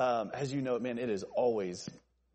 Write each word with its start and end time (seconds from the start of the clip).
Um, 0.00 0.30
as 0.32 0.50
you 0.50 0.62
know, 0.62 0.78
man, 0.78 0.98
it 0.98 1.10
is 1.10 1.24
always 1.24 1.86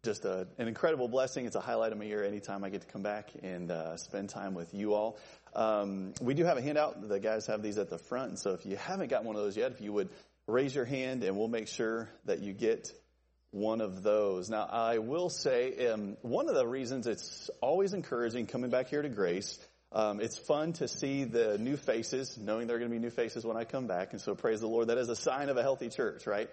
just 0.04 0.24
a, 0.24 0.48
an 0.60 0.68
incredible 0.68 1.08
blessing. 1.08 1.48
It's 1.48 1.56
a 1.56 1.60
highlight 1.60 1.92
of 1.94 1.98
my 1.98 2.06
year 2.06 2.24
anytime 2.24 2.64
I 2.64 2.70
get 2.70 2.82
to 2.82 2.88
come 2.88 3.02
back 3.02 3.32
and 3.42 3.72
uh, 3.72 3.98
spend 3.98 4.30
time 4.30 4.54
with 4.54 4.72
you 4.76 4.94
all. 4.94 5.18
Um, 5.56 6.14
we 6.22 6.36
do 6.36 6.44
have 6.44 6.58
a 6.58 6.62
handout. 6.62 7.10
The 7.10 7.20
guys 7.20 7.48
have 7.48 7.64
these 7.64 7.80
at 7.80 7.90
the 7.90 7.98
front. 7.98 8.30
And 8.30 8.40
so 8.40 8.52
if 8.52 8.68
you 8.68 8.76
haven't 8.76 9.10
got 9.10 9.24
one 9.24 9.36
of 9.36 9.42
those 9.42 9.58
yet, 9.58 9.72
if 9.72 9.82
you 9.82 9.92
would 9.94 10.10
raise 10.46 10.76
your 10.76 10.86
hand 10.86 11.24
and 11.24 11.36
we'll 11.36 11.48
make 11.48 11.68
sure 11.68 12.08
that 12.26 12.40
you 12.40 12.54
get 12.54 12.92
one 13.50 13.82
of 13.82 14.04
those. 14.04 14.48
Now, 14.48 14.66
I 14.66 15.00
will 15.00 15.32
say 15.32 15.88
um, 15.88 16.18
one 16.22 16.48
of 16.50 16.54
the 16.54 16.68
reasons 16.68 17.08
it's 17.08 17.50
always 17.62 17.94
encouraging 17.96 18.46
coming 18.46 18.70
back 18.70 18.90
here 18.90 19.02
to 19.02 19.10
Grace. 19.10 19.58
Um, 19.92 20.20
it's 20.20 20.38
fun 20.38 20.74
to 20.74 20.88
see 20.88 21.24
the 21.24 21.58
new 21.58 21.78
faces, 21.78 22.38
knowing 22.38 22.68
there 22.68 22.76
are 22.76 22.80
going 22.80 22.92
to 22.92 22.96
be 22.96 23.02
new 23.02 23.10
faces 23.10 23.44
when 23.44 23.58
I 23.58 23.64
come 23.64 23.88
back. 23.88 24.12
And 24.12 24.22
so 24.22 24.36
praise 24.36 24.60
the 24.60 24.68
Lord. 24.68 24.90
That 24.90 25.00
is 25.00 25.10
a 25.10 25.16
sign 25.16 25.50
of 25.50 25.58
a 25.58 25.64
healthy 25.64 25.90
church, 25.90 26.28
right? 26.28 26.48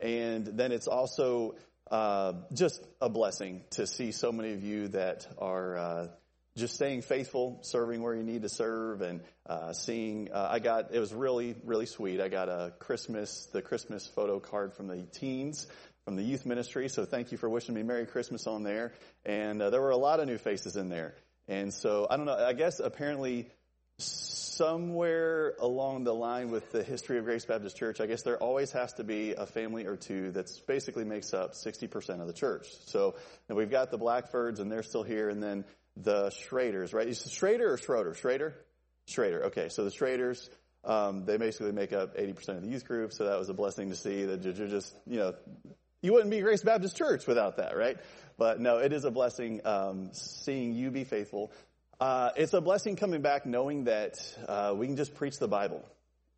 And 0.00 0.46
then 0.46 0.72
it's 0.72 0.86
also 0.86 1.56
uh, 1.90 2.34
just 2.52 2.84
a 3.00 3.08
blessing 3.08 3.62
to 3.70 3.86
see 3.86 4.12
so 4.12 4.32
many 4.32 4.52
of 4.52 4.62
you 4.62 4.88
that 4.88 5.26
are 5.38 5.76
uh, 5.76 6.08
just 6.56 6.74
staying 6.74 7.02
faithful, 7.02 7.58
serving 7.62 8.02
where 8.02 8.14
you 8.14 8.22
need 8.22 8.42
to 8.42 8.48
serve, 8.48 9.00
and 9.02 9.20
uh, 9.46 9.72
seeing. 9.72 10.30
Uh, 10.32 10.48
I 10.50 10.58
got 10.58 10.94
it 10.94 11.00
was 11.00 11.12
really 11.12 11.56
really 11.64 11.86
sweet. 11.86 12.20
I 12.20 12.28
got 12.28 12.48
a 12.48 12.72
Christmas 12.78 13.46
the 13.52 13.62
Christmas 13.62 14.06
photo 14.06 14.40
card 14.40 14.74
from 14.74 14.88
the 14.88 15.02
teens 15.12 15.66
from 16.04 16.16
the 16.16 16.22
youth 16.22 16.44
ministry. 16.44 16.88
So 16.88 17.04
thank 17.04 17.32
you 17.32 17.38
for 17.38 17.48
wishing 17.48 17.74
me 17.74 17.82
Merry 17.82 18.06
Christmas 18.06 18.46
on 18.46 18.62
there. 18.62 18.92
And 19.24 19.62
uh, 19.62 19.70
there 19.70 19.80
were 19.80 19.90
a 19.90 19.96
lot 19.96 20.20
of 20.20 20.26
new 20.26 20.38
faces 20.38 20.76
in 20.76 20.90
there. 20.90 21.14
And 21.48 21.72
so 21.72 22.06
I 22.08 22.16
don't 22.16 22.26
know. 22.26 22.36
I 22.36 22.52
guess 22.52 22.78
apparently 22.78 23.48
somewhere 23.98 25.54
along 25.58 26.04
the 26.04 26.14
line 26.14 26.50
with 26.50 26.70
the 26.70 26.82
history 26.82 27.18
of 27.18 27.24
Grace 27.24 27.44
Baptist 27.44 27.76
Church, 27.76 28.00
I 28.00 28.06
guess 28.06 28.22
there 28.22 28.38
always 28.38 28.72
has 28.72 28.92
to 28.94 29.04
be 29.04 29.32
a 29.32 29.46
family 29.46 29.86
or 29.86 29.96
two 29.96 30.30
that 30.32 30.50
basically 30.66 31.04
makes 31.04 31.34
up 31.34 31.54
60% 31.54 32.20
of 32.20 32.26
the 32.26 32.32
church. 32.32 32.68
So 32.86 33.16
we've 33.48 33.70
got 33.70 33.90
the 33.90 33.98
Blackfords 33.98 34.60
and 34.60 34.70
they're 34.70 34.82
still 34.82 35.02
here 35.02 35.28
and 35.28 35.42
then 35.42 35.64
the 35.96 36.30
Schraders, 36.30 36.92
right? 36.92 37.06
Is 37.06 37.30
Schrader 37.30 37.72
or 37.72 37.78
Schroeder? 37.78 38.14
Schrader? 38.14 38.54
Schrader. 39.06 39.46
Okay. 39.46 39.68
So 39.68 39.84
the 39.84 39.90
Schraders, 39.90 40.48
um, 40.84 41.24
they 41.24 41.36
basically 41.36 41.72
make 41.72 41.92
up 41.92 42.16
80% 42.16 42.48
of 42.50 42.62
the 42.62 42.68
youth 42.68 42.84
group. 42.86 43.12
So 43.12 43.24
that 43.24 43.38
was 43.38 43.48
a 43.48 43.54
blessing 43.54 43.90
to 43.90 43.96
see 43.96 44.24
that 44.24 44.44
you're 44.44 44.68
just, 44.68 44.94
you 45.06 45.18
know, 45.18 45.34
you 46.02 46.12
wouldn't 46.12 46.30
be 46.30 46.40
Grace 46.40 46.62
Baptist 46.62 46.96
Church 46.96 47.26
without 47.26 47.56
that, 47.56 47.76
right? 47.76 47.96
But 48.36 48.60
no, 48.60 48.78
it 48.78 48.92
is 48.92 49.04
a 49.04 49.10
blessing 49.10 49.60
um, 49.64 50.10
seeing 50.12 50.74
you 50.74 50.90
be 50.90 51.04
faithful. 51.04 51.52
Uh, 52.00 52.30
it's 52.36 52.52
a 52.52 52.60
blessing 52.60 52.96
coming 52.96 53.22
back 53.22 53.46
knowing 53.46 53.84
that 53.84 54.18
uh, 54.48 54.74
we 54.76 54.86
can 54.86 54.96
just 54.96 55.14
preach 55.14 55.38
the 55.38 55.46
Bible. 55.46 55.84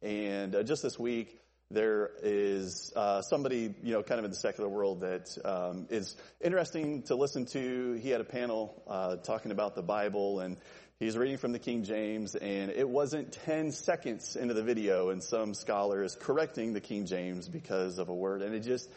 And 0.03 0.55
uh, 0.55 0.63
just 0.63 0.83
this 0.83 0.99
week, 0.99 1.41
there 1.71 2.11
is 2.23 2.93
uh, 2.95 3.23
somebody, 3.23 3.75
you 3.83 3.93
know, 3.93 4.03
kind 4.03 4.19
of 4.19 4.27
in 4.27 4.31
the 4.31 4.37
secular 4.37 4.69
world 4.69 5.01
that 5.01 5.37
um, 5.45 5.87
is 5.89 6.15
interesting 6.43 7.03
to 7.05 7.15
listen 7.15 7.47
to. 7.47 7.95
He 7.95 8.11
had 8.11 8.21
a 8.21 8.25
panel 8.25 8.83
uh, 8.87 9.17
talking 9.17 9.51
about 9.51 9.75
the 9.75 9.83
Bible, 9.83 10.41
and 10.41 10.59
he's 11.01 11.17
reading 11.17 11.39
from 11.39 11.53
the 11.53 11.59
King 11.59 11.85
James, 11.85 12.35
and 12.35 12.71
it 12.71 12.89
wasn't 12.89 13.33
10 13.33 13.73
seconds 13.73 14.37
into 14.37 14.53
the 14.53 14.63
video, 14.63 15.09
and 15.09 15.25
some 15.25 15.55
scholar 15.55 16.03
is 16.03 16.15
correcting 16.15 16.75
the 16.75 16.81
King 16.83 17.07
James 17.07 17.49
because 17.49 17.99
of 17.99 18.11
a 18.11 18.15
word, 18.15 18.43
and 18.43 18.55
it 18.55 18.61
just, 18.61 18.91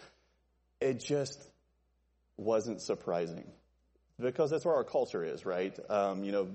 it 0.82 1.00
just 1.00 1.42
wasn't 2.38 2.82
surprising 2.82 3.46
because 4.20 4.50
that's 4.52 4.66
where 4.66 4.76
our 4.76 4.84
culture 4.84 5.24
is, 5.24 5.46
right? 5.46 5.78
Um, 5.90 6.24
you 6.24 6.32
know, 6.32 6.50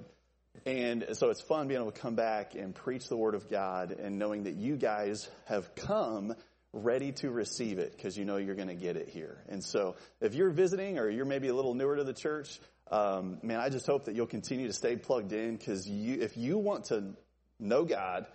and 0.66 1.06
so 1.12 1.30
it's 1.30 1.40
fun 1.40 1.68
being 1.68 1.80
able 1.80 1.90
to 1.90 2.00
come 2.00 2.14
back 2.14 2.54
and 2.54 2.74
preach 2.74 3.08
the 3.08 3.16
Word 3.16 3.34
of 3.34 3.50
God 3.50 3.92
and 3.92 4.18
knowing 4.18 4.44
that 4.44 4.54
you 4.54 4.76
guys 4.76 5.28
have 5.46 5.74
come 5.74 6.34
ready 6.72 7.12
to 7.12 7.30
receive 7.30 7.78
it 7.78 7.92
because 7.96 8.16
you 8.16 8.24
know 8.24 8.36
you're 8.36 8.54
going 8.54 8.68
to 8.68 8.74
get 8.74 8.96
it 8.96 9.08
here. 9.08 9.42
And 9.48 9.62
so 9.62 9.96
if 10.20 10.34
you're 10.34 10.50
visiting 10.50 10.98
or 10.98 11.08
you're 11.08 11.24
maybe 11.24 11.48
a 11.48 11.54
little 11.54 11.74
newer 11.74 11.96
to 11.96 12.04
the 12.04 12.12
church, 12.12 12.60
um, 12.90 13.38
man, 13.42 13.60
I 13.60 13.68
just 13.68 13.86
hope 13.86 14.06
that 14.06 14.14
you'll 14.14 14.26
continue 14.26 14.66
to 14.66 14.72
stay 14.72 14.96
plugged 14.96 15.32
in 15.32 15.56
because 15.56 15.88
you, 15.88 16.20
if 16.20 16.36
you 16.36 16.58
want 16.58 16.86
to 16.86 17.14
know 17.58 17.84
God 17.84 18.26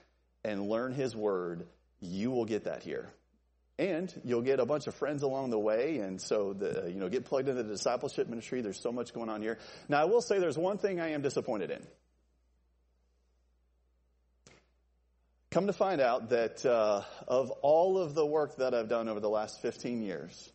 and 0.43 0.69
learn 0.69 0.93
His 0.93 1.15
Word, 1.15 1.67
you 1.99 2.31
will 2.31 2.45
get 2.45 2.65
that 2.65 2.83
here 2.83 3.09
and 3.79 4.13
you'll 4.25 4.41
get 4.41 4.59
a 4.59 4.65
bunch 4.65 4.87
of 4.87 4.93
friends 4.93 5.23
along 5.23 5.51
the 5.51 5.57
way. 5.57 5.99
And 5.99 6.21
so 6.21 6.53
the, 6.53 6.89
you 6.89 6.99
know 6.99 7.07
get 7.07 7.25
plugged 7.25 7.47
into 7.47 7.63
the 7.63 7.69
discipleship 7.69 8.27
ministry. 8.27 8.61
There's 8.61 8.79
so 8.79 8.91
much 8.91 9.13
going 9.13 9.29
on 9.29 9.41
here. 9.41 9.57
Now 9.87 10.01
i 10.01 10.05
will 10.05 10.21
say 10.21 10.39
there's 10.39 10.57
one 10.57 10.77
thing 10.77 10.99
i 10.99 11.11
am 11.11 11.21
disappointed 11.21 11.71
in. 11.71 11.81
Come 15.51 15.65
to 15.65 15.73
find 15.73 15.99
out 15.99 16.29
that 16.29 16.63
uh, 16.63 17.01
of 17.27 17.49
all 17.63 17.97
of 17.97 18.13
the 18.13 18.25
work 18.25 18.57
that 18.57 18.75
i've 18.75 18.89
done 18.89 19.07
over 19.07 19.21
the 19.21 19.29
last 19.29 19.61
15 19.61 20.01
years 20.01 20.51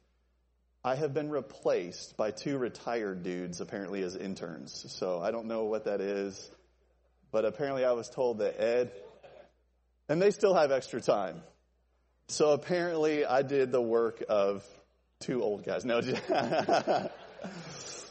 i 0.84 0.94
have 0.94 1.14
been 1.14 1.30
replaced 1.30 2.16
by 2.18 2.30
two 2.30 2.58
retired 2.58 3.22
dudes 3.22 3.60
apparently 3.60 4.02
as 4.02 4.14
interns. 4.14 4.84
So 4.92 5.20
i 5.20 5.30
don't 5.30 5.46
know 5.46 5.64
what 5.64 5.86
that 5.86 6.02
is 6.02 6.50
but 7.32 7.46
apparently 7.46 7.84
i 7.86 7.92
was 7.92 8.10
told 8.10 8.38
that 8.38 8.60
ed 8.60 8.92
and 10.10 10.20
they 10.20 10.30
still 10.30 10.54
have 10.54 10.70
extra 10.70 11.00
time 11.00 11.42
so 12.28 12.52
apparently 12.52 13.24
I 13.24 13.42
did 13.42 13.72
the 13.72 13.82
work 13.82 14.22
of 14.28 14.64
two 15.20 15.42
old 15.42 15.64
guys. 15.64 15.84
No, 15.84 16.00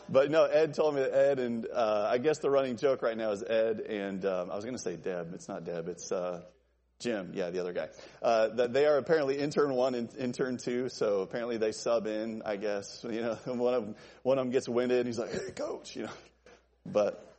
but 0.10 0.32
no, 0.32 0.46
Ed 0.46 0.74
told 0.74 0.96
me 0.96 1.02
that 1.02 1.14
Ed 1.14 1.40
and, 1.40 1.68
uh, 1.74 2.10
I 2.12 2.18
guess 2.18 2.40
the 2.40 2.50
running 2.50 2.78
joke 2.78 3.02
right 3.02 3.18
now 3.18 3.32
is 3.32 3.44
Ed 3.44 3.80
and, 3.82 4.26
um, 4.26 4.52
I 4.52 4.56
was 4.56 4.66
going 4.66 4.76
to 4.76 4.82
say 4.82 4.96
Deb. 4.96 5.34
It's 5.34 5.48
not 5.48 5.64
Deb. 5.64 5.88
It's, 5.88 6.12
uh, 6.12 6.42
Jim, 7.00 7.32
yeah, 7.34 7.50
the 7.50 7.60
other 7.60 7.74
guy. 7.74 7.90
Uh, 8.22 8.48
that 8.50 8.72
they 8.72 8.86
are 8.86 8.98
apparently 8.98 9.38
intern 9.38 9.74
one 9.74 9.94
and 9.94 10.10
intern 10.16 10.58
two, 10.58 10.88
so 10.88 11.20
apparently 11.20 11.58
they 11.58 11.74
sub 11.74 12.08
in, 12.08 12.42
I 12.46 12.56
guess. 12.56 13.06
You 13.08 13.22
know, 13.22 13.34
one 13.46 13.74
of 13.74 13.96
one 14.22 14.38
of 14.38 14.46
them 14.46 14.52
gets 14.52 14.70
winded 14.70 15.00
and 15.00 15.08
he's 15.08 15.20
like, 15.20 15.34
hey 15.34 15.52
coach, 15.52 15.98
you 15.98 16.04
know. 16.04 16.12
But, 16.86 17.33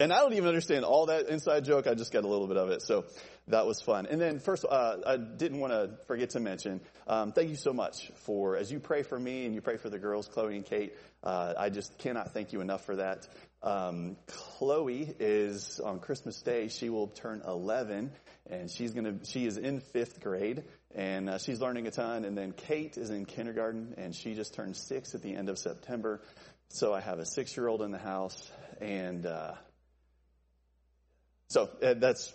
and 0.00 0.12
I 0.12 0.18
don't 0.18 0.32
even 0.32 0.48
understand 0.48 0.84
all 0.84 1.06
that 1.06 1.28
inside 1.28 1.64
joke. 1.64 1.86
I 1.86 1.94
just 1.94 2.12
got 2.12 2.24
a 2.24 2.28
little 2.28 2.46
bit 2.46 2.56
of 2.56 2.70
it. 2.70 2.82
So 2.82 3.04
that 3.48 3.66
was 3.66 3.80
fun. 3.80 4.06
And 4.06 4.20
then 4.20 4.38
first, 4.38 4.64
uh, 4.68 4.96
I 5.06 5.16
didn't 5.16 5.60
want 5.60 5.72
to 5.72 5.90
forget 6.06 6.30
to 6.30 6.40
mention, 6.40 6.80
um, 7.06 7.32
thank 7.32 7.50
you 7.50 7.56
so 7.56 7.72
much 7.72 8.10
for, 8.24 8.56
as 8.56 8.72
you 8.72 8.80
pray 8.80 9.02
for 9.02 9.18
me 9.18 9.44
and 9.44 9.54
you 9.54 9.60
pray 9.60 9.76
for 9.76 9.90
the 9.90 9.98
girls, 9.98 10.26
Chloe 10.28 10.56
and 10.56 10.64
Kate, 10.64 10.94
uh, 11.22 11.54
I 11.56 11.70
just 11.70 11.98
cannot 11.98 12.32
thank 12.32 12.52
you 12.52 12.60
enough 12.60 12.84
for 12.84 12.96
that. 12.96 13.28
Um, 13.62 14.16
Chloe 14.26 15.14
is 15.18 15.80
on 15.80 16.00
Christmas 16.00 16.40
Day, 16.42 16.68
she 16.68 16.90
will 16.90 17.08
turn 17.08 17.42
11 17.46 18.12
and 18.50 18.70
she's 18.70 18.92
gonna, 18.92 19.24
she 19.24 19.46
is 19.46 19.56
in 19.56 19.80
fifth 19.80 20.20
grade 20.20 20.64
and 20.94 21.30
uh, 21.30 21.38
she's 21.38 21.60
learning 21.60 21.86
a 21.86 21.90
ton. 21.90 22.24
And 22.24 22.36
then 22.36 22.52
Kate 22.52 22.96
is 22.96 23.10
in 23.10 23.24
kindergarten 23.24 23.94
and 23.96 24.14
she 24.14 24.34
just 24.34 24.54
turned 24.54 24.76
six 24.76 25.14
at 25.14 25.22
the 25.22 25.34
end 25.34 25.48
of 25.48 25.58
September. 25.58 26.20
So 26.68 26.92
I 26.92 27.00
have 27.00 27.18
a 27.18 27.26
six 27.26 27.56
year 27.56 27.68
old 27.68 27.82
in 27.82 27.90
the 27.90 27.98
house 27.98 28.50
and, 28.80 29.26
uh, 29.26 29.52
so 31.48 31.70
uh, 31.82 31.94
that's, 31.94 32.32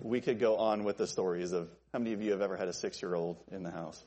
we 0.00 0.20
could 0.20 0.38
go 0.38 0.56
on 0.56 0.84
with 0.84 0.96
the 0.96 1.06
stories 1.06 1.52
of 1.52 1.68
how 1.92 1.98
many 1.98 2.12
of 2.12 2.22
you 2.22 2.32
have 2.32 2.40
ever 2.40 2.56
had 2.56 2.68
a 2.68 2.72
six 2.72 3.02
year 3.02 3.14
old 3.14 3.38
in 3.50 3.62
the 3.62 3.70
house? 3.70 4.02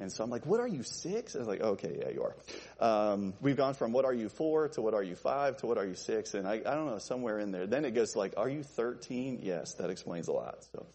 And 0.00 0.12
so 0.12 0.22
I'm 0.22 0.30
like, 0.30 0.46
what 0.46 0.60
are 0.60 0.68
you 0.68 0.82
six? 0.82 1.34
I 1.34 1.40
was 1.40 1.48
like, 1.48 1.60
okay, 1.60 1.98
yeah, 2.00 2.10
you 2.10 2.22
are. 2.22 2.36
Um, 2.80 3.34
we've 3.40 3.56
gone 3.56 3.74
from 3.74 3.92
what 3.92 4.04
are 4.04 4.14
you 4.14 4.28
four 4.28 4.68
to 4.68 4.80
what 4.80 4.94
are 4.94 5.02
you 5.02 5.16
five 5.16 5.56
to 5.58 5.66
what 5.66 5.76
are 5.76 5.86
you 5.86 5.96
six? 5.96 6.34
And 6.34 6.46
I, 6.46 6.54
I 6.54 6.74
don't 6.74 6.86
know, 6.86 6.98
somewhere 6.98 7.38
in 7.40 7.50
there. 7.50 7.66
Then 7.66 7.84
it 7.84 7.94
goes 7.94 8.14
like, 8.14 8.34
are 8.36 8.48
you 8.48 8.62
13? 8.62 9.40
Yes, 9.42 9.74
that 9.74 9.90
explains 9.90 10.28
a 10.28 10.32
lot. 10.32 10.64
So, 10.72 10.86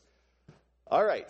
all 0.87 1.03
right, 1.03 1.29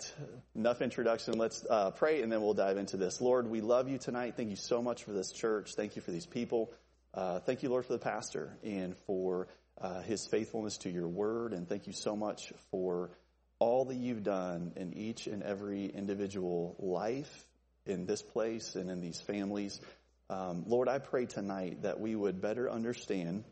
enough 0.54 0.82
introduction. 0.82 1.36
Let's 1.36 1.64
uh, 1.68 1.90
pray 1.90 2.22
and 2.22 2.30
then 2.30 2.42
we'll 2.42 2.54
dive 2.54 2.76
into 2.76 2.96
this. 2.96 3.20
Lord, 3.20 3.48
we 3.48 3.60
love 3.60 3.88
you 3.88 3.98
tonight. 3.98 4.34
Thank 4.36 4.50
you 4.50 4.56
so 4.56 4.80
much 4.80 5.02
for 5.02 5.12
this 5.12 5.32
church. 5.32 5.72
Thank 5.74 5.96
you 5.96 6.02
for 6.02 6.12
these 6.12 6.26
people. 6.26 6.72
Uh, 7.12 7.40
thank 7.40 7.62
you, 7.62 7.70
Lord, 7.70 7.86
for 7.86 7.92
the 7.92 7.98
pastor 7.98 8.56
and 8.62 8.96
for 9.06 9.48
uh, 9.84 10.00
his 10.00 10.26
faithfulness 10.26 10.78
to 10.78 10.90
your 10.90 11.06
word. 11.06 11.52
And 11.52 11.68
thank 11.68 11.86
you 11.86 11.92
so 11.92 12.16
much 12.16 12.54
for 12.70 13.10
all 13.58 13.84
that 13.84 13.96
you've 13.96 14.22
done 14.22 14.72
in 14.76 14.94
each 14.94 15.26
and 15.26 15.42
every 15.42 15.84
individual 15.84 16.74
life 16.78 17.46
in 17.84 18.06
this 18.06 18.22
place 18.22 18.76
and 18.76 18.90
in 18.90 19.02
these 19.02 19.20
families. 19.20 19.78
Um, 20.30 20.64
Lord, 20.66 20.88
I 20.88 21.00
pray 21.00 21.26
tonight 21.26 21.82
that 21.82 22.00
we 22.00 22.16
would 22.16 22.40
better 22.40 22.70
understand 22.70 23.44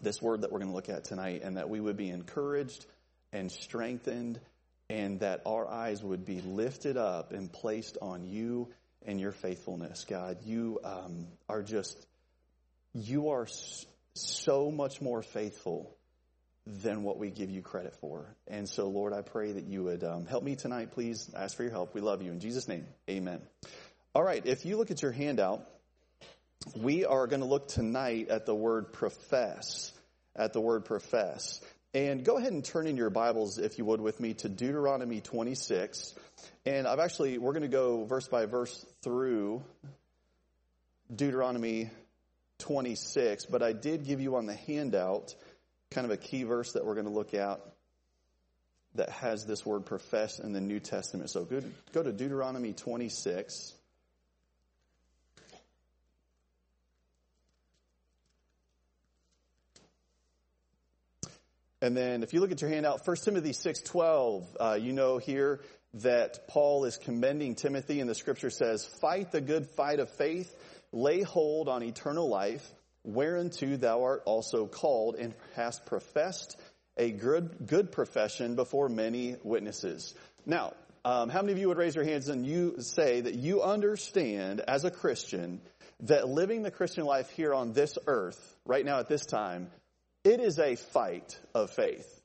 this 0.00 0.22
word 0.22 0.42
that 0.42 0.52
we're 0.52 0.60
going 0.60 0.70
to 0.70 0.76
look 0.76 0.88
at 0.88 1.04
tonight 1.04 1.42
and 1.42 1.56
that 1.56 1.68
we 1.68 1.80
would 1.80 1.96
be 1.96 2.10
encouraged 2.10 2.86
and 3.32 3.50
strengthened 3.50 4.38
and 4.88 5.18
that 5.20 5.42
our 5.44 5.68
eyes 5.68 6.04
would 6.04 6.24
be 6.24 6.40
lifted 6.40 6.96
up 6.96 7.32
and 7.32 7.52
placed 7.52 7.98
on 8.00 8.24
you 8.24 8.68
and 9.04 9.20
your 9.20 9.32
faithfulness. 9.32 10.04
God, 10.08 10.38
you 10.44 10.78
um, 10.84 11.26
are 11.48 11.64
just, 11.64 12.06
you 12.94 13.30
are 13.30 13.48
so 14.14 14.70
much 14.70 15.00
more 15.00 15.22
faithful 15.22 15.96
than 16.66 17.02
what 17.02 17.18
we 17.18 17.30
give 17.30 17.50
you 17.50 17.62
credit 17.62 17.94
for. 17.96 18.36
And 18.46 18.68
so, 18.68 18.88
Lord, 18.88 19.12
I 19.12 19.22
pray 19.22 19.52
that 19.52 19.64
you 19.64 19.84
would 19.84 20.04
um, 20.04 20.26
help 20.26 20.44
me 20.44 20.54
tonight, 20.54 20.92
please. 20.92 21.30
Ask 21.34 21.56
for 21.56 21.64
your 21.64 21.72
help. 21.72 21.94
We 21.94 22.00
love 22.00 22.22
you. 22.22 22.30
In 22.30 22.40
Jesus' 22.40 22.68
name, 22.68 22.86
amen. 23.10 23.40
All 24.14 24.22
right, 24.22 24.44
if 24.44 24.64
you 24.64 24.76
look 24.76 24.90
at 24.90 25.02
your 25.02 25.12
handout, 25.12 25.66
we 26.76 27.04
are 27.04 27.26
going 27.26 27.40
to 27.40 27.46
look 27.46 27.68
tonight 27.68 28.28
at 28.28 28.46
the 28.46 28.54
word 28.54 28.92
profess. 28.92 29.92
At 30.36 30.52
the 30.52 30.60
word 30.60 30.84
profess. 30.84 31.60
And 31.94 32.24
go 32.24 32.38
ahead 32.38 32.52
and 32.52 32.64
turn 32.64 32.86
in 32.86 32.96
your 32.96 33.10
Bibles, 33.10 33.58
if 33.58 33.76
you 33.76 33.84
would, 33.84 34.00
with 34.00 34.18
me 34.20 34.34
to 34.34 34.48
Deuteronomy 34.48 35.20
26. 35.20 36.14
And 36.64 36.86
I've 36.86 37.00
actually, 37.00 37.38
we're 37.38 37.52
going 37.52 37.62
to 37.62 37.68
go 37.68 38.04
verse 38.04 38.28
by 38.28 38.46
verse 38.46 38.86
through 39.02 39.62
Deuteronomy 41.14 41.90
26, 42.62 43.46
but 43.46 43.62
I 43.62 43.72
did 43.72 44.06
give 44.06 44.20
you 44.20 44.36
on 44.36 44.46
the 44.46 44.54
handout 44.54 45.34
kind 45.90 46.04
of 46.04 46.10
a 46.10 46.16
key 46.16 46.44
verse 46.44 46.72
that 46.72 46.86
we're 46.86 46.94
going 46.94 47.06
to 47.06 47.12
look 47.12 47.34
at 47.34 47.60
that 48.94 49.10
has 49.10 49.44
this 49.46 49.64
word 49.64 49.86
profess 49.86 50.38
in 50.38 50.52
the 50.52 50.60
New 50.60 50.80
Testament. 50.80 51.30
So 51.30 51.44
go, 51.44 51.62
go 51.92 52.02
to 52.02 52.12
Deuteronomy 52.12 52.72
26. 52.72 53.74
And 61.80 61.96
then 61.96 62.22
if 62.22 62.32
you 62.32 62.40
look 62.40 62.52
at 62.52 62.60
your 62.60 62.70
handout, 62.70 63.04
1 63.04 63.16
Timothy 63.24 63.50
6.12, 63.50 64.46
uh, 64.60 64.78
you 64.80 64.92
know 64.92 65.18
here 65.18 65.60
that 65.94 66.46
Paul 66.48 66.84
is 66.84 66.96
commending 66.96 67.54
Timothy 67.54 68.00
and 68.00 68.08
the 68.08 68.14
scripture 68.14 68.50
says, 68.50 68.84
fight 68.84 69.32
the 69.32 69.40
good 69.40 69.66
fight 69.66 69.98
of 69.98 70.08
faith, 70.10 70.54
lay 70.92 71.22
hold 71.22 71.68
on 71.68 71.82
eternal 71.82 72.28
life, 72.28 72.66
whereunto 73.04 73.76
thou 73.76 74.02
art 74.02 74.22
also 74.26 74.66
called 74.66 75.16
and 75.16 75.34
hast 75.54 75.86
professed 75.86 76.56
a 76.96 77.10
good, 77.10 77.66
good 77.66 77.90
profession 77.90 78.54
before 78.54 78.88
many 78.88 79.36
witnesses. 79.42 80.14
Now, 80.44 80.74
um, 81.04 81.30
how 81.30 81.40
many 81.40 81.52
of 81.52 81.58
you 81.58 81.68
would 81.68 81.78
raise 81.78 81.94
your 81.94 82.04
hands 82.04 82.28
and 82.28 82.46
you 82.46 82.76
say 82.78 83.22
that 83.22 83.34
you 83.34 83.62
understand 83.62 84.60
as 84.60 84.84
a 84.84 84.90
Christian 84.90 85.60
that 86.00 86.28
living 86.28 86.62
the 86.62 86.70
Christian 86.70 87.04
life 87.04 87.30
here 87.30 87.54
on 87.54 87.72
this 87.72 87.96
earth, 88.06 88.56
right 88.64 88.84
now 88.84 88.98
at 88.98 89.08
this 89.08 89.24
time, 89.24 89.68
it 90.24 90.40
is 90.40 90.58
a 90.58 90.76
fight 90.76 91.38
of 91.54 91.70
faith, 91.70 92.22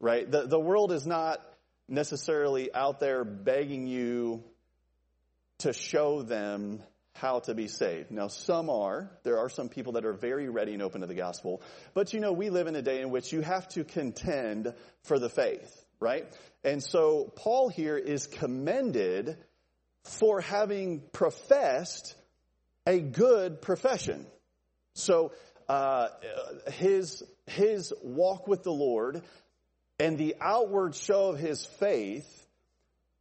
right? 0.00 0.30
The, 0.30 0.46
the 0.46 0.60
world 0.60 0.92
is 0.92 1.06
not 1.06 1.40
necessarily 1.88 2.72
out 2.72 3.00
there 3.00 3.24
begging 3.24 3.86
you 3.86 4.44
to 5.58 5.72
show 5.72 6.22
them 6.22 6.82
how 7.20 7.40
to 7.40 7.54
be 7.54 7.68
saved. 7.68 8.10
Now, 8.10 8.28
some 8.28 8.70
are. 8.70 9.10
There 9.22 9.38
are 9.38 9.48
some 9.48 9.68
people 9.68 9.94
that 9.94 10.04
are 10.04 10.12
very 10.12 10.48
ready 10.48 10.74
and 10.74 10.82
open 10.82 11.00
to 11.00 11.06
the 11.06 11.14
gospel. 11.14 11.62
But 11.94 12.12
you 12.12 12.20
know, 12.20 12.32
we 12.32 12.50
live 12.50 12.66
in 12.66 12.76
a 12.76 12.82
day 12.82 13.00
in 13.00 13.10
which 13.10 13.32
you 13.32 13.40
have 13.40 13.68
to 13.70 13.84
contend 13.84 14.74
for 15.04 15.18
the 15.18 15.28
faith, 15.28 15.84
right? 16.00 16.26
And 16.64 16.82
so 16.82 17.32
Paul 17.36 17.68
here 17.68 17.96
is 17.96 18.26
commended 18.26 19.36
for 20.04 20.40
having 20.40 21.02
professed 21.12 22.14
a 22.86 23.00
good 23.00 23.60
profession. 23.60 24.26
So, 24.94 25.32
uh, 25.68 26.08
his, 26.74 27.24
his 27.46 27.92
walk 28.02 28.46
with 28.46 28.62
the 28.62 28.72
Lord 28.72 29.22
and 29.98 30.16
the 30.16 30.36
outward 30.40 30.94
show 30.94 31.30
of 31.30 31.38
his 31.38 31.66
faith 31.66 32.45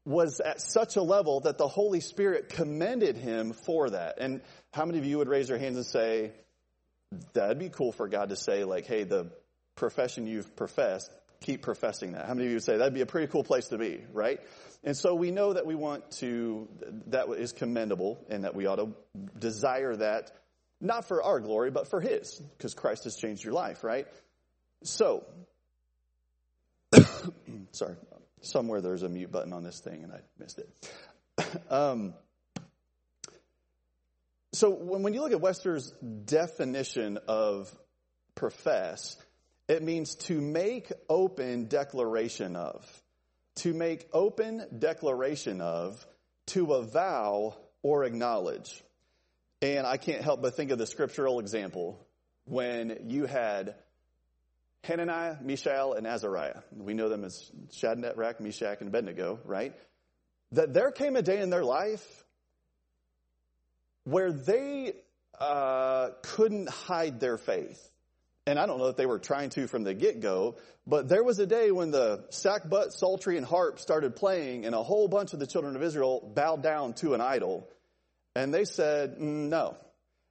was 0.06 0.40
at 0.40 0.62
such 0.62 0.96
a 0.96 1.02
level 1.02 1.42
that 1.42 1.58
the 1.58 1.68
Holy 1.68 2.00
Spirit 2.00 2.50
commended 2.50 3.18
him 3.18 3.54
for 3.54 3.90
that. 3.90 4.20
And 4.20 4.42
how 4.72 4.86
many 4.86 5.00
of 5.00 5.06
you 5.06 5.18
would 5.18 5.28
raise 5.28 5.50
your 5.50 5.58
hands 5.58 5.78
and 5.78 5.86
say, 5.86 6.32
that'd 7.34 7.60
be 7.60 7.70
cool 7.70 7.92
for 7.92 8.08
God 8.08 8.30
to 8.30 8.36
say, 8.36 8.64
like, 8.64 8.86
hey, 8.86 9.04
the 9.04 9.32
profession 9.76 10.28
you've 10.28 10.56
professed, 10.56 11.12
keep 11.42 11.62
professing 11.62 12.14
that. 12.14 12.26
How 12.26 12.34
many 12.34 12.46
of 12.46 12.52
you 12.52 12.56
would 12.56 12.64
say 12.64 12.78
that'd 12.78 12.94
be 12.94 13.02
a 13.02 13.06
pretty 13.06 13.28
cool 13.28 13.44
place 13.44 13.68
to 13.68 13.78
be, 13.78 14.02
right? 14.14 14.40
And 14.84 14.96
so 14.96 15.16
we 15.16 15.32
know 15.32 15.54
that 15.54 15.66
we 15.66 15.76
want 15.76 16.10
to, 16.20 16.68
that 17.08 17.28
is 17.30 17.52
commendable 17.52 18.24
and 18.30 18.44
that 18.44 18.56
we 18.56 18.68
ought 18.68 18.78
to 18.78 18.94
desire 19.38 19.96
that, 19.96 20.32
not 20.80 21.08
for 21.08 21.24
our 21.24 21.40
glory, 21.40 21.72
but 21.72 21.88
for 21.90 22.00
His, 22.00 22.42
because 22.58 22.74
Christ 22.74 23.06
has 23.06 23.16
changed 23.16 23.44
your 23.44 23.54
life, 23.54 23.84
right? 23.84 24.08
So, 24.84 25.26
sorry, 27.72 27.96
somewhere 28.46 28.82
there's 28.82 29.04
a 29.04 29.10
mute 29.10 29.32
button 29.32 29.54
on 29.54 29.64
this 29.64 29.80
thing 29.80 30.04
and 30.04 30.12
I 30.12 30.20
missed 30.38 30.60
it. 30.60 30.92
um, 31.72 32.14
so 34.54 34.70
when, 34.70 35.04
when 35.04 35.14
you 35.14 35.22
look 35.22 35.32
at 35.32 35.42
Webster's 35.42 35.92
definition 36.26 37.20
of 37.28 37.74
profess, 38.36 39.18
it 39.68 39.84
means 39.84 40.16
to 40.16 40.40
make 40.40 40.92
open 41.10 41.68
declaration 41.68 42.56
of. 42.56 42.86
To 43.58 43.74
make 43.74 44.08
open 44.14 44.66
declaration 44.78 45.62
of, 45.62 46.06
to 46.48 46.74
avow 46.74 47.56
or 47.82 48.04
acknowledge. 48.04 48.84
And 49.62 49.88
I 49.88 49.98
can't 49.98 50.22
help 50.22 50.42
but 50.42 50.56
think 50.56 50.72
of 50.72 50.78
the 50.78 50.86
scriptural 50.86 51.40
example 51.40 52.06
when 52.46 53.08
you 53.08 53.26
had 53.26 53.76
Hananiah, 54.86 55.38
Mishael, 55.42 55.94
and 55.94 56.08
Azariah. 56.08 56.62
We 56.76 56.94
know 56.94 57.10
them 57.10 57.24
as 57.24 57.52
Shadrach, 57.72 58.40
Meshach, 58.40 58.80
and 58.80 58.90
Abednego, 58.90 59.40
right? 59.46 59.74
That 60.52 60.74
there 60.74 60.92
came 60.92 61.16
a 61.16 61.22
day 61.22 61.42
in 61.42 61.50
their 61.50 61.64
life 61.64 62.24
where 64.04 64.32
they 64.32 64.94
uh, 65.40 66.10
couldn't 66.22 66.70
hide 66.70 67.20
their 67.20 67.38
faith. 67.38 67.90
And 68.48 68.60
I 68.60 68.68
don't 68.68 68.78
know 68.78 68.88
if 68.88 68.96
they 68.96 69.08
were 69.08 69.18
trying 69.18 69.50
to 69.52 69.68
from 69.68 69.84
the 69.84 69.96
get-go, 69.96 70.58
but 70.86 71.10
there 71.10 71.24
was 71.24 71.40
a 71.40 71.48
day 71.48 71.72
when 71.72 71.90
the 71.90 72.26
sackbut, 72.30 72.92
psaltery, 72.92 73.38
and 73.38 73.46
harp 73.46 73.80
started 73.80 74.16
playing, 74.16 74.66
and 74.66 74.76
a 74.76 74.84
whole 74.84 75.08
bunch 75.08 75.34
of 75.34 75.40
the 75.40 75.48
children 75.48 75.76
of 75.76 75.82
Israel 75.82 76.32
bowed 76.36 76.62
down 76.62 76.94
to 76.96 77.16
an 77.16 77.22
idol. 77.22 77.68
And 78.36 78.54
they 78.54 78.66
said, 78.66 79.18
mm, 79.18 79.50
no. 79.50 79.78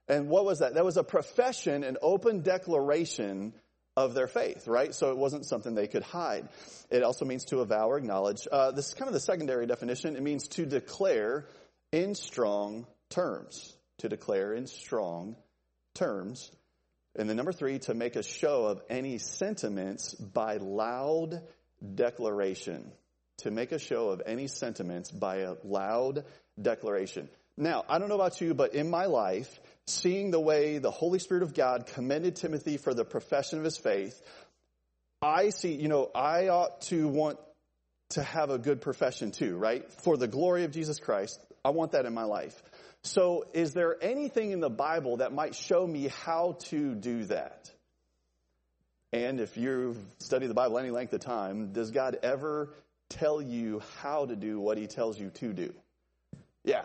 And 0.07 0.29
what 0.29 0.45
was 0.45 0.61
that? 0.61 0.75
That 0.75 0.85
was 0.85 0.97
a 0.97 1.03
profession, 1.03 1.83
an 1.83 1.97
open 2.03 2.43
declaration 2.43 3.53
of 3.97 4.15
their 4.15 4.27
faith, 4.27 4.67
right? 4.67 4.95
So 4.95 5.11
it 5.11 5.17
wasn't 5.17 5.47
something 5.47 5.75
they 5.75 5.87
could 5.87 6.03
hide. 6.03 6.49
It 6.91 7.03
also 7.03 7.25
means 7.25 7.45
to 7.47 7.61
avow 7.61 7.91
or 7.91 7.99
acknowledge. 7.99 8.47
Uh, 8.51 8.73
this 8.73 8.89
is 8.89 8.95
kind 8.95 9.09
of 9.09 9.15
the 9.15 9.21
secondary 9.21 9.67
definition. 9.67 10.17
It 10.17 10.23
means 10.23 10.49
to 10.49 10.67
declare 10.67 11.47
in 11.93 12.15
strong 12.15 12.87
terms. 13.09 13.77
To 13.99 14.09
declare 14.09 14.53
in 14.55 14.67
strong 14.67 15.37
terms. 15.95 16.51
And 17.15 17.29
then 17.29 17.37
number 17.37 17.53
three, 17.53 17.79
to 17.81 17.95
make 17.95 18.17
a 18.17 18.23
show 18.25 18.67
of 18.67 18.83
any 18.91 19.19
sentiments 19.19 20.15
by 20.15 20.57
loud 20.57 21.41
declaration. 21.95 22.91
To 23.39 23.53
make 23.53 23.71
a 23.71 23.79
show 23.79 24.09
of 24.09 24.23
any 24.27 24.49
sentiments 24.49 25.13
by 25.13 25.39
a 25.39 25.55
loud 25.63 26.25
declaration. 26.61 27.29
Now, 27.57 27.85
I 27.89 28.01
don't 28.01 28.09
know 28.09 28.17
about 28.17 28.41
you, 28.41 28.55
but 28.55 28.75
in 28.75 28.91
my 28.91 29.07
life, 29.07 29.61
seeing 29.87 30.31
the 30.31 30.41
way 30.41 30.79
the 30.79 30.91
Holy 30.91 31.19
Spirit 31.19 31.43
of 31.43 31.55
God 31.55 31.87
commended 31.87 32.37
Timothy 32.37 32.77
for 32.77 32.95
the 32.95 33.05
profession 33.05 33.59
of 33.59 33.65
his 33.65 33.77
faith, 33.77 34.21
I 35.21 35.51
see, 35.51 35.75
you 35.75 35.89
know, 35.89 36.11
I 36.15 36.49
ought 36.49 36.83
to 36.83 37.09
want 37.09 37.39
to 38.11 38.23
have 38.23 38.51
a 38.51 38.59
good 38.59 38.81
profession 38.81 39.31
too, 39.31 39.57
right? 39.57 39.91
For 40.03 40.17
the 40.17 40.29
glory 40.29 40.65
of 40.65 40.73
Jesus 40.73 40.99
Christ. 40.99 41.41
I 41.65 41.71
want 41.71 41.93
that 41.93 42.05
in 42.05 42.13
my 42.13 42.25
life. 42.25 42.63
So 43.03 43.45
is 43.53 43.73
there 43.73 43.97
anything 44.03 44.53
in 44.53 44.61
the 44.61 44.71
Bible 44.71 45.19
that 45.19 45.33
might 45.33 45.55
show 45.55 45.87
me 45.87 46.09
how 46.09 46.57
to 46.65 46.95
do 46.95 47.25
that? 47.25 47.71
And 49.13 49.41
if 49.41 49.57
you've 49.57 49.99
studied 50.19 50.49
the 50.49 50.55
Bible 50.55 50.79
any 50.79 50.91
length 50.91 51.13
of 51.13 51.21
time, 51.21 51.73
does 51.73 51.91
God 51.91 52.19
ever 52.23 52.71
tell 53.09 53.41
you 53.41 53.83
how 54.01 54.27
to 54.27 54.37
do 54.37 54.59
what 54.59 54.77
he 54.77 54.87
tells 54.87 55.19
you 55.19 55.31
to 55.31 55.53
do? 55.53 55.75
Yeah, 56.65 56.85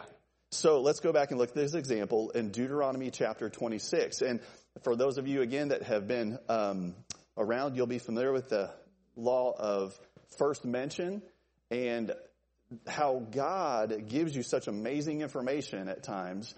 so 0.51 0.81
let's 0.81 0.99
go 0.99 1.13
back 1.13 1.29
and 1.29 1.39
look 1.39 1.49
at 1.49 1.55
this 1.55 1.75
example 1.75 2.31
in 2.31 2.49
Deuteronomy 2.49 3.11
chapter 3.11 3.49
26. 3.49 4.21
And 4.21 4.39
for 4.83 4.95
those 4.95 5.17
of 5.19 5.27
you, 5.27 5.41
again, 5.41 5.69
that 5.69 5.83
have 5.83 6.07
been 6.07 6.39
um, 6.49 6.95
around, 7.37 7.75
you'll 7.75 7.85
be 7.87 7.99
familiar 7.99 8.31
with 8.33 8.49
the 8.49 8.71
law 9.15 9.53
of 9.57 9.97
first 10.39 10.65
mention 10.65 11.21
and 11.69 12.11
how 12.87 13.19
God 13.31 14.07
gives 14.09 14.35
you 14.35 14.41
such 14.41 14.67
amazing 14.67 15.21
information 15.21 15.87
at 15.87 16.03
times 16.03 16.55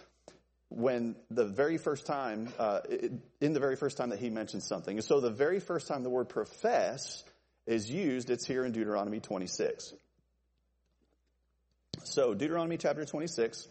when 0.70 1.18
the 1.30 1.46
very 1.46 1.78
first 1.78 2.06
time, 2.06 2.48
uh, 2.58 2.80
in 3.42 3.52
the 3.52 3.60
very 3.60 3.76
first 3.76 3.98
time 3.98 4.12
that 4.12 4.20
he 4.20 4.30
mentions 4.30 4.66
something. 4.66 4.98
And 4.98 5.04
so 5.04 5.20
the 5.20 5.32
very 5.32 5.60
first 5.60 5.88
time 5.88 6.04
the 6.04 6.10
word 6.10 6.30
profess 6.30 7.26
is 7.68 7.92
used, 7.92 8.30
it's 8.30 8.48
here 8.48 8.64
in 8.64 8.72
Deuteronomy 8.72 9.20
26. 9.20 9.94
So 12.04 12.34
Deuteronomy 12.34 12.78
chapter 12.78 13.04
26 13.04 13.68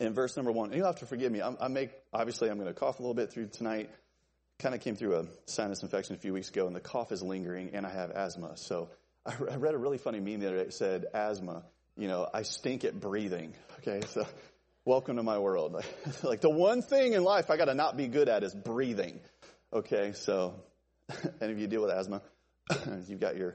in 0.00 0.14
verse 0.14 0.36
number 0.36 0.52
one, 0.52 0.68
and 0.68 0.76
you'll 0.76 0.86
have 0.86 1.00
to 1.00 1.06
forgive 1.06 1.32
me. 1.32 1.40
I'm, 1.40 1.56
I 1.60 1.68
make, 1.68 1.90
obviously, 2.12 2.50
I'm 2.50 2.58
going 2.58 2.68
to 2.68 2.78
cough 2.78 2.98
a 2.98 3.02
little 3.02 3.14
bit 3.14 3.32
through 3.32 3.48
tonight. 3.48 3.90
Kind 4.58 4.74
of 4.74 4.80
came 4.80 4.96
through 4.96 5.16
a 5.16 5.24
sinus 5.46 5.82
infection 5.82 6.14
a 6.16 6.18
few 6.18 6.32
weeks 6.32 6.48
ago, 6.50 6.66
and 6.66 6.74
the 6.74 6.80
cough 6.80 7.12
is 7.12 7.22
lingering, 7.22 7.70
and 7.74 7.86
I 7.86 7.90
have 7.90 8.10
asthma. 8.10 8.56
So 8.56 8.90
I, 9.24 9.32
I 9.50 9.56
read 9.56 9.74
a 9.74 9.78
really 9.78 9.98
funny 9.98 10.20
meme 10.20 10.40
the 10.40 10.48
other 10.48 10.56
day. 10.56 10.62
It 10.62 10.74
said, 10.74 11.06
asthma, 11.14 11.62
you 11.96 12.08
know, 12.08 12.28
I 12.32 12.42
stink 12.42 12.84
at 12.84 12.98
breathing. 12.98 13.54
Okay, 13.78 14.00
so 14.08 14.26
welcome 14.84 15.16
to 15.16 15.22
my 15.22 15.38
world. 15.38 15.84
like 16.22 16.40
the 16.40 16.50
one 16.50 16.82
thing 16.82 17.12
in 17.12 17.22
life 17.22 17.50
I 17.50 17.56
got 17.56 17.66
to 17.66 17.74
not 17.74 17.96
be 17.96 18.08
good 18.08 18.28
at 18.28 18.42
is 18.42 18.54
breathing. 18.54 19.20
Okay, 19.72 20.12
so 20.12 20.54
any 21.40 21.52
of 21.52 21.58
you 21.58 21.66
deal 21.66 21.82
with 21.82 21.90
asthma? 21.90 22.22
You've 23.08 23.20
got 23.20 23.36
your, 23.36 23.54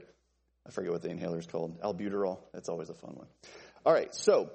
I 0.66 0.70
forget 0.70 0.92
what 0.92 1.02
the 1.02 1.10
inhaler 1.10 1.38
is 1.38 1.46
called, 1.46 1.80
albuterol. 1.80 2.38
That's 2.52 2.68
always 2.68 2.88
a 2.88 2.94
fun 2.94 3.14
one. 3.14 3.26
All 3.84 3.92
right, 3.92 4.14
so 4.14 4.50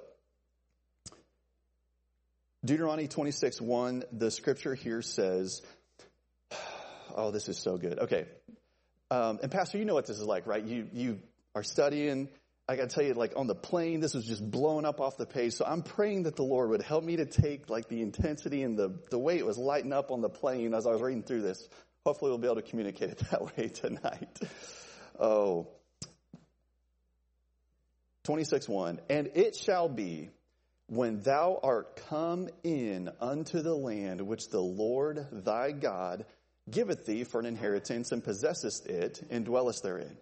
Deuteronomy 2.64 3.08
26, 3.08 3.60
1, 3.60 4.04
the 4.12 4.30
scripture 4.30 4.74
here 4.74 5.00
says, 5.00 5.62
oh, 7.16 7.30
this 7.30 7.48
is 7.48 7.58
so 7.58 7.78
good. 7.78 7.98
Okay. 7.98 8.26
Um, 9.10 9.40
and 9.42 9.50
Pastor, 9.50 9.78
you 9.78 9.84
know 9.84 9.94
what 9.94 10.06
this 10.06 10.18
is 10.18 10.26
like, 10.26 10.46
right? 10.46 10.62
You, 10.62 10.86
you 10.92 11.20
are 11.54 11.62
studying. 11.62 12.28
I 12.68 12.76
got 12.76 12.90
to 12.90 12.94
tell 12.94 13.02
you, 13.02 13.14
like 13.14 13.32
on 13.34 13.46
the 13.46 13.54
plane, 13.54 14.00
this 14.00 14.14
was 14.14 14.24
just 14.26 14.48
blowing 14.48 14.84
up 14.84 15.00
off 15.00 15.16
the 15.16 15.26
page. 15.26 15.54
So 15.54 15.64
I'm 15.64 15.82
praying 15.82 16.24
that 16.24 16.36
the 16.36 16.44
Lord 16.44 16.70
would 16.70 16.82
help 16.82 17.02
me 17.02 17.16
to 17.16 17.26
take 17.26 17.70
like 17.70 17.88
the 17.88 18.02
intensity 18.02 18.62
and 18.62 18.78
the, 18.78 19.00
the 19.10 19.18
way 19.18 19.38
it 19.38 19.46
was 19.46 19.58
lighting 19.58 19.92
up 19.92 20.10
on 20.10 20.20
the 20.20 20.28
plane 20.28 20.74
as 20.74 20.86
I 20.86 20.90
was 20.90 21.00
reading 21.00 21.22
through 21.22 21.42
this. 21.42 21.66
Hopefully 22.04 22.30
we'll 22.30 22.38
be 22.38 22.46
able 22.46 22.56
to 22.56 22.62
communicate 22.62 23.10
it 23.10 23.18
that 23.30 23.56
way 23.56 23.68
tonight. 23.68 24.38
Oh. 25.18 25.68
26 28.24 28.68
1. 28.68 29.00
And 29.08 29.30
it 29.34 29.56
shall 29.56 29.88
be 29.88 30.28
when 30.90 31.20
thou 31.20 31.56
art 31.62 32.00
come 32.08 32.48
in 32.64 33.08
unto 33.20 33.62
the 33.62 33.74
land 33.74 34.20
which 34.20 34.48
the 34.48 34.60
Lord 34.60 35.24
thy 35.30 35.70
God 35.70 36.26
giveth 36.68 37.06
thee 37.06 37.22
for 37.22 37.38
an 37.38 37.46
inheritance 37.46 38.10
and 38.10 38.24
possessest 38.24 38.86
it 38.86 39.24
and 39.30 39.44
dwellest 39.44 39.84
therein. 39.84 40.16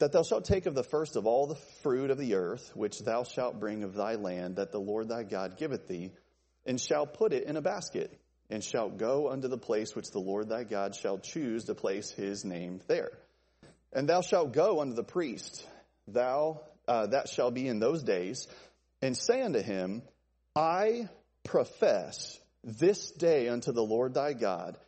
That 0.00 0.10
thou 0.10 0.24
shalt 0.24 0.46
take 0.46 0.66
of 0.66 0.74
the 0.74 0.82
first 0.82 1.14
of 1.14 1.26
all 1.26 1.46
the 1.46 1.54
fruit 1.84 2.10
of 2.10 2.18
the 2.18 2.34
earth, 2.34 2.72
which 2.74 2.98
thou 2.98 3.22
shalt 3.22 3.60
bring 3.60 3.84
of 3.84 3.94
thy 3.94 4.16
land, 4.16 4.56
that 4.56 4.72
the 4.72 4.80
Lord 4.80 5.08
thy 5.08 5.22
God 5.22 5.58
giveth 5.58 5.86
thee, 5.86 6.10
and 6.66 6.80
shalt 6.80 7.14
put 7.14 7.32
it 7.32 7.44
in 7.44 7.56
a 7.56 7.62
basket, 7.62 8.18
and 8.50 8.64
shalt 8.64 8.98
go 8.98 9.30
unto 9.30 9.46
the 9.46 9.56
place 9.56 9.94
which 9.94 10.10
the 10.10 10.18
Lord 10.18 10.48
thy 10.48 10.64
God 10.64 10.96
shall 10.96 11.18
choose 11.18 11.66
to 11.66 11.76
place 11.76 12.10
his 12.10 12.44
name 12.44 12.80
there. 12.88 13.12
And 13.92 14.08
thou 14.08 14.22
shalt 14.22 14.52
go 14.52 14.80
unto 14.80 14.94
the 14.94 15.04
priest, 15.04 15.64
thou, 16.08 16.62
uh, 16.88 17.06
that 17.06 17.28
shall 17.28 17.52
be 17.52 17.68
in 17.68 17.78
those 17.78 18.02
days, 18.02 18.48
and 19.04 19.14
say 19.14 19.42
unto 19.42 19.60
him, 19.60 20.02
I 20.56 21.10
profess 21.44 22.38
this 22.62 23.10
day 23.10 23.50
unto 23.50 23.70
the 23.70 23.82
Lord 23.82 24.14
thy 24.14 24.32
God, 24.32 24.78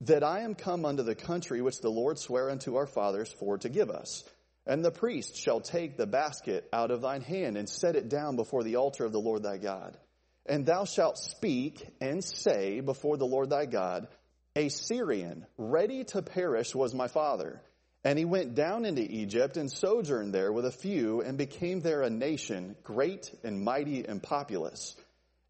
that 0.00 0.24
I 0.24 0.40
am 0.40 0.54
come 0.54 0.86
unto 0.86 1.02
the 1.02 1.14
country 1.14 1.60
which 1.60 1.82
the 1.82 1.90
Lord 1.90 2.18
sware 2.18 2.48
unto 2.48 2.76
our 2.76 2.86
fathers 2.86 3.30
for 3.38 3.58
to 3.58 3.68
give 3.68 3.90
us. 3.90 4.24
And 4.66 4.82
the 4.82 4.90
priest 4.90 5.36
shall 5.36 5.60
take 5.60 5.98
the 5.98 6.06
basket 6.06 6.66
out 6.72 6.90
of 6.90 7.02
thine 7.02 7.20
hand 7.20 7.58
and 7.58 7.68
set 7.68 7.96
it 7.96 8.08
down 8.08 8.36
before 8.36 8.64
the 8.64 8.76
altar 8.76 9.04
of 9.04 9.12
the 9.12 9.20
Lord 9.20 9.42
thy 9.42 9.58
God. 9.58 9.98
And 10.46 10.64
thou 10.64 10.86
shalt 10.86 11.18
speak 11.18 11.86
and 12.00 12.24
say 12.24 12.80
before 12.80 13.18
the 13.18 13.26
Lord 13.26 13.50
thy 13.50 13.66
God, 13.66 14.08
A 14.56 14.70
Syrian, 14.70 15.44
ready 15.58 16.02
to 16.04 16.22
perish, 16.22 16.74
was 16.74 16.94
my 16.94 17.08
father. 17.08 17.60
And 18.06 18.16
he 18.20 18.24
went 18.24 18.54
down 18.54 18.84
into 18.84 19.02
Egypt 19.02 19.56
and 19.56 19.68
sojourned 19.68 20.32
there 20.32 20.52
with 20.52 20.64
a 20.64 20.70
few 20.70 21.22
and 21.22 21.36
became 21.36 21.80
there 21.80 22.02
a 22.02 22.08
nation, 22.08 22.76
great 22.84 23.32
and 23.42 23.64
mighty 23.64 24.06
and 24.06 24.22
populous. 24.22 24.94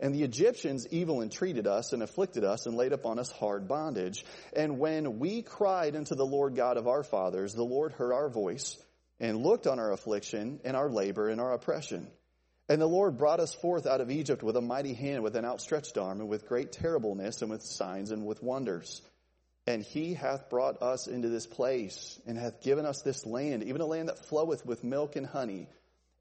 And 0.00 0.14
the 0.14 0.22
Egyptians 0.22 0.86
evil 0.90 1.20
entreated 1.20 1.66
us 1.66 1.92
and 1.92 2.02
afflicted 2.02 2.44
us 2.44 2.64
and 2.64 2.75
laid 2.75 2.94
upon 2.94 3.18
us 3.18 3.30
hard 3.30 3.68
bondage. 3.68 4.25
And 4.54 4.78
when 4.78 5.18
we 5.18 5.42
cried 5.42 5.96
unto 5.96 6.14
the 6.14 6.25
Lord 6.25 6.56
God 6.56 6.78
of 6.78 6.88
our 6.88 7.02
fathers, 7.02 7.52
the 7.52 7.62
Lord 7.62 7.92
heard 7.92 8.14
our 8.14 8.30
voice 8.30 8.78
and 9.20 9.42
looked 9.42 9.66
on 9.66 9.78
our 9.78 9.92
affliction 9.92 10.58
and 10.64 10.78
our 10.78 10.88
labor 10.88 11.28
and 11.28 11.42
our 11.42 11.52
oppression. 11.52 12.06
And 12.70 12.80
the 12.80 12.86
Lord 12.86 13.18
brought 13.18 13.38
us 13.38 13.52
forth 13.52 13.86
out 13.86 14.00
of 14.00 14.10
Egypt 14.10 14.42
with 14.42 14.56
a 14.56 14.62
mighty 14.62 14.94
hand, 14.94 15.22
with 15.22 15.36
an 15.36 15.44
outstretched 15.44 15.98
arm, 15.98 16.20
and 16.20 16.28
with 16.30 16.48
great 16.48 16.72
terribleness, 16.72 17.42
and 17.42 17.50
with 17.50 17.62
signs 17.62 18.12
and 18.12 18.25
with 18.25 18.42
wonders. 18.42 19.02
And 19.66 19.82
he 19.82 20.14
hath 20.14 20.49
brought 20.49 20.80
us 20.80 21.08
into 21.08 21.28
this 21.28 21.46
place, 21.46 22.20
and 22.26 22.38
hath 22.38 22.62
given 22.62 22.87
us 22.87 23.02
this 23.02 23.26
land, 23.26 23.64
even 23.64 23.80
a 23.80 23.87
land 23.87 24.08
that 24.08 24.25
floweth 24.26 24.64
with 24.64 24.85
milk 24.85 25.16
and 25.16 25.26
honey 25.26 25.68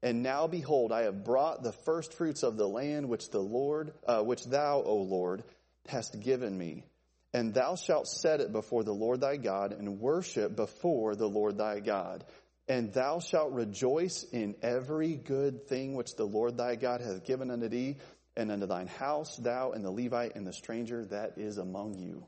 and 0.02 0.22
now 0.22 0.46
behold, 0.46 0.92
I 0.92 1.02
have 1.02 1.24
brought 1.24 1.62
the 1.62 1.72
first 1.72 2.14
fruits 2.14 2.42
of 2.42 2.56
the 2.56 2.68
land 2.68 3.08
which 3.08 3.30
the 3.30 3.40
Lord, 3.40 3.92
uh, 4.06 4.22
which 4.22 4.44
thou, 4.44 4.82
O 4.82 4.96
Lord, 4.98 5.42
hast 5.88 6.20
given 6.20 6.56
me. 6.56 6.84
And 7.32 7.52
thou 7.52 7.76
shalt 7.76 8.06
set 8.06 8.40
it 8.40 8.52
before 8.52 8.84
the 8.84 8.94
Lord 8.94 9.20
thy 9.20 9.36
God 9.36 9.72
and 9.72 10.00
worship 10.00 10.54
before 10.54 11.16
the 11.16 11.28
Lord 11.28 11.58
thy 11.58 11.80
God. 11.80 12.24
And 12.68 12.92
thou 12.92 13.20
shalt 13.20 13.52
rejoice 13.52 14.24
in 14.32 14.54
every 14.62 15.16
good 15.16 15.66
thing 15.66 15.94
which 15.94 16.14
the 16.14 16.24
Lord 16.24 16.56
thy 16.56 16.76
God 16.76 17.00
hath 17.00 17.24
given 17.24 17.50
unto 17.50 17.68
thee 17.68 17.96
and 18.36 18.50
unto 18.50 18.66
thine 18.66 18.86
house, 18.86 19.36
thou 19.36 19.72
and 19.72 19.84
the 19.84 19.90
Levite 19.90 20.36
and 20.36 20.46
the 20.46 20.52
stranger 20.52 21.04
that 21.06 21.32
is 21.36 21.58
among 21.58 21.94
you. 21.94 22.24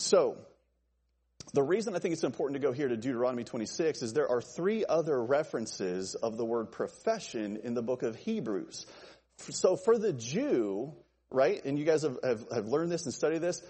So, 0.00 0.38
the 1.52 1.62
reason 1.62 1.94
I 1.94 1.98
think 1.98 2.12
it's 2.12 2.24
important 2.24 2.60
to 2.60 2.66
go 2.66 2.72
here 2.72 2.88
to 2.88 2.96
Deuteronomy 2.96 3.44
26 3.44 4.02
is 4.02 4.12
there 4.12 4.30
are 4.30 4.40
three 4.40 4.84
other 4.88 5.22
references 5.22 6.14
of 6.14 6.36
the 6.36 6.44
word 6.44 6.70
profession 6.70 7.58
in 7.64 7.74
the 7.74 7.82
book 7.82 8.02
of 8.02 8.14
Hebrews. 8.16 8.86
So 9.38 9.76
for 9.76 9.98
the 9.98 10.12
Jew, 10.12 10.92
right, 11.30 11.64
and 11.64 11.78
you 11.78 11.84
guys 11.84 12.02
have, 12.02 12.18
have, 12.22 12.46
have 12.54 12.66
learned 12.66 12.92
this 12.92 13.04
and 13.04 13.12
studied 13.12 13.40
this, 13.40 13.62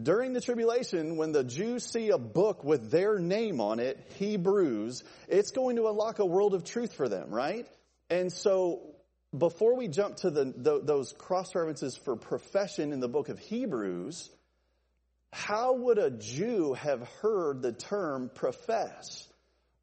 during 0.00 0.32
the 0.32 0.40
tribulation, 0.40 1.16
when 1.16 1.32
the 1.32 1.44
Jews 1.44 1.84
see 1.84 2.10
a 2.10 2.18
book 2.18 2.64
with 2.64 2.90
their 2.90 3.18
name 3.18 3.60
on 3.60 3.80
it, 3.80 3.98
Hebrews, 4.18 5.04
it's 5.28 5.50
going 5.50 5.76
to 5.76 5.88
unlock 5.88 6.18
a 6.18 6.26
world 6.26 6.54
of 6.54 6.64
truth 6.64 6.94
for 6.94 7.08
them, 7.08 7.30
right? 7.30 7.66
And 8.08 8.32
so 8.32 8.94
before 9.36 9.76
we 9.76 9.88
jump 9.88 10.16
to 10.18 10.30
the, 10.30 10.52
the 10.56 10.80
those 10.82 11.12
cross 11.12 11.54
references 11.54 11.96
for 11.96 12.16
profession 12.16 12.92
in 12.92 13.00
the 13.00 13.08
book 13.08 13.28
of 13.28 13.38
Hebrews, 13.38 14.30
how 15.32 15.74
would 15.74 15.98
a 15.98 16.10
Jew 16.10 16.74
have 16.74 17.06
heard 17.20 17.62
the 17.62 17.72
term 17.72 18.30
profess? 18.34 19.26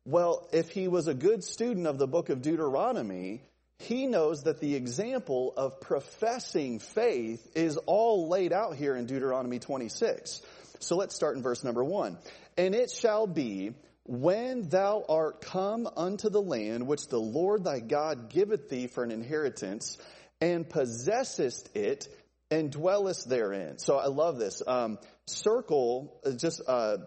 Well, 0.05 0.47
if 0.51 0.69
he 0.71 0.87
was 0.87 1.07
a 1.07 1.13
good 1.13 1.43
student 1.43 1.87
of 1.87 1.97
the 1.97 2.07
book 2.07 2.29
of 2.29 2.41
Deuteronomy, 2.41 3.41
he 3.79 4.07
knows 4.07 4.43
that 4.43 4.59
the 4.59 4.75
example 4.75 5.53
of 5.55 5.79
professing 5.81 6.79
faith 6.79 7.51
is 7.55 7.77
all 7.77 8.27
laid 8.27 8.53
out 8.53 8.75
here 8.75 8.95
in 8.95 9.05
Deuteronomy 9.05 9.59
26. 9.59 10.41
So 10.79 10.97
let's 10.97 11.15
start 11.15 11.37
in 11.37 11.43
verse 11.43 11.63
number 11.63 11.83
one. 11.83 12.17
And 12.57 12.75
it 12.75 12.91
shall 12.91 13.27
be 13.27 13.73
when 14.05 14.67
thou 14.67 15.05
art 15.07 15.41
come 15.41 15.87
unto 15.95 16.29
the 16.29 16.41
land 16.41 16.87
which 16.87 17.07
the 17.07 17.19
Lord 17.19 17.63
thy 17.63 17.79
God 17.79 18.29
giveth 18.29 18.69
thee 18.69 18.87
for 18.87 19.03
an 19.03 19.11
inheritance, 19.11 19.97
and 20.41 20.69
possessest 20.69 21.73
it, 21.75 22.09
and 22.51 22.69
dwellest 22.69 23.29
therein. 23.29 23.77
So 23.77 23.97
I 23.97 24.07
love 24.07 24.37
this. 24.37 24.61
Um, 24.67 24.99
circle, 25.25 26.19
uh, 26.25 26.31
just, 26.31 26.61
uh, 26.67 26.97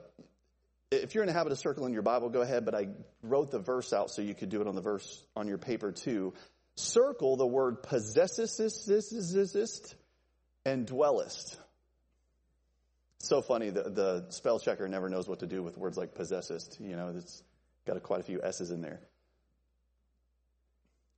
if 0.90 1.14
you're 1.14 1.24
in 1.24 1.28
the 1.28 1.34
habit 1.34 1.52
of 1.52 1.58
circling 1.58 1.92
your 1.92 2.02
Bible, 2.02 2.28
go 2.28 2.40
ahead, 2.42 2.64
but 2.64 2.74
I 2.74 2.88
wrote 3.22 3.50
the 3.50 3.58
verse 3.58 3.92
out 3.92 4.10
so 4.10 4.22
you 4.22 4.34
could 4.34 4.48
do 4.48 4.60
it 4.60 4.66
on 4.66 4.74
the 4.74 4.80
verse 4.80 5.24
on 5.34 5.48
your 5.48 5.58
paper 5.58 5.92
too. 5.92 6.32
Circle 6.76 7.36
the 7.36 7.46
word 7.46 7.82
possessest 7.82 8.60
and 10.64 10.86
dwellest. 10.86 11.58
So 13.18 13.40
funny, 13.40 13.70
the, 13.70 13.82
the 13.84 14.26
spell 14.28 14.60
checker 14.60 14.86
never 14.88 15.08
knows 15.08 15.26
what 15.28 15.40
to 15.40 15.46
do 15.46 15.62
with 15.62 15.76
words 15.76 15.96
like 15.96 16.14
possessest. 16.14 16.78
You 16.80 16.96
know, 16.96 17.14
it's 17.16 17.42
got 17.86 17.96
a, 17.96 18.00
quite 18.00 18.20
a 18.20 18.24
few 18.24 18.42
S's 18.42 18.70
in 18.70 18.82
there. 18.82 19.00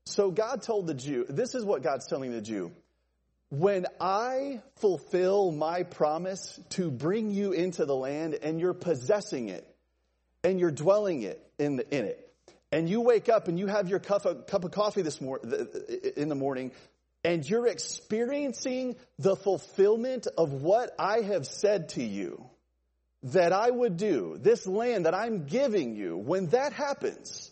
So 0.07 0.31
God 0.31 0.63
told 0.63 0.87
the 0.87 0.95
Jew, 0.95 1.27
this 1.29 1.55
is 1.55 1.65
what 1.65 1.83
God's 1.83 2.07
telling 2.07 2.31
the 2.31 2.41
Jew. 2.41 2.73
When 3.51 3.87
I 4.01 4.61
fulfill 4.77 5.53
my 5.53 5.83
promise 5.83 6.61
to 6.71 6.91
bring 6.91 7.31
you 7.31 7.53
into 7.53 7.87
the 7.87 7.95
land 7.95 8.35
and 8.35 8.61
you're 8.61 8.75
possessing 8.75 9.49
it 9.49 9.67
and 10.45 10.61
you're 10.61 10.71
dwelling 10.71 11.23
it 11.23 11.43
in, 11.59 11.77
the, 11.77 11.97
in 11.97 12.05
it, 12.05 12.25
and 12.71 12.89
you 12.89 13.01
wake 13.01 13.29
up 13.29 13.49
and 13.49 13.59
you 13.59 13.67
have 13.67 13.89
your 13.89 14.01
cup 14.01 14.27
of, 14.27 14.47
cup 14.47 14.65
of 14.65 14.71
coffee 14.73 15.03
this 15.03 15.21
mor- 15.21 15.41
in 16.17 16.29
the 16.29 16.35
morning 16.35 16.73
and 17.25 17.49
you're 17.49 17.67
experiencing 17.67 18.97
the 19.19 19.37
fulfillment 19.37 20.27
of 20.37 20.53
what 20.53 20.95
I 20.99 21.21
have 21.23 21.47
said 21.47 21.91
to 21.91 22.03
you 22.03 22.49
that 23.25 23.53
I 23.53 23.71
would 23.71 23.97
do, 23.97 24.39
this 24.39 24.67
land 24.67 25.07
that 25.07 25.15
I'm 25.15 25.47
giving 25.47 25.97
you, 25.97 26.17
when 26.17 26.49
that 26.49 26.73
happens, 26.73 27.51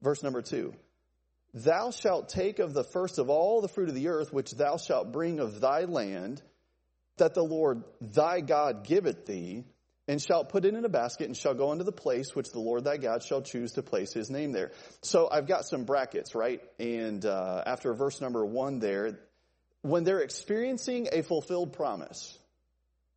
verse 0.00 0.22
number 0.22 0.40
two, 0.40 0.74
Thou 1.54 1.90
shalt 1.90 2.30
take 2.30 2.58
of 2.58 2.72
the 2.72 2.84
first 2.84 3.18
of 3.18 3.28
all 3.28 3.60
the 3.60 3.68
fruit 3.68 3.88
of 3.88 3.94
the 3.94 4.08
earth, 4.08 4.32
which 4.32 4.52
thou 4.52 4.78
shalt 4.78 5.12
bring 5.12 5.38
of 5.38 5.60
thy 5.60 5.84
land, 5.84 6.42
that 7.18 7.34
the 7.34 7.42
Lord 7.42 7.84
thy 8.00 8.40
God 8.40 8.84
giveth 8.84 9.26
thee, 9.26 9.64
and 10.08 10.20
shalt 10.20 10.48
put 10.48 10.64
it 10.64 10.74
in 10.74 10.84
a 10.84 10.88
basket, 10.88 11.26
and 11.26 11.36
shall 11.36 11.54
go 11.54 11.70
unto 11.70 11.84
the 11.84 11.92
place 11.92 12.34
which 12.34 12.50
the 12.50 12.58
Lord 12.58 12.84
thy 12.84 12.96
God 12.96 13.22
shall 13.22 13.42
choose 13.42 13.72
to 13.72 13.82
place 13.82 14.12
his 14.12 14.30
name 14.30 14.52
there. 14.52 14.72
So 15.02 15.28
I've 15.30 15.46
got 15.46 15.66
some 15.66 15.84
brackets, 15.84 16.34
right? 16.34 16.60
And 16.78 17.24
uh, 17.24 17.62
after 17.66 17.92
verse 17.92 18.20
number 18.20 18.44
one 18.44 18.78
there, 18.78 19.18
when 19.82 20.04
they're 20.04 20.20
experiencing 20.20 21.08
a 21.12 21.22
fulfilled 21.22 21.74
promise, 21.74 22.38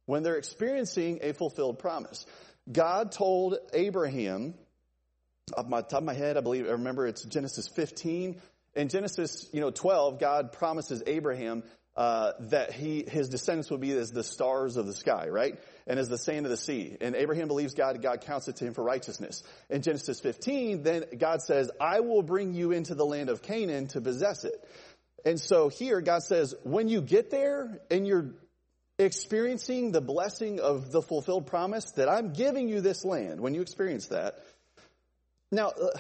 when 0.06 0.24
they're 0.24 0.38
experiencing 0.38 1.20
a 1.22 1.34
fulfilled 1.34 1.80
promise, 1.80 2.26
God 2.72 3.12
told 3.12 3.58
Abraham, 3.74 4.56
off 5.54 5.68
my 5.68 5.82
top 5.82 6.00
of 6.00 6.04
my 6.04 6.14
head, 6.14 6.38
I 6.38 6.42
believe, 6.42 6.68
I 6.68 6.72
remember 6.72 7.06
it's 7.06 7.24
Genesis 7.24 7.68
15. 7.68 8.42
In 8.76 8.90
Genesis, 8.90 9.48
you 9.54 9.62
know, 9.62 9.70
12, 9.70 10.20
God 10.20 10.52
promises 10.52 11.04
Abraham 11.06 11.64
uh, 11.96 12.32
that 12.42 12.74
he 12.74 13.06
his 13.08 13.30
descendants 13.30 13.70
will 13.70 13.78
be 13.78 13.92
as 13.94 14.12
the 14.12 14.24
stars 14.24 14.76
of 14.76 14.86
the 14.86 14.94
sky, 14.94 15.30
right? 15.30 15.58
And 15.88 15.98
as 15.98 16.10
the 16.10 16.18
sand 16.18 16.46
of 16.46 16.50
the 16.50 16.58
sea. 16.58 16.98
And 17.00 17.16
Abraham 17.16 17.48
believes 17.48 17.74
God, 17.74 17.96
and 17.96 18.04
God 18.04 18.22
counts 18.22 18.48
it 18.48 18.58
to 18.58 18.66
him 18.66 18.74
for 18.74 18.84
righteousness. 18.84 19.44
In 19.70 19.82
Genesis 19.82 20.20
15, 20.20 20.84
then 20.84 21.06
God 21.18 21.42
says, 21.42 21.72
I 21.80 22.02
will 22.02 22.24
bring 22.24 22.54
you 22.54 22.72
into 22.72 22.96
the 22.96 23.06
land 23.06 23.30
of 23.30 23.44
Canaan 23.44 23.88
to 23.90 24.02
possess 24.02 24.44
it. 24.44 24.56
And 25.24 25.40
so 25.40 25.70
here 25.70 26.02
God 26.02 26.24
says, 26.24 26.54
when 26.64 26.90
you 26.90 27.02
get 27.02 27.30
there 27.30 27.80
and 27.90 28.06
you're 28.06 28.32
experiencing 29.00 29.92
the 29.92 30.02
blessing 30.02 30.60
of 30.60 30.92
the 30.92 31.02
fulfilled 31.02 31.48
promise 31.48 31.92
that 31.92 32.10
I'm 32.10 32.34
giving 32.34 32.68
you 32.68 32.82
this 32.82 33.06
land, 33.06 33.40
when 33.40 33.54
you 33.54 33.62
experience 33.62 34.08
that, 34.08 34.36
now, 35.56 35.70
uh, 35.70 35.98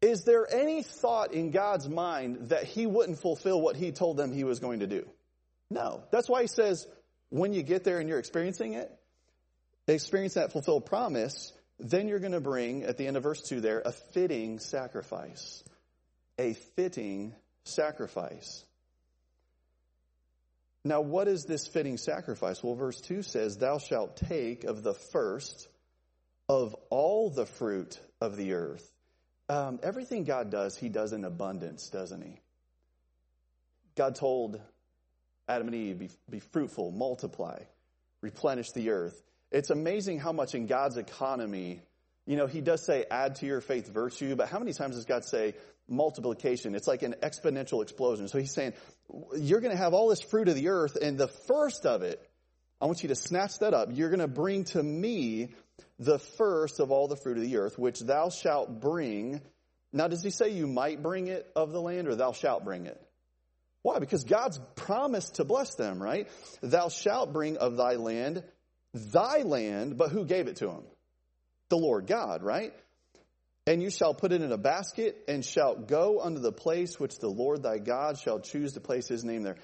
is 0.00 0.24
there 0.24 0.46
any 0.50 0.82
thought 0.82 1.34
in 1.34 1.50
God's 1.50 1.88
mind 1.88 2.48
that 2.48 2.64
he 2.64 2.86
wouldn't 2.86 3.20
fulfill 3.20 3.60
what 3.60 3.76
he 3.76 3.92
told 3.92 4.16
them 4.16 4.32
he 4.32 4.44
was 4.44 4.60
going 4.60 4.80
to 4.80 4.86
do? 4.86 5.06
No. 5.70 6.02
That's 6.10 6.28
why 6.28 6.42
he 6.42 6.48
says, 6.48 6.86
when 7.28 7.52
you 7.52 7.62
get 7.62 7.84
there 7.84 7.98
and 8.00 8.08
you're 8.08 8.18
experiencing 8.18 8.74
it, 8.74 8.90
experience 9.86 10.34
that 10.34 10.52
fulfilled 10.52 10.86
promise, 10.86 11.52
then 11.78 12.08
you're 12.08 12.18
going 12.18 12.32
to 12.32 12.40
bring, 12.40 12.84
at 12.84 12.96
the 12.96 13.06
end 13.06 13.16
of 13.16 13.22
verse 13.22 13.42
2 13.42 13.60
there, 13.60 13.82
a 13.84 13.92
fitting 13.92 14.58
sacrifice. 14.58 15.62
A 16.38 16.54
fitting 16.76 17.34
sacrifice. 17.64 18.64
Now, 20.84 21.02
what 21.02 21.28
is 21.28 21.44
this 21.44 21.66
fitting 21.66 21.98
sacrifice? 21.98 22.62
Well, 22.62 22.74
verse 22.74 23.00
2 23.02 23.22
says, 23.22 23.58
Thou 23.58 23.78
shalt 23.78 24.16
take 24.16 24.64
of 24.64 24.82
the 24.82 24.94
first 24.94 25.68
of 26.50 26.74
all 26.90 27.30
the 27.30 27.46
fruit 27.46 27.96
of 28.20 28.36
the 28.36 28.54
earth. 28.54 28.84
Um, 29.48 29.78
everything 29.84 30.24
God 30.24 30.50
does, 30.50 30.76
He 30.76 30.88
does 30.88 31.12
in 31.12 31.24
abundance, 31.24 31.88
doesn't 31.90 32.20
He? 32.20 32.40
God 33.94 34.16
told 34.16 34.60
Adam 35.48 35.68
and 35.68 35.76
Eve, 35.76 35.98
be, 36.00 36.10
be 36.28 36.40
fruitful, 36.40 36.90
multiply, 36.90 37.60
replenish 38.20 38.72
the 38.72 38.90
earth. 38.90 39.22
It's 39.52 39.70
amazing 39.70 40.18
how 40.18 40.32
much 40.32 40.56
in 40.56 40.66
God's 40.66 40.96
economy, 40.96 41.82
you 42.26 42.36
know, 42.36 42.48
He 42.48 42.60
does 42.60 42.84
say 42.84 43.04
add 43.08 43.36
to 43.36 43.46
your 43.46 43.60
faith 43.60 43.88
virtue, 43.88 44.34
but 44.34 44.48
how 44.48 44.58
many 44.58 44.72
times 44.72 44.96
does 44.96 45.04
God 45.04 45.24
say 45.24 45.54
multiplication? 45.88 46.74
It's 46.74 46.88
like 46.88 47.04
an 47.04 47.14
exponential 47.22 47.80
explosion. 47.80 48.26
So 48.26 48.38
He's 48.38 48.52
saying, 48.52 48.72
you're 49.36 49.60
going 49.60 49.72
to 49.72 49.80
have 49.80 49.94
all 49.94 50.08
this 50.08 50.20
fruit 50.20 50.48
of 50.48 50.56
the 50.56 50.70
earth, 50.70 50.98
and 51.00 51.16
the 51.16 51.28
first 51.46 51.86
of 51.86 52.02
it, 52.02 52.20
I 52.80 52.86
want 52.86 53.04
you 53.04 53.10
to 53.10 53.14
snatch 53.14 53.58
that 53.60 53.72
up. 53.72 53.90
You're 53.92 54.08
going 54.08 54.18
to 54.20 54.26
bring 54.26 54.64
to 54.64 54.82
me 54.82 55.50
the 56.00 56.18
first 56.18 56.80
of 56.80 56.90
all 56.90 57.06
the 57.08 57.16
fruit 57.16 57.36
of 57.36 57.44
the 57.44 57.58
earth, 57.58 57.78
which 57.78 58.00
thou 58.00 58.30
shalt 58.30 58.80
bring. 58.80 59.42
Now, 59.92 60.08
does 60.08 60.22
he 60.22 60.30
say 60.30 60.48
you 60.48 60.66
might 60.66 61.02
bring 61.02 61.28
it 61.28 61.46
of 61.54 61.72
the 61.72 61.80
land 61.80 62.08
or 62.08 62.16
thou 62.16 62.32
shalt 62.32 62.64
bring 62.64 62.86
it? 62.86 63.00
Why? 63.82 63.98
Because 63.98 64.24
God's 64.24 64.58
promised 64.76 65.36
to 65.36 65.44
bless 65.44 65.74
them, 65.74 66.02
right? 66.02 66.28
Thou 66.62 66.88
shalt 66.88 67.32
bring 67.32 67.58
of 67.58 67.76
thy 67.76 67.96
land, 67.96 68.42
thy 68.94 69.42
land, 69.42 69.98
but 69.98 70.10
who 70.10 70.24
gave 70.24 70.48
it 70.48 70.56
to 70.56 70.70
him? 70.70 70.82
The 71.68 71.76
Lord 71.76 72.06
God, 72.06 72.42
right? 72.42 72.72
And 73.66 73.82
you 73.82 73.90
shall 73.90 74.14
put 74.14 74.32
it 74.32 74.40
in 74.40 74.50
a 74.52 74.58
basket 74.58 75.24
and 75.28 75.44
shalt 75.44 75.86
go 75.86 76.20
unto 76.20 76.40
the 76.40 76.52
place 76.52 76.98
which 76.98 77.18
the 77.18 77.28
Lord 77.28 77.62
thy 77.62 77.78
God 77.78 78.18
shall 78.18 78.40
choose 78.40 78.72
to 78.72 78.80
place 78.80 79.06
his 79.06 79.22
name 79.22 79.42
there. 79.42 79.56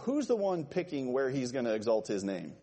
Who's 0.00 0.26
the 0.26 0.36
one 0.36 0.64
picking 0.64 1.12
where 1.12 1.28
he's 1.28 1.52
going 1.52 1.66
to 1.66 1.74
exalt 1.74 2.08
his 2.08 2.24
name? 2.24 2.54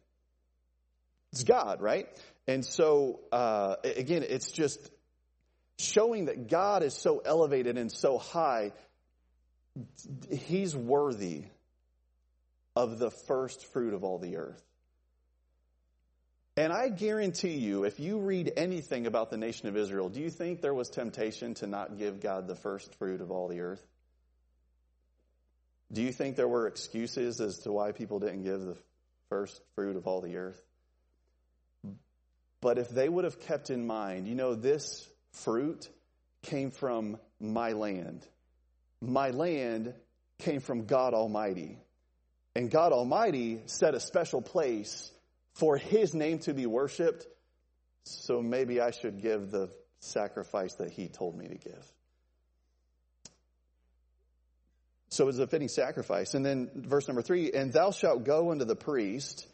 It's 1.32 1.44
God, 1.44 1.82
right? 1.82 2.08
And 2.48 2.66
so, 2.66 3.20
uh, 3.32 3.76
again, 3.84 4.26
it's 4.28 4.52
just 4.52 4.80
showing 5.78 6.26
that 6.26 6.50
God 6.50 6.84
is 6.84 6.94
so 6.94 7.22
elevated 7.24 7.78
and 7.78 7.92
so 7.92 8.18
high. 8.18 8.74
He's 10.32 10.76
worthy 10.76 11.46
of 12.76 13.00
the 13.00 13.12
first 13.12 13.66
fruit 13.68 13.94
of 13.94 14.04
all 14.04 14.18
the 14.18 14.38
earth. 14.38 14.64
And 16.58 16.74
I 16.74 16.90
guarantee 16.90 17.58
you, 17.58 17.86
if 17.86 18.00
you 18.00 18.20
read 18.20 18.52
anything 18.58 19.08
about 19.08 19.30
the 19.30 19.38
nation 19.38 19.70
of 19.70 19.78
Israel, 19.78 20.10
do 20.10 20.20
you 20.20 20.30
think 20.30 20.62
there 20.62 20.74
was 20.74 20.90
temptation 20.90 21.54
to 21.56 21.68
not 21.68 21.98
give 21.98 22.20
God 22.20 22.48
the 22.48 22.56
first 22.56 22.94
fruit 22.96 23.22
of 23.22 23.32
all 23.32 23.48
the 23.48 23.62
earth? 23.62 23.86
Do 25.92 26.02
you 26.02 26.12
think 26.12 26.36
there 26.36 26.50
were 26.50 26.68
excuses 26.68 27.40
as 27.40 27.60
to 27.60 27.72
why 27.72 27.94
people 27.94 28.20
didn't 28.20 28.44
give 28.44 28.62
the 28.62 28.78
first 29.30 29.62
fruit 29.76 29.96
of 29.96 30.06
all 30.06 30.20
the 30.20 30.36
earth? 30.36 30.62
But 32.62 32.78
if 32.78 32.90
they 32.90 33.08
would 33.08 33.24
have 33.24 33.40
kept 33.40 33.70
in 33.70 33.88
mind, 33.88 34.28
you 34.28 34.36
know, 34.36 34.56
this 34.56 35.08
fruit 35.32 35.90
came 36.42 36.72
from 36.72 37.18
my 37.40 37.72
land. 37.72 38.26
My 39.02 39.30
land 39.30 39.94
came 40.40 40.60
from 40.60 40.86
God 40.86 41.14
Almighty. 41.14 41.78
And 42.56 42.70
God 42.70 42.92
Almighty 42.92 43.62
set 43.68 43.96
a 43.96 44.00
special 44.00 44.42
place 44.42 45.12
for 45.54 45.78
His 45.78 46.14
name 46.14 46.40
to 46.40 46.54
be 46.54 46.66
worshiped. 46.66 47.26
So 48.04 48.42
maybe 48.42 48.82
I 48.82 48.92
should 48.92 49.22
give 49.22 49.52
the 49.52 49.70
sacrifice 50.00 50.76
that 50.76 50.92
He 50.92 51.08
told 51.08 51.38
me 51.38 51.48
to 51.48 51.56
give. 51.56 51.92
So 55.10 55.28
it's 55.28 55.38
a 55.40 55.48
fitting 55.48 55.70
sacrifice. 55.70 56.34
And 56.34 56.46
then 56.46 56.70
verse 56.76 57.08
number 57.08 57.22
three, 57.22 57.52
and 57.52 57.72
thou 57.74 57.92
shalt 57.92 58.26
go 58.26 58.52
unto 58.52 58.66
the 58.66 58.76
priest 58.76 59.48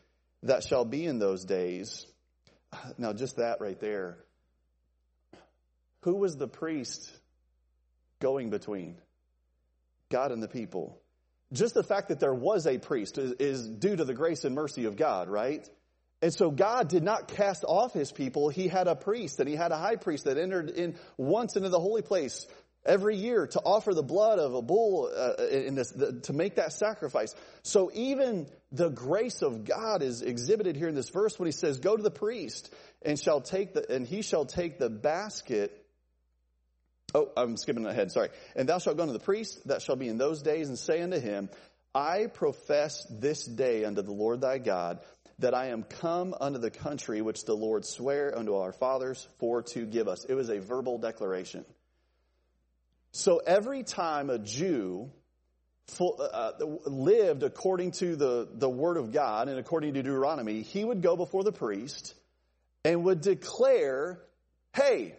that 0.43 0.63
shall 0.63 0.85
be 0.85 1.05
in 1.05 1.17
those 1.17 1.45
days 1.45 2.05
now, 2.97 3.13
just 3.13 3.37
that 3.37 3.61
right 3.61 3.79
there. 3.79 4.17
Who 6.01 6.15
was 6.15 6.37
the 6.37 6.47
priest 6.47 7.09
going 8.19 8.49
between? 8.49 8.97
God 10.09 10.31
and 10.31 10.41
the 10.41 10.47
people. 10.47 11.01
Just 11.51 11.73
the 11.73 11.83
fact 11.83 12.09
that 12.09 12.19
there 12.19 12.33
was 12.33 12.67
a 12.67 12.77
priest 12.77 13.17
is, 13.17 13.33
is 13.33 13.67
due 13.67 13.95
to 13.95 14.05
the 14.05 14.13
grace 14.13 14.45
and 14.45 14.55
mercy 14.55 14.85
of 14.85 14.97
God, 14.97 15.29
right? 15.29 15.67
And 16.21 16.33
so 16.33 16.49
God 16.49 16.87
did 16.87 17.03
not 17.03 17.27
cast 17.27 17.63
off 17.67 17.93
his 17.93 18.11
people. 18.11 18.49
He 18.49 18.67
had 18.67 18.87
a 18.87 18.95
priest 18.95 19.39
and 19.39 19.49
he 19.49 19.55
had 19.55 19.71
a 19.71 19.77
high 19.77 19.95
priest 19.95 20.25
that 20.25 20.37
entered 20.37 20.69
in 20.69 20.95
once 21.17 21.55
into 21.55 21.69
the 21.69 21.79
holy 21.79 22.01
place 22.01 22.47
every 22.85 23.17
year 23.17 23.47
to 23.47 23.59
offer 23.59 23.93
the 23.93 24.03
blood 24.03 24.39
of 24.39 24.53
a 24.53 24.61
bull 24.61 25.11
uh, 25.15 25.43
in 25.43 25.75
this, 25.75 25.91
the, 25.91 26.19
to 26.23 26.33
make 26.33 26.55
that 26.55 26.73
sacrifice. 26.73 27.33
So 27.63 27.91
even 27.93 28.47
the 28.71 28.89
grace 28.89 29.41
of 29.41 29.65
God 29.65 30.01
is 30.01 30.21
exhibited 30.21 30.75
here 30.75 30.87
in 30.87 30.95
this 30.95 31.09
verse 31.09 31.39
when 31.39 31.47
he 31.47 31.51
says, 31.51 31.79
"Go 31.79 31.95
to 31.95 32.03
the 32.03 32.11
priest 32.11 32.73
and 33.01 33.19
shall 33.19 33.41
take 33.41 33.73
the 33.73 33.91
and 33.91 34.07
he 34.07 34.21
shall 34.21 34.45
take 34.45 34.79
the 34.79 34.89
basket." 34.89 35.81
Oh, 37.13 37.31
I'm 37.37 37.55
skipping 37.55 37.85
ahead. 37.85 38.11
Sorry. 38.11 38.29
And 38.55 38.67
thou 38.67 38.77
shalt 38.79 38.97
go 38.97 39.03
unto 39.03 39.13
the 39.13 39.19
priest 39.19 39.67
that 39.67 39.81
shall 39.81 39.95
be 39.95 40.09
in 40.09 40.17
those 40.17 40.41
days 40.41 40.67
and 40.67 40.77
say 40.77 41.01
unto 41.01 41.17
him, 41.17 41.49
I 41.93 42.27
profess 42.27 43.07
this 43.09 43.45
day 43.45 43.85
unto 43.85 44.01
the 44.01 44.11
Lord 44.11 44.41
thy 44.41 44.57
God 44.57 44.99
that 45.39 45.53
I 45.53 45.67
am 45.67 45.83
come 45.83 46.35
unto 46.39 46.59
the 46.59 46.71
country 46.71 47.21
which 47.21 47.45
the 47.45 47.55
Lord 47.55 47.85
sware 47.85 48.37
unto 48.37 48.55
our 48.55 48.71
fathers 48.71 49.27
for 49.39 49.61
to 49.63 49.85
give 49.85 50.07
us. 50.07 50.25
It 50.25 50.33
was 50.33 50.49
a 50.49 50.59
verbal 50.59 50.97
declaration. 50.97 51.65
So 53.15 53.37
every 53.37 53.83
time 53.83 54.29
a 54.29 54.37
Jew 54.37 55.09
full, 55.87 56.19
uh, 56.19 56.51
lived 56.85 57.43
according 57.43 57.91
to 57.91 58.17
the, 58.17 58.45
the 58.51 58.69
Word 58.69 58.97
of 58.97 59.13
God 59.13 59.47
and 59.47 59.57
according 59.57 59.93
to 59.93 60.03
Deuteronomy, 60.03 60.63
he 60.63 60.83
would 60.83 61.01
go 61.01 61.15
before 61.15 61.45
the 61.45 61.53
priest 61.53 62.13
and 62.83 63.05
would 63.05 63.21
declare, 63.21 64.19
hey, 64.73 65.15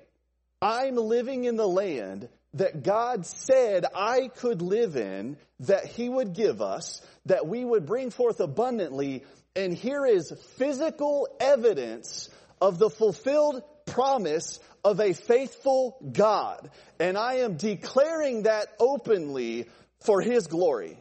I'm 0.61 0.97
living 0.97 1.45
in 1.45 1.57
the 1.57 1.67
land 1.67 2.29
that 2.53 2.83
God 2.83 3.25
said 3.25 3.87
I 3.95 4.29
could 4.29 4.61
live 4.61 4.97
in, 4.97 5.39
that 5.61 5.87
He 5.87 6.11
would 6.11 6.35
give 6.35 6.61
us, 6.61 7.01
that 7.25 7.47
we 7.47 7.65
would 7.65 7.87
bring 7.87 8.11
forth 8.11 8.41
abundantly, 8.41 9.25
and 9.55 9.73
here 9.73 10.05
is 10.05 10.35
physical 10.59 11.29
evidence 11.41 12.29
of 12.61 12.79
the 12.79 12.91
fulfilled 12.91 13.63
promise 13.87 14.61
of 14.87 15.01
a 15.01 15.15
faithful 15.15 15.99
God. 16.13 16.71
And 17.01 17.19
I 17.19 17.39
am 17.39 17.57
declaring 17.57 18.45
that 18.45 18.69
openly 18.79 19.67
for 20.05 20.21
His 20.21 20.47
glory. 20.47 20.97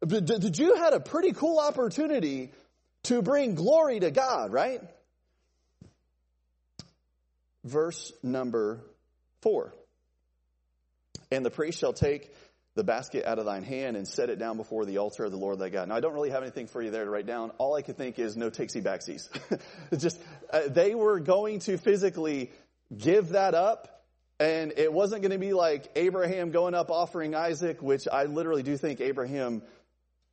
The 0.00 0.50
Jew 0.52 0.74
had 0.76 0.92
a 0.92 1.00
pretty 1.00 1.32
cool 1.32 1.58
opportunity 1.58 2.52
to 3.04 3.20
bring 3.20 3.56
glory 3.56 3.98
to 3.98 4.12
God, 4.12 4.52
right? 4.52 4.80
Verse 7.64 8.12
number 8.22 8.80
four. 9.40 9.74
And 11.32 11.44
the 11.44 11.50
priest 11.50 11.80
shall 11.80 11.94
take 11.94 12.32
the 12.76 12.84
basket 12.84 13.24
out 13.24 13.38
of 13.38 13.46
thine 13.46 13.64
hand 13.64 13.96
and 13.96 14.06
set 14.06 14.28
it 14.28 14.38
down 14.38 14.58
before 14.58 14.84
the 14.84 14.98
altar 14.98 15.24
of 15.24 15.32
the 15.32 15.38
Lord 15.38 15.58
thy 15.58 15.70
God. 15.70 15.88
Now, 15.88 15.96
I 15.96 16.00
don't 16.00 16.12
really 16.12 16.30
have 16.30 16.42
anything 16.42 16.66
for 16.66 16.82
you 16.82 16.90
there 16.90 17.04
to 17.04 17.10
write 17.10 17.26
down. 17.26 17.50
All 17.58 17.74
I 17.74 17.80
could 17.80 17.96
think 17.96 18.18
is 18.18 18.36
no 18.36 18.50
takesy 18.50 18.82
backsies. 18.82 19.28
just, 19.98 20.20
uh, 20.52 20.68
they 20.68 20.94
were 20.94 21.18
going 21.18 21.60
to 21.60 21.78
physically 21.78 22.52
give 22.96 23.30
that 23.30 23.54
up. 23.54 24.04
And 24.38 24.74
it 24.76 24.92
wasn't 24.92 25.22
going 25.22 25.32
to 25.32 25.38
be 25.38 25.54
like 25.54 25.90
Abraham 25.96 26.50
going 26.50 26.74
up 26.74 26.90
offering 26.90 27.34
Isaac, 27.34 27.80
which 27.80 28.06
I 28.12 28.24
literally 28.24 28.62
do 28.62 28.76
think 28.76 29.00
Abraham 29.00 29.62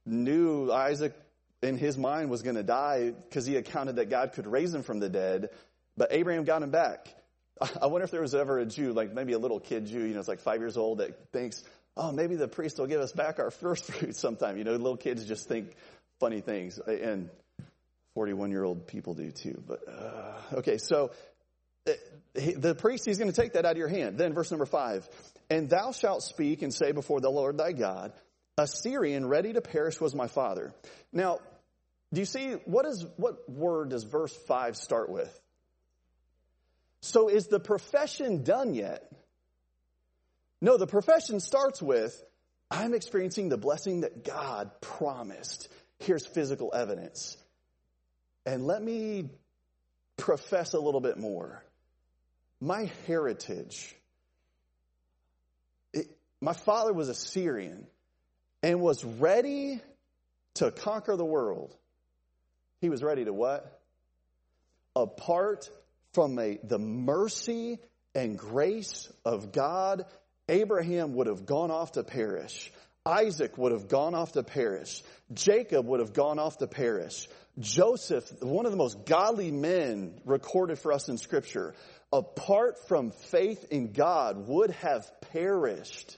knew 0.06 0.70
Isaac 0.70 1.16
in 1.62 1.78
his 1.78 1.98
mind 1.98 2.30
was 2.30 2.42
going 2.42 2.58
to 2.58 2.64
die 2.64 3.12
because 3.12 3.46
he 3.46 3.56
accounted 3.56 3.96
that 3.96 4.10
God 4.10 4.34
could 4.34 4.46
raise 4.46 4.74
him 4.74 4.84
from 4.84 5.00
the 5.00 5.08
dead. 5.08 5.50
But 5.96 6.10
Abraham 6.12 6.44
got 6.44 6.62
him 6.62 6.72
back. 6.72 7.08
I 7.82 7.86
wonder 7.86 8.04
if 8.04 8.12
there 8.12 8.22
was 8.22 8.36
ever 8.36 8.60
a 8.60 8.66
Jew, 8.66 8.92
like 8.92 9.14
maybe 9.14 9.32
a 9.32 9.40
little 9.40 9.62
kid 9.62 9.86
Jew, 9.86 10.02
you 10.02 10.14
know, 10.14 10.20
it's 10.20 10.28
like 10.28 10.42
five 10.42 10.60
years 10.60 10.76
old 10.76 10.98
that 10.98 11.32
thinks, 11.32 11.64
oh, 11.98 12.12
maybe 12.12 12.36
the 12.36 12.48
priest 12.48 12.80
will 12.80 12.88
give 12.88 13.02
us 13.02 13.12
back 13.12 13.40
our 13.40 13.52
first 13.52 13.86
fruit 13.92 14.16
sometime. 14.16 14.58
You 14.58 14.64
know, 14.64 14.72
little 14.72 14.98
kids 14.98 15.26
just 15.26 15.48
think 15.48 15.76
funny 16.20 16.42
things, 16.42 16.80
and 16.80 17.30
41 18.16 18.52
year 18.52 18.64
old 18.64 18.88
people 18.88 19.14
do 19.14 19.32
too. 19.32 19.62
But 19.66 19.82
uh, 19.88 20.58
okay, 20.58 20.78
so 20.78 21.12
uh, 21.88 21.92
the 22.34 22.76
priest 22.76 23.06
he's 23.06 23.18
going 23.18 23.32
to 23.32 23.40
take 23.40 23.54
that 23.54 23.66
out 23.66 23.74
of 23.74 23.78
your 23.78 23.88
hand. 23.88 24.18
Then 24.18 24.34
verse 24.34 24.52
number 24.52 24.66
five, 24.66 25.08
and 25.50 25.70
thou 25.70 25.92
shalt 25.92 26.24
speak 26.24 26.62
and 26.62 26.74
say 26.74 26.92
before 26.92 27.22
the 27.22 27.30
Lord 27.30 27.58
thy 27.58 27.72
God, 27.74 28.14
A 28.58 28.68
Syrian 28.68 29.28
ready 29.28 29.54
to 29.54 29.62
perish 29.62 30.00
was 30.00 30.16
my 30.16 30.28
father. 30.28 30.74
Now, 31.12 31.40
do 32.14 32.22
you 32.22 32.26
see 32.26 32.52
what 32.66 32.86
is 32.86 33.06
what 33.18 33.50
word 33.50 33.90
does 33.90 34.04
verse 34.04 34.36
5 34.48 34.78
start 34.78 35.10
with? 35.10 35.40
So 37.02 37.28
is 37.28 37.48
the 37.48 37.60
profession 37.60 38.44
done 38.44 38.76
yet? 38.76 39.12
No, 40.64 40.78
the 40.78 40.88
profession 40.88 41.42
starts 41.42 41.82
with 41.82 42.24
I'm 42.72 42.94
experiencing 42.94 43.50
the 43.50 43.58
blessing 43.58 44.02
that 44.02 44.24
God 44.24 44.72
promised. 44.80 45.68
Here's 46.00 46.26
physical 46.26 46.72
evidence. 46.74 47.36
And 48.46 48.66
let 48.66 48.82
me 48.82 49.30
profess 50.16 50.74
a 50.74 50.80
little 50.80 51.02
bit 51.02 51.18
more. 51.18 51.62
My 52.62 52.90
heritage, 53.08 53.94
it, 55.92 56.08
my 56.40 56.54
father 56.54 56.94
was 56.94 57.10
a 57.10 57.14
Syrian 57.14 57.86
and 58.64 58.80
was 58.80 59.04
ready 59.04 59.82
to 60.56 60.72
conquer 60.72 61.18
the 61.18 61.26
world. 61.26 61.76
He 62.80 62.88
was 62.88 63.04
ready 63.04 63.26
to 63.26 63.34
what? 63.34 63.82
Apart 64.96 65.70
from 66.14 66.40
a, 66.40 66.58
the 66.64 66.80
mercy 66.80 67.80
and 68.16 68.38
grace 68.38 69.12
of 69.26 69.52
God, 69.52 70.06
Abraham 70.50 71.16
would 71.16 71.28
have 71.28 71.46
gone 71.46 71.72
off 71.72 71.94
to 71.94 72.04
perish. 72.04 72.72
Isaac 73.06 73.58
would 73.58 73.72
have 73.72 73.88
gone 73.88 74.16
off 74.16 74.34
to 74.34 74.44
perish. 74.44 75.04
Jacob 75.34 75.86
would 75.88 76.00
have 76.00 76.14
gone 76.14 76.40
off 76.40 76.58
to 76.60 76.68
perish. 76.68 77.28
Joseph, 77.60 78.42
one 78.42 78.66
of 78.66 78.72
the 78.72 78.78
most 78.78 79.06
godly 79.06 79.52
men 79.52 80.20
recorded 80.26 80.80
for 80.80 80.92
us 80.94 81.10
in 81.10 81.18
scripture, 81.18 81.76
apart 82.12 82.88
from 82.88 83.12
faith 83.12 83.68
in 83.72 83.92
God 83.92 84.48
would 84.48 84.72
have 84.72 85.10
perished. 85.32 86.18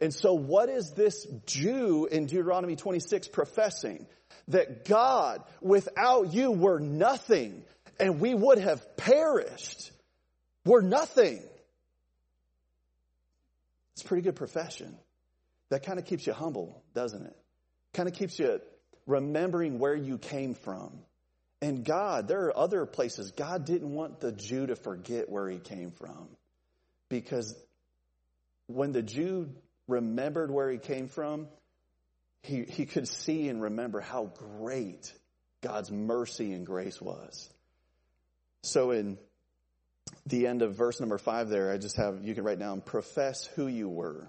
And 0.00 0.12
so 0.12 0.34
what 0.34 0.68
is 0.68 0.90
this 0.92 1.26
Jew 1.46 2.06
in 2.10 2.26
Deuteronomy 2.26 2.76
26 2.76 3.28
professing? 3.28 4.06
That 4.48 4.84
God, 4.84 5.42
without 5.60 6.32
you, 6.32 6.52
were 6.52 6.78
nothing 6.78 7.64
and 7.98 8.20
we 8.20 8.34
would 8.34 8.58
have 8.58 8.96
perished. 8.96 9.90
We're 10.64 10.82
nothing. 10.82 11.42
It's 13.96 14.04
a 14.04 14.08
pretty 14.08 14.22
good 14.22 14.36
profession. 14.36 14.94
That 15.70 15.82
kind 15.82 15.98
of 15.98 16.04
keeps 16.04 16.26
you 16.26 16.34
humble, 16.34 16.84
doesn't 16.92 17.24
it? 17.24 17.36
Kind 17.94 18.10
of 18.10 18.14
keeps 18.14 18.38
you 18.38 18.60
remembering 19.06 19.78
where 19.78 19.94
you 19.94 20.18
came 20.18 20.52
from. 20.52 20.98
And 21.62 21.82
God, 21.82 22.28
there 22.28 22.44
are 22.44 22.58
other 22.58 22.84
places. 22.84 23.30
God 23.30 23.64
didn't 23.64 23.94
want 23.94 24.20
the 24.20 24.32
Jew 24.32 24.66
to 24.66 24.76
forget 24.76 25.30
where 25.30 25.48
he 25.48 25.58
came 25.58 25.92
from. 25.92 26.28
Because 27.08 27.56
when 28.66 28.92
the 28.92 29.02
Jew 29.02 29.48
remembered 29.88 30.50
where 30.50 30.70
he 30.70 30.76
came 30.76 31.08
from, 31.08 31.48
he, 32.42 32.64
he 32.64 32.84
could 32.84 33.08
see 33.08 33.48
and 33.48 33.62
remember 33.62 34.00
how 34.00 34.26
great 34.58 35.10
God's 35.62 35.90
mercy 35.90 36.52
and 36.52 36.66
grace 36.66 37.00
was. 37.00 37.48
So 38.62 38.90
in 38.90 39.16
the 40.26 40.46
end 40.46 40.62
of 40.62 40.74
verse 40.74 41.00
number 41.00 41.18
five 41.18 41.48
there, 41.48 41.72
I 41.72 41.78
just 41.78 41.96
have, 41.96 42.22
you 42.22 42.34
can 42.34 42.44
write 42.44 42.58
down, 42.58 42.80
profess 42.80 43.46
who 43.54 43.68
you 43.68 43.88
were. 43.88 44.28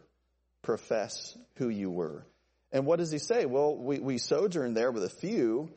Profess 0.61 1.37
who 1.55 1.69
you 1.69 1.89
were. 1.89 2.25
And 2.71 2.85
what 2.85 2.99
does 2.99 3.11
he 3.11 3.19
say? 3.19 3.45
Well, 3.45 3.75
we, 3.75 3.99
we 3.99 4.17
sojourned 4.17 4.75
there 4.75 4.91
with 4.91 5.03
a 5.03 5.09
few 5.09 5.69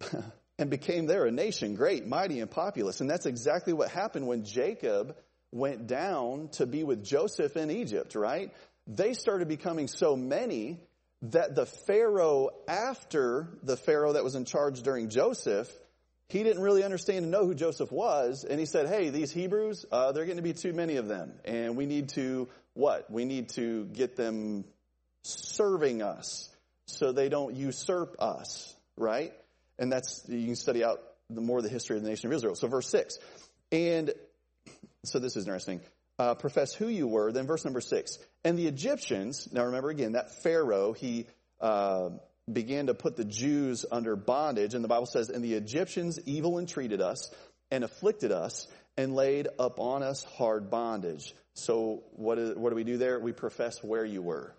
and 0.58 0.70
became 0.70 1.06
there 1.06 1.26
a 1.26 1.30
nation, 1.30 1.74
great, 1.74 2.06
mighty, 2.06 2.40
and 2.40 2.50
populous. 2.50 3.00
And 3.00 3.10
that's 3.10 3.26
exactly 3.26 3.72
what 3.72 3.90
happened 3.90 4.26
when 4.26 4.44
Jacob 4.44 5.16
went 5.50 5.86
down 5.86 6.48
to 6.52 6.66
be 6.66 6.82
with 6.82 7.04
Joseph 7.04 7.56
in 7.56 7.70
Egypt, 7.70 8.14
right? 8.14 8.50
They 8.86 9.12
started 9.12 9.48
becoming 9.48 9.86
so 9.86 10.16
many 10.16 10.80
that 11.22 11.54
the 11.54 11.66
Pharaoh 11.66 12.50
after 12.66 13.48
the 13.62 13.76
Pharaoh 13.76 14.14
that 14.14 14.24
was 14.24 14.34
in 14.34 14.44
charge 14.44 14.82
during 14.82 15.08
Joseph 15.08 15.70
he 16.32 16.42
didn't 16.42 16.62
really 16.62 16.82
understand 16.82 17.18
and 17.18 17.30
know 17.30 17.44
who 17.44 17.54
Joseph 17.54 17.92
was, 17.92 18.44
and 18.44 18.58
he 18.58 18.64
said, 18.64 18.88
"Hey, 18.88 19.10
these 19.10 19.30
Hebrews, 19.30 19.84
uh, 19.92 20.12
they're 20.12 20.24
going 20.24 20.38
to 20.38 20.42
be 20.42 20.54
too 20.54 20.72
many 20.72 20.96
of 20.96 21.06
them, 21.06 21.34
and 21.44 21.76
we 21.76 21.84
need 21.84 22.08
to 22.10 22.48
what? 22.72 23.10
We 23.10 23.26
need 23.26 23.50
to 23.50 23.84
get 23.84 24.16
them 24.16 24.64
serving 25.24 26.00
us 26.00 26.48
so 26.86 27.12
they 27.12 27.28
don't 27.28 27.54
usurp 27.54 28.16
us, 28.18 28.74
right?" 28.96 29.34
And 29.78 29.92
that's 29.92 30.24
you 30.26 30.46
can 30.46 30.56
study 30.56 30.82
out 30.82 31.02
the 31.28 31.42
more 31.42 31.60
the 31.60 31.68
history 31.68 31.98
of 31.98 32.02
the 32.02 32.08
nation 32.08 32.28
of 32.28 32.32
Israel. 32.32 32.54
So, 32.54 32.66
verse 32.66 32.88
six, 32.88 33.18
and 33.70 34.10
so 35.04 35.18
this 35.18 35.36
is 35.36 35.46
interesting. 35.46 35.82
Uh, 36.18 36.34
profess 36.34 36.72
who 36.72 36.88
you 36.88 37.06
were. 37.06 37.30
Then 37.30 37.46
verse 37.46 37.66
number 37.66 37.82
six, 37.82 38.18
and 38.42 38.58
the 38.58 38.68
Egyptians. 38.68 39.50
Now 39.52 39.66
remember 39.66 39.90
again 39.90 40.12
that 40.12 40.42
Pharaoh 40.42 40.94
he. 40.94 41.26
Uh, 41.60 42.10
began 42.50 42.86
to 42.86 42.94
put 42.94 43.16
the 43.16 43.24
Jews 43.24 43.84
under 43.90 44.16
bondage. 44.16 44.74
And 44.74 44.82
the 44.82 44.88
Bible 44.88 45.06
says, 45.06 45.28
and 45.28 45.44
the 45.44 45.54
Egyptians 45.54 46.18
evil 46.26 46.58
entreated 46.58 47.00
us 47.00 47.30
and 47.70 47.84
afflicted 47.84 48.32
us 48.32 48.66
and 48.96 49.14
laid 49.14 49.48
upon 49.58 50.02
us 50.02 50.24
hard 50.24 50.70
bondage. 50.70 51.34
So 51.54 52.02
what, 52.12 52.38
is, 52.38 52.56
what 52.56 52.70
do 52.70 52.76
we 52.76 52.84
do 52.84 52.98
there? 52.98 53.18
We 53.20 53.32
profess 53.32 53.82
where 53.82 54.04
you 54.04 54.22
were. 54.22 54.54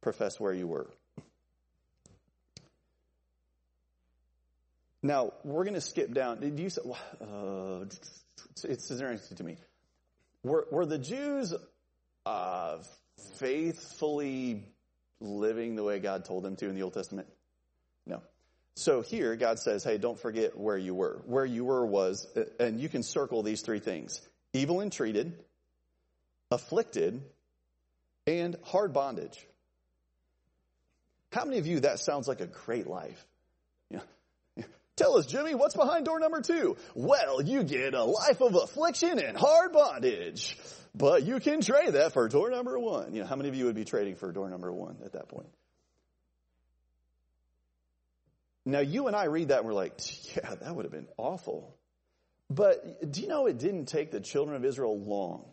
Profess 0.00 0.38
where 0.38 0.52
you 0.52 0.66
were. 0.66 0.90
Now, 5.02 5.32
we're 5.44 5.64
going 5.64 5.74
to 5.74 5.80
skip 5.80 6.14
down. 6.14 6.40
Did 6.40 6.58
you 6.58 6.70
say, 6.70 6.80
uh, 7.20 7.80
it's, 7.82 8.64
it's 8.64 8.90
interesting 8.90 9.36
to 9.36 9.44
me. 9.44 9.58
Were, 10.42 10.66
were 10.70 10.86
the 10.86 10.98
Jews 10.98 11.54
uh, 12.24 12.78
faithfully 13.36 14.64
living 15.20 15.76
the 15.76 15.84
way 15.84 15.98
God 15.98 16.24
told 16.24 16.44
them 16.44 16.56
to 16.56 16.68
in 16.68 16.74
the 16.74 16.82
Old 16.82 16.94
Testament? 16.94 17.28
No. 18.06 18.22
So 18.76 19.02
here, 19.02 19.36
God 19.36 19.58
says, 19.58 19.84
hey, 19.84 19.98
don't 19.98 20.18
forget 20.18 20.58
where 20.58 20.76
you 20.76 20.94
were. 20.94 21.22
Where 21.26 21.44
you 21.44 21.64
were 21.64 21.86
was, 21.86 22.26
and 22.58 22.80
you 22.80 22.88
can 22.88 23.02
circle 23.02 23.42
these 23.42 23.62
three 23.62 23.78
things 23.78 24.20
evil 24.52 24.80
entreated, 24.80 25.38
afflicted, 26.50 27.22
and 28.26 28.56
hard 28.62 28.92
bondage. 28.92 29.46
How 31.32 31.44
many 31.44 31.58
of 31.58 31.66
you 31.66 31.80
that 31.80 31.98
sounds 31.98 32.28
like 32.28 32.40
a 32.40 32.46
great 32.46 32.86
life? 32.86 33.26
Yeah. 33.90 34.00
Tell 34.96 35.18
us, 35.18 35.26
Jimmy, 35.26 35.54
what's 35.54 35.74
behind 35.74 36.06
door 36.06 36.20
number 36.20 36.40
two? 36.40 36.76
Well, 36.94 37.42
you 37.42 37.64
get 37.64 37.94
a 37.94 38.04
life 38.04 38.40
of 38.40 38.54
affliction 38.54 39.18
and 39.18 39.36
hard 39.36 39.72
bondage. 39.72 40.56
But 40.94 41.24
you 41.24 41.40
can 41.40 41.60
trade 41.60 41.94
that 41.94 42.12
for 42.12 42.28
door 42.28 42.50
number 42.50 42.78
one. 42.78 43.14
You 43.14 43.22
know, 43.22 43.26
how 43.26 43.36
many 43.36 43.48
of 43.48 43.54
you 43.54 43.64
would 43.66 43.74
be 43.74 43.84
trading 43.84 44.14
for 44.14 44.30
door 44.30 44.48
number 44.48 44.72
one 44.72 44.98
at 45.04 45.12
that 45.12 45.28
point? 45.28 45.48
Now, 48.64 48.80
you 48.80 49.08
and 49.08 49.16
I 49.16 49.24
read 49.24 49.48
that 49.48 49.58
and 49.58 49.66
we're 49.66 49.74
like, 49.74 49.94
yeah, 50.36 50.54
that 50.54 50.74
would 50.74 50.84
have 50.84 50.92
been 50.92 51.08
awful. 51.16 51.76
But 52.48 53.10
do 53.10 53.20
you 53.20 53.28
know 53.28 53.46
it 53.46 53.58
didn't 53.58 53.86
take 53.86 54.10
the 54.10 54.20
children 54.20 54.56
of 54.56 54.64
Israel 54.64 54.98
long? 54.98 55.44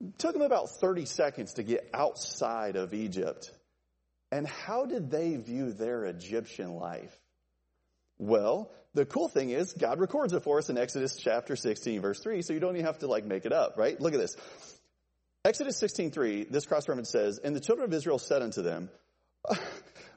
It 0.00 0.18
took 0.18 0.32
them 0.32 0.42
about 0.42 0.70
30 0.70 1.06
seconds 1.06 1.54
to 1.54 1.62
get 1.62 1.90
outside 1.92 2.76
of 2.76 2.94
Egypt. 2.94 3.50
And 4.30 4.46
how 4.46 4.86
did 4.86 5.10
they 5.10 5.36
view 5.36 5.72
their 5.72 6.04
Egyptian 6.04 6.74
life? 6.74 7.16
Well, 8.18 8.70
the 8.96 9.06
cool 9.06 9.28
thing 9.28 9.50
is 9.50 9.74
God 9.74 10.00
records 10.00 10.32
it 10.32 10.42
for 10.42 10.58
us 10.58 10.70
in 10.70 10.78
Exodus 10.78 11.16
chapter 11.16 11.54
16 11.54 12.00
verse 12.00 12.18
3, 12.20 12.42
so 12.42 12.52
you 12.52 12.60
don't 12.60 12.74
even 12.74 12.86
have 12.86 12.98
to 13.00 13.06
like 13.06 13.24
make 13.24 13.44
it 13.44 13.52
up, 13.52 13.76
right? 13.76 14.00
Look 14.00 14.14
at 14.14 14.20
this. 14.20 14.34
Exodus 15.44 15.78
16:3, 15.78 16.50
this 16.50 16.66
cross 16.66 16.88
reference 16.88 17.10
says, 17.10 17.38
"And 17.38 17.54
the 17.54 17.60
children 17.60 17.84
of 17.84 17.92
Israel 17.92 18.18
said 18.18 18.42
unto 18.42 18.62
them, 18.62 18.90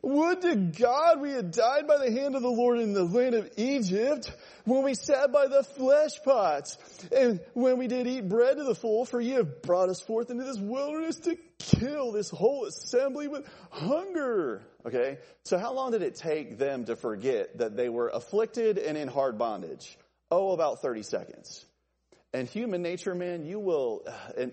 would 0.02 0.42
to 0.42 0.56
God 0.56 1.22
we 1.22 1.32
had 1.32 1.52
died 1.52 1.88
by 1.88 1.98
the 1.98 2.12
hand 2.12 2.36
of 2.36 2.42
the 2.42 2.50
Lord 2.50 2.80
in 2.80 2.94
the 2.94 3.04
land 3.04 3.36
of 3.36 3.50
Egypt 3.58 4.32
when 4.66 4.84
we 4.84 4.94
sat 4.94 5.32
by 5.32 5.48
the 5.48 5.64
flesh 5.64 6.12
pots 6.24 6.78
and 7.16 7.40
when 7.54 7.78
we 7.78 7.88
did 7.88 8.08
eat 8.08 8.28
bread 8.28 8.58
to 8.58 8.64
the 8.64 8.76
full, 8.76 9.06
for 9.06 9.20
ye 9.20 9.32
have 9.32 9.62
brought 9.62 9.90
us 9.90 10.02
forth 10.02 10.30
into 10.30 10.44
this 10.44 10.60
wilderness 10.60 11.18
to 11.18 11.38
kill 11.60 12.12
this 12.12 12.30
whole 12.30 12.66
assembly 12.66 13.28
with 13.28 13.46
hunger. 13.70 14.62
Okay? 14.86 15.18
So 15.46 15.58
how 15.58 15.74
long 15.74 15.92
did 15.92 16.02
it 16.02 16.16
take 16.16 16.58
them 16.58 16.86
to 16.86 16.96
forget 16.96 17.58
that 17.58 17.76
they 17.76 17.90
were 17.90 18.10
afflicted 18.10 18.78
and 18.78 18.98
in 18.98 19.08
hard 19.08 19.38
bondage? 19.38 19.98
Oh, 20.32 20.52
about 20.52 20.82
30 20.82 21.04
seconds. 21.04 21.66
And 22.34 22.48
human 22.48 22.84
nature, 22.84 23.16
man, 23.16 23.46
you 23.46 23.60
will, 23.60 24.04
and 24.38 24.52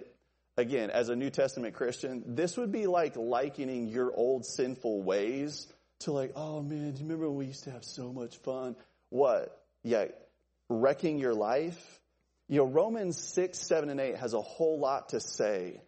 again, 0.57 0.91
as 0.91 1.09
a 1.09 1.17
New 1.17 1.31
Testament 1.31 1.75
Christian, 1.75 2.23
this 2.27 2.57
would 2.57 2.73
be 2.73 2.87
like 2.87 3.17
likening 3.17 3.89
your 3.89 4.13
old 4.15 4.45
sinful 4.47 5.03
ways 5.03 5.67
to 6.01 6.13
like, 6.13 6.33
oh 6.37 6.63
man, 6.63 6.93
do 6.93 6.99
you 6.99 7.05
remember 7.05 7.29
when 7.29 7.39
we 7.39 7.47
used 7.47 7.65
to 7.65 7.71
have 7.71 7.85
so 7.85 8.13
much 8.13 8.37
fun? 8.39 8.77
What? 9.11 9.57
Yeah, 9.83 10.07
wrecking 10.69 11.19
your 11.19 11.35
life? 11.35 12.01
You 12.49 12.59
know, 12.59 12.67
Romans 12.67 13.19
6, 13.19 13.59
7, 13.59 13.91
and 13.91 14.01
8 14.01 14.17
has 14.17 14.35
a 14.35 14.41
whole 14.41 14.79
lot 14.79 15.11
to 15.11 15.21
say 15.21 15.81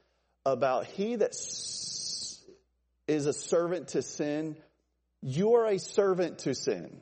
about 0.44 0.86
he 0.86 1.16
that 1.16 1.34
is 3.06 3.26
a 3.26 3.32
servant 3.32 3.88
to 3.88 4.02
sin, 4.02 4.56
you 5.22 5.54
are 5.54 5.66
a 5.66 5.78
servant 5.78 6.40
to 6.40 6.54
sin. 6.54 7.00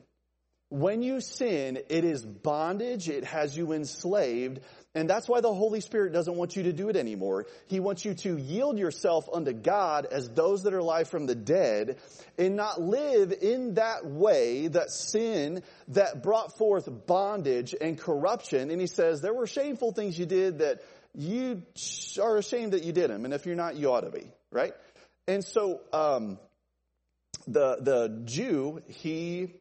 When 0.69 1.01
you 1.01 1.21
sin, 1.21 1.79
it 1.89 2.03
is 2.03 2.25
bondage, 2.25 3.09
it 3.09 3.23
has 3.23 3.55
you 3.55 3.71
enslaved, 3.71 4.59
And 4.97 5.07
that's 5.07 5.29
why 5.29 5.41
the 5.41 5.53
Holy 5.53 5.79
Spirit 5.79 6.11
doesn't 6.11 6.35
want 6.35 6.55
you 6.55 6.63
to 6.63 6.73
do 6.73 6.89
it 6.89 6.95
anymore. 6.95 7.45
He 7.67 7.79
wants 7.79 8.03
you 8.03 8.15
to 8.15 8.35
yield 8.35 8.79
yourself 8.79 9.29
unto 9.31 9.53
God 9.53 10.07
as 10.07 10.27
those 10.27 10.63
that 10.63 10.73
are 10.73 10.79
alive 10.79 11.07
from 11.07 11.27
the 11.27 11.35
dead 11.35 11.97
and 12.35 12.55
not 12.55 12.81
live 12.81 13.31
in 13.31 13.75
that 13.75 14.07
way, 14.07 14.69
that 14.69 14.89
sin 14.89 15.61
that 15.89 16.23
brought 16.23 16.57
forth 16.57 16.89
bondage 17.05 17.75
and 17.79 17.99
corruption. 17.99 18.71
And 18.71 18.81
he 18.81 18.87
says, 18.87 19.21
there 19.21 19.35
were 19.35 19.45
shameful 19.45 19.91
things 19.91 20.17
you 20.17 20.25
did 20.25 20.59
that 20.59 20.81
you 21.13 21.61
are 22.19 22.37
ashamed 22.37 22.73
that 22.73 22.83
you 22.83 22.91
did 22.91 23.11
them. 23.11 23.23
And 23.23 23.35
if 23.35 23.45
you're 23.45 23.55
not, 23.55 23.75
you 23.75 23.91
ought 23.91 24.01
to 24.01 24.09
be, 24.09 24.31
right? 24.51 24.73
And 25.27 25.45
so, 25.45 25.81
um, 25.93 26.39
the, 27.45 27.77
the 27.81 28.21
Jew, 28.25 28.81
he, 28.87 29.53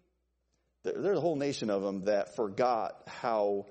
there's 0.83 1.18
a 1.18 1.20
whole 1.20 1.37
nation 1.37 1.68
of 1.68 1.83
them 1.83 2.07
that 2.07 2.37
forgot 2.37 3.03
how 3.07 3.66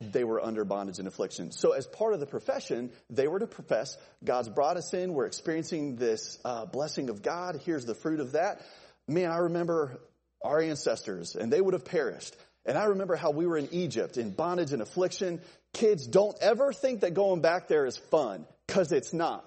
they 0.00 0.24
were 0.24 0.42
under 0.42 0.64
bondage 0.64 0.98
and 0.98 1.06
affliction. 1.06 1.52
So 1.52 1.72
as 1.72 1.86
part 1.86 2.14
of 2.14 2.20
the 2.20 2.26
profession, 2.26 2.90
they 3.10 3.28
were 3.28 3.38
to 3.38 3.46
profess, 3.46 3.96
God's 4.24 4.48
brought 4.48 4.76
us 4.76 4.94
in, 4.94 5.12
we're 5.12 5.26
experiencing 5.26 5.96
this 5.96 6.38
uh, 6.44 6.64
blessing 6.64 7.10
of 7.10 7.22
God, 7.22 7.60
here's 7.64 7.84
the 7.84 7.94
fruit 7.94 8.20
of 8.20 8.32
that. 8.32 8.62
Man, 9.06 9.30
I 9.30 9.38
remember 9.38 10.00
our 10.42 10.60
ancestors, 10.60 11.36
and 11.36 11.52
they 11.52 11.60
would 11.60 11.74
have 11.74 11.84
perished. 11.84 12.34
And 12.64 12.78
I 12.78 12.84
remember 12.84 13.16
how 13.16 13.30
we 13.30 13.46
were 13.46 13.58
in 13.58 13.68
Egypt 13.72 14.16
in 14.16 14.30
bondage 14.30 14.72
and 14.72 14.80
affliction. 14.80 15.40
Kids, 15.72 16.06
don't 16.06 16.36
ever 16.40 16.72
think 16.72 17.00
that 17.00 17.14
going 17.14 17.40
back 17.40 17.68
there 17.68 17.84
is 17.84 17.96
fun, 17.96 18.46
because 18.66 18.92
it's 18.92 19.12
not. 19.12 19.44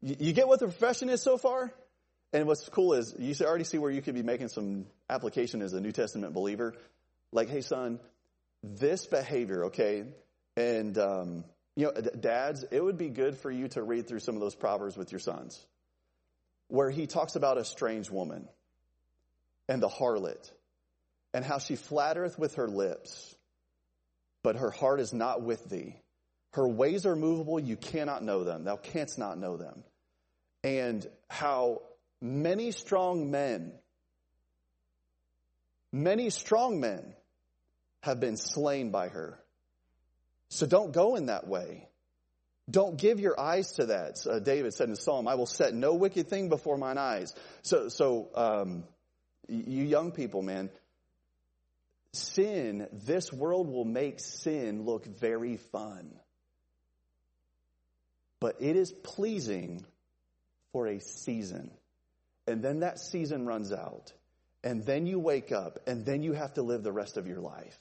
You, 0.00 0.16
you 0.18 0.32
get 0.32 0.48
what 0.48 0.58
the 0.60 0.66
profession 0.66 1.08
is 1.08 1.22
so 1.22 1.38
far? 1.38 1.72
And 2.32 2.46
what's 2.46 2.68
cool 2.68 2.94
is 2.94 3.14
you 3.18 3.34
already 3.46 3.64
see 3.64 3.78
where 3.78 3.90
you 3.90 4.02
could 4.02 4.14
be 4.14 4.22
making 4.22 4.48
some 4.48 4.86
application 5.08 5.62
as 5.62 5.72
a 5.72 5.80
New 5.80 5.92
Testament 5.92 6.34
believer. 6.34 6.74
Like, 7.32 7.48
hey 7.48 7.62
son, 7.62 8.00
this 8.62 9.06
behavior, 9.06 9.66
okay, 9.66 10.04
and 10.56 10.98
um, 10.98 11.44
you 11.76 11.86
know, 11.86 11.92
dads, 11.92 12.64
it 12.70 12.82
would 12.82 12.98
be 12.98 13.08
good 13.08 13.36
for 13.36 13.50
you 13.50 13.68
to 13.68 13.82
read 13.82 14.08
through 14.08 14.20
some 14.20 14.34
of 14.34 14.40
those 14.40 14.54
proverbs 14.54 14.96
with 14.96 15.12
your 15.12 15.20
sons, 15.20 15.64
where 16.68 16.90
he 16.90 17.06
talks 17.06 17.36
about 17.36 17.58
a 17.58 17.64
strange 17.64 18.10
woman 18.10 18.48
and 19.68 19.82
the 19.82 19.88
harlot, 19.88 20.50
and 21.32 21.44
how 21.44 21.58
she 21.58 21.76
flattereth 21.76 22.38
with 22.38 22.56
her 22.56 22.68
lips, 22.68 23.36
but 24.42 24.56
her 24.56 24.70
heart 24.70 25.00
is 25.00 25.12
not 25.12 25.42
with 25.42 25.68
thee. 25.68 25.94
Her 26.52 26.66
ways 26.66 27.06
are 27.06 27.16
movable; 27.16 27.60
you 27.60 27.76
cannot 27.76 28.24
know 28.24 28.42
them. 28.42 28.64
Thou 28.64 28.76
canst 28.76 29.18
not 29.18 29.38
know 29.38 29.56
them. 29.56 29.84
And 30.64 31.06
how 31.30 31.82
many 32.20 32.72
strong 32.72 33.30
men, 33.30 33.72
many 35.92 36.30
strong 36.30 36.80
men 36.80 37.14
have 38.00 38.20
been 38.20 38.36
slain 38.36 38.90
by 38.90 39.08
her. 39.08 39.38
So 40.50 40.66
don't 40.66 40.92
go 40.92 41.16
in 41.16 41.26
that 41.26 41.46
way. 41.46 41.88
Don't 42.70 42.98
give 42.98 43.18
your 43.18 43.38
eyes 43.38 43.72
to 43.72 43.86
that. 43.86 44.26
Uh, 44.26 44.40
David 44.40 44.74
said 44.74 44.88
in 44.88 44.96
Psalm, 44.96 45.26
I 45.26 45.36
will 45.36 45.46
set 45.46 45.74
no 45.74 45.94
wicked 45.94 46.28
thing 46.28 46.48
before 46.48 46.76
mine 46.76 46.98
eyes. 46.98 47.34
So, 47.62 47.88
so, 47.88 48.28
um, 48.34 48.84
you 49.48 49.84
young 49.84 50.12
people, 50.12 50.42
man, 50.42 50.68
sin, 52.12 52.86
this 52.92 53.32
world 53.32 53.68
will 53.68 53.86
make 53.86 54.20
sin 54.20 54.84
look 54.84 55.06
very 55.06 55.56
fun. 55.56 56.14
But 58.40 58.56
it 58.60 58.76
is 58.76 58.92
pleasing 58.92 59.84
for 60.72 60.86
a 60.86 61.00
season. 61.00 61.70
And 62.46 62.62
then 62.62 62.80
that 62.80 62.98
season 62.98 63.46
runs 63.46 63.72
out. 63.72 64.12
And 64.62 64.84
then 64.84 65.06
you 65.06 65.18
wake 65.18 65.52
up 65.52 65.78
and 65.86 66.04
then 66.04 66.22
you 66.22 66.32
have 66.32 66.54
to 66.54 66.62
live 66.62 66.82
the 66.82 66.92
rest 66.92 67.16
of 67.16 67.26
your 67.26 67.40
life. 67.40 67.78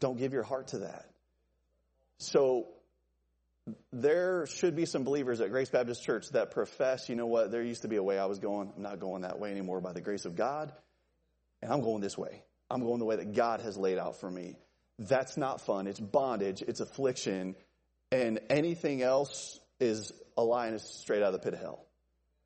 Don't 0.00 0.18
give 0.18 0.32
your 0.32 0.42
heart 0.42 0.68
to 0.68 0.78
that. 0.78 1.06
So 2.18 2.68
there 3.92 4.46
should 4.46 4.76
be 4.76 4.86
some 4.86 5.04
believers 5.04 5.40
at 5.40 5.50
Grace 5.50 5.70
Baptist 5.70 6.02
Church 6.02 6.28
that 6.30 6.50
profess, 6.50 7.08
you 7.08 7.16
know 7.16 7.26
what, 7.26 7.50
there 7.50 7.62
used 7.62 7.82
to 7.82 7.88
be 7.88 7.96
a 7.96 8.02
way 8.02 8.18
I 8.18 8.26
was 8.26 8.38
going. 8.38 8.72
I'm 8.76 8.82
not 8.82 9.00
going 9.00 9.22
that 9.22 9.38
way 9.38 9.50
anymore 9.50 9.80
by 9.80 9.92
the 9.92 10.00
grace 10.00 10.24
of 10.24 10.36
God. 10.36 10.72
And 11.62 11.72
I'm 11.72 11.80
going 11.80 12.00
this 12.00 12.16
way. 12.16 12.42
I'm 12.70 12.82
going 12.82 12.98
the 12.98 13.04
way 13.04 13.16
that 13.16 13.34
God 13.34 13.60
has 13.60 13.76
laid 13.76 13.98
out 13.98 14.20
for 14.20 14.30
me. 14.30 14.56
That's 14.98 15.36
not 15.36 15.60
fun. 15.60 15.86
It's 15.86 16.00
bondage. 16.00 16.62
It's 16.62 16.80
affliction. 16.80 17.56
And 18.10 18.40
anything 18.50 19.02
else 19.02 19.60
is 19.80 20.12
a 20.36 20.42
lie 20.42 20.68
and 20.68 20.80
straight 20.80 21.22
out 21.22 21.28
of 21.28 21.32
the 21.34 21.38
pit 21.38 21.54
of 21.54 21.60
hell. 21.60 21.84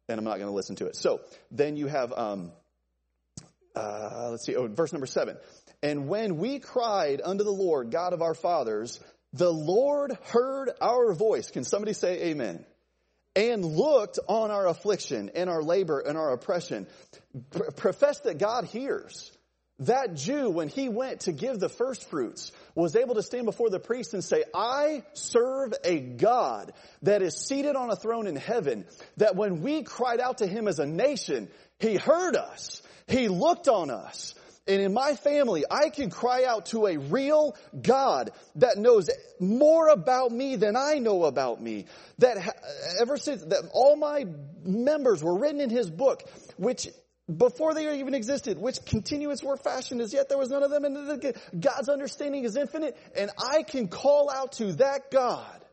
And 0.09 0.19
I'm 0.19 0.25
not 0.25 0.37
going 0.37 0.49
to 0.49 0.55
listen 0.55 0.77
to 0.77 0.87
it. 0.87 0.97
So 0.97 1.21
then 1.51 1.77
you 1.77 1.87
have, 1.87 2.13
um, 2.13 2.53
uh, 3.75 4.29
let's 4.31 4.45
see, 4.45 4.55
oh, 4.57 4.67
verse 4.69 4.93
number 4.93 5.07
seven. 5.07 5.37
And 5.83 6.09
when 6.09 6.39
we 6.39 6.61
cried 6.61 7.21
unto 7.23 7.45
the 7.45 7.51
Lord, 7.51 7.91
God 7.91 8.13
of 8.13 8.23
our 8.23 8.35
fathers, 8.35 9.01
the 9.33 9.53
Lord 9.53 10.17
heard 10.25 10.71
our 10.81 11.13
voice. 11.13 11.51
Can 11.51 11.65
somebody 11.65 11.93
say 11.93 12.31
amen? 12.31 12.65
And 13.35 13.65
looked 13.65 14.19
on 14.29 14.51
our 14.51 14.69
affliction 14.69 15.31
and 15.35 15.49
our 15.49 15.63
labor 15.63 15.99
and 16.01 16.19
our 16.19 16.33
oppression. 16.33 16.87
Profess 17.77 18.21
that 18.21 18.39
God 18.39 18.67
hears. 18.67 19.33
That 19.79 20.15
Jew, 20.15 20.51
when 20.51 20.69
he 20.69 20.89
went 20.89 21.21
to 21.21 21.33
give 21.33 21.59
the 21.59 21.71
first 21.71 22.09
fruits, 22.09 22.53
was 22.77 22.95
able 22.95 23.17
to 23.17 23.23
stand 23.23 23.47
before 23.47 23.71
the 23.71 23.81
priest 23.81 24.15
and 24.15 24.23
say, 24.23 24.45
I 24.55 25.03
serve 25.15 25.73
a 25.83 25.99
God 25.99 26.73
that 27.01 27.23
is 27.23 27.37
seated 27.37 27.75
on 27.75 27.91
a 27.91 27.97
throne 27.97 28.29
in 28.29 28.37
heaven, 28.37 28.85
that 29.17 29.35
when 29.35 29.63
we 29.63 29.83
cried 29.83 30.21
out 30.21 30.39
to 30.39 30.47
him 30.47 30.69
as 30.69 30.79
a 30.79 30.87
nation, 30.87 31.49
he 31.81 31.97
heard 31.97 32.37
us. 32.37 32.83
He 33.09 33.27
looked 33.29 33.67
on 33.67 33.91
us. 33.91 34.35
And 34.67 34.81
in 34.81 34.93
my 34.95 35.15
family, 35.17 35.65
I 35.69 35.89
can 35.89 36.09
cry 36.09 36.45
out 36.45 36.67
to 36.67 36.87
a 36.87 36.97
real 36.97 37.57
God 37.81 38.31
that 38.57 38.79
knows 38.79 39.11
more 39.41 39.89
about 39.89 40.31
me 40.31 40.55
than 40.55 40.77
I 40.77 40.99
know 40.99 41.25
about 41.25 41.61
me. 41.61 41.87
That 42.19 42.37
ever 43.01 43.17
since 43.17 43.43
that 43.43 43.69
all 43.73 43.97
my 43.97 44.25
members 44.65 45.23
were 45.23 45.37
written 45.37 45.61
in 45.61 45.69
his 45.69 45.91
book, 45.91 46.23
which 46.57 46.89
before 47.35 47.75
they 47.75 47.99
even 47.99 48.15
existed, 48.15 48.57
which 48.57 48.85
continuance 48.85 49.43
were 49.43 49.57
fashioned 49.57 50.01
as 50.01 50.13
yet 50.13 50.29
there 50.29 50.39
was 50.39 50.51
none 50.51 50.63
of 50.63 50.71
them. 50.71 50.85
And 50.85 51.35
God's 51.59 51.89
understanding 51.89 52.45
is 52.45 52.57
infinite. 52.57 52.97
And 53.17 53.31
I 53.39 53.65
can 53.65 53.89
call 53.89 54.31
out 54.31 54.53
to 54.53 54.75
that 54.75 55.11
God. 55.11 55.65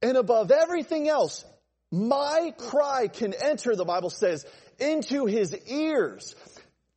And 0.00 0.16
above 0.16 0.50
everything 0.50 1.08
else, 1.08 1.44
my 1.90 2.54
cry 2.56 3.08
can 3.08 3.34
enter, 3.34 3.76
the 3.76 3.84
Bible 3.84 4.10
says, 4.10 4.46
into 4.78 5.26
his 5.26 5.54
ears. 5.66 6.34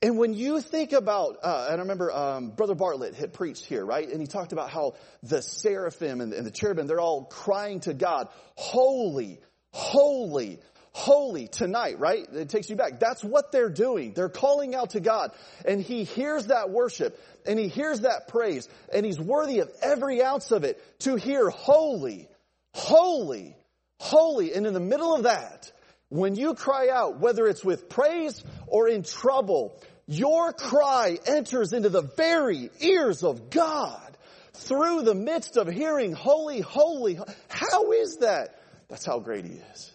And 0.02 0.20
when 0.20 0.36
you 0.36 0.62
think 0.62 0.94
about, 0.94 1.38
uh, 1.42 1.68
and 1.72 1.78
I 1.78 1.82
remember 1.82 2.12
um, 2.12 2.52
Brother 2.52 2.76
Bartlett 2.76 3.16
had 3.16 3.34
preached 3.34 3.66
here, 3.66 3.84
right? 3.84 4.08
And 4.08 4.22
he 4.22 4.28
talked 4.28 4.54
about 4.54 4.70
how 4.70 4.94
the 5.24 5.42
seraphim 5.42 6.22
and, 6.22 6.34
and 6.34 6.46
the 6.46 6.52
cherubim, 6.52 6.86
they're 6.86 7.00
all 7.00 7.26
crying 7.26 7.80
to 7.82 7.96
God, 7.96 8.28
holy, 8.56 9.40
holy, 9.74 10.60
holy 10.92 11.48
tonight, 11.48 11.98
right? 11.98 12.28
It 12.32 12.50
takes 12.50 12.70
you 12.70 12.76
back. 12.76 13.00
That's 13.00 13.24
what 13.24 13.52
they're 13.52 13.72
doing. 13.72 14.14
They're 14.14 14.30
calling 14.30 14.76
out 14.76 14.92
to 14.92 15.00
God. 15.00 15.32
And 15.66 15.82
He 15.82 16.04
hears 16.04 16.48
that 16.48 16.70
worship 16.70 17.20
and 17.48 17.58
He 17.58 17.68
hears 17.68 18.02
that 18.02 18.28
praise 18.28 18.68
and 18.94 19.04
He's 19.04 19.20
worthy 19.20 19.60
of 19.60 19.72
every 19.82 20.24
ounce 20.24 20.52
of 20.52 20.64
it 20.64 20.80
to 21.00 21.16
hear 21.16 21.50
holy, 21.50 22.28
holy, 22.76 23.56
holy. 24.00 24.54
And 24.54 24.68
in 24.68 24.74
the 24.74 24.80
middle 24.80 25.16
of 25.16 25.24
that, 25.24 25.72
when 26.10 26.36
you 26.36 26.54
cry 26.54 26.90
out, 26.90 27.20
whether 27.20 27.48
it's 27.48 27.64
with 27.64 27.90
praise 27.90 28.44
or 28.68 28.88
in 28.88 29.04
trouble, 29.04 29.82
your 30.08 30.54
cry 30.54 31.18
enters 31.26 31.74
into 31.74 31.90
the 31.90 32.02
very 32.02 32.70
ears 32.80 33.24
of 33.24 33.50
God 33.50 34.18
through 34.54 35.04
the 35.04 35.16
midst 35.16 35.58
of 35.58 35.68
hearing 35.68 36.14
holy, 36.14 36.62
holy. 36.62 37.20
How 37.50 37.92
is 37.92 38.18
that? 38.22 38.60
That's 38.88 39.06
how 39.06 39.20
great 39.20 39.46
he 39.46 39.60
is. 39.74 39.92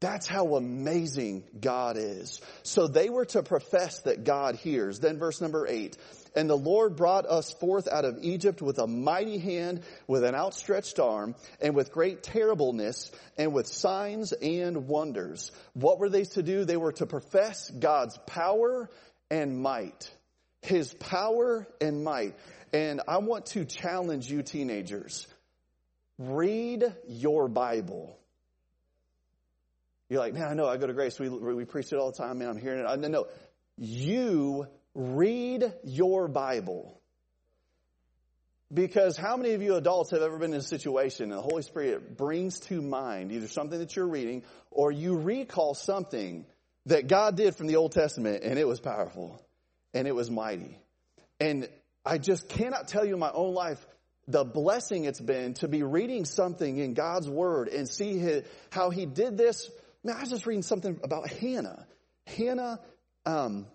That's 0.00 0.26
how 0.26 0.56
amazing 0.56 1.44
God 1.58 1.96
is. 1.96 2.40
So 2.62 2.88
they 2.88 3.08
were 3.08 3.24
to 3.26 3.42
profess 3.42 4.00
that 4.02 4.24
God 4.24 4.56
hears. 4.56 4.98
Then 4.98 5.18
verse 5.18 5.40
number 5.40 5.66
eight. 5.66 5.96
And 6.34 6.50
the 6.50 6.56
Lord 6.56 6.96
brought 6.96 7.26
us 7.26 7.52
forth 7.52 7.86
out 7.86 8.04
of 8.04 8.18
Egypt 8.22 8.60
with 8.60 8.78
a 8.78 8.86
mighty 8.86 9.38
hand, 9.38 9.82
with 10.08 10.24
an 10.24 10.34
outstretched 10.34 10.98
arm, 10.98 11.36
and 11.60 11.76
with 11.76 11.92
great 11.92 12.22
terribleness, 12.22 13.12
and 13.38 13.52
with 13.52 13.68
signs 13.68 14.32
and 14.32 14.88
wonders. 14.88 15.52
What 15.74 15.98
were 15.98 16.08
they 16.08 16.24
to 16.24 16.42
do? 16.42 16.64
They 16.64 16.76
were 16.76 16.92
to 16.92 17.06
profess 17.06 17.70
God's 17.70 18.18
power 18.26 18.90
and 19.30 19.62
might. 19.62 20.10
His 20.62 20.92
power 20.94 21.68
and 21.80 22.02
might. 22.02 22.34
And 22.72 23.00
I 23.06 23.18
want 23.18 23.46
to 23.46 23.64
challenge 23.64 24.28
you 24.28 24.42
teenagers. 24.42 25.28
Read 26.18 26.84
your 27.06 27.48
Bible. 27.48 28.18
You're 30.08 30.20
like, 30.20 30.34
man, 30.34 30.48
I 30.48 30.54
know, 30.54 30.66
I 30.66 30.76
go 30.76 30.86
to 30.86 30.92
Grace. 30.92 31.18
We, 31.18 31.28
we 31.28 31.64
preach 31.64 31.92
it 31.92 31.96
all 31.96 32.10
the 32.10 32.18
time, 32.18 32.38
man. 32.38 32.48
I'm 32.48 32.58
hearing 32.58 32.84
it. 32.84 33.00
No, 33.00 33.08
no. 33.08 33.26
You 33.76 34.68
read 34.94 35.72
your 35.84 36.28
Bible. 36.28 37.00
Because 38.72 39.16
how 39.16 39.36
many 39.36 39.54
of 39.54 39.62
you 39.62 39.76
adults 39.76 40.10
have 40.10 40.22
ever 40.22 40.38
been 40.38 40.52
in 40.52 40.60
a 40.60 40.62
situation 40.62 41.30
and 41.30 41.38
the 41.38 41.42
Holy 41.42 41.62
Spirit 41.62 42.16
brings 42.16 42.58
to 42.60 42.82
mind 42.82 43.30
either 43.30 43.46
something 43.46 43.78
that 43.78 43.94
you're 43.94 44.08
reading 44.08 44.42
or 44.70 44.90
you 44.90 45.16
recall 45.16 45.74
something 45.74 46.44
that 46.86 47.06
God 47.06 47.36
did 47.36 47.54
from 47.54 47.66
the 47.66 47.76
Old 47.76 47.92
Testament 47.92 48.42
and 48.42 48.58
it 48.58 48.66
was 48.66 48.80
powerful 48.80 49.40
and 49.92 50.08
it 50.08 50.14
was 50.14 50.30
mighty. 50.30 50.78
And 51.38 51.68
I 52.04 52.18
just 52.18 52.48
cannot 52.48 52.88
tell 52.88 53.04
you 53.04 53.14
in 53.14 53.20
my 53.20 53.30
own 53.30 53.54
life 53.54 53.84
the 54.26 54.44
blessing 54.44 55.04
it's 55.04 55.20
been 55.20 55.54
to 55.54 55.68
be 55.68 55.82
reading 55.82 56.24
something 56.24 56.78
in 56.78 56.94
God's 56.94 57.28
Word 57.28 57.68
and 57.68 57.88
see 57.88 58.18
his, 58.18 58.44
how 58.70 58.90
He 58.90 59.06
did 59.06 59.36
this. 59.36 59.70
Man, 60.02 60.16
I 60.16 60.20
was 60.20 60.30
just 60.30 60.46
reading 60.46 60.62
something 60.62 60.98
about 61.02 61.28
Hannah. 61.28 61.86
Hannah, 62.26 62.80
um, 63.26 63.66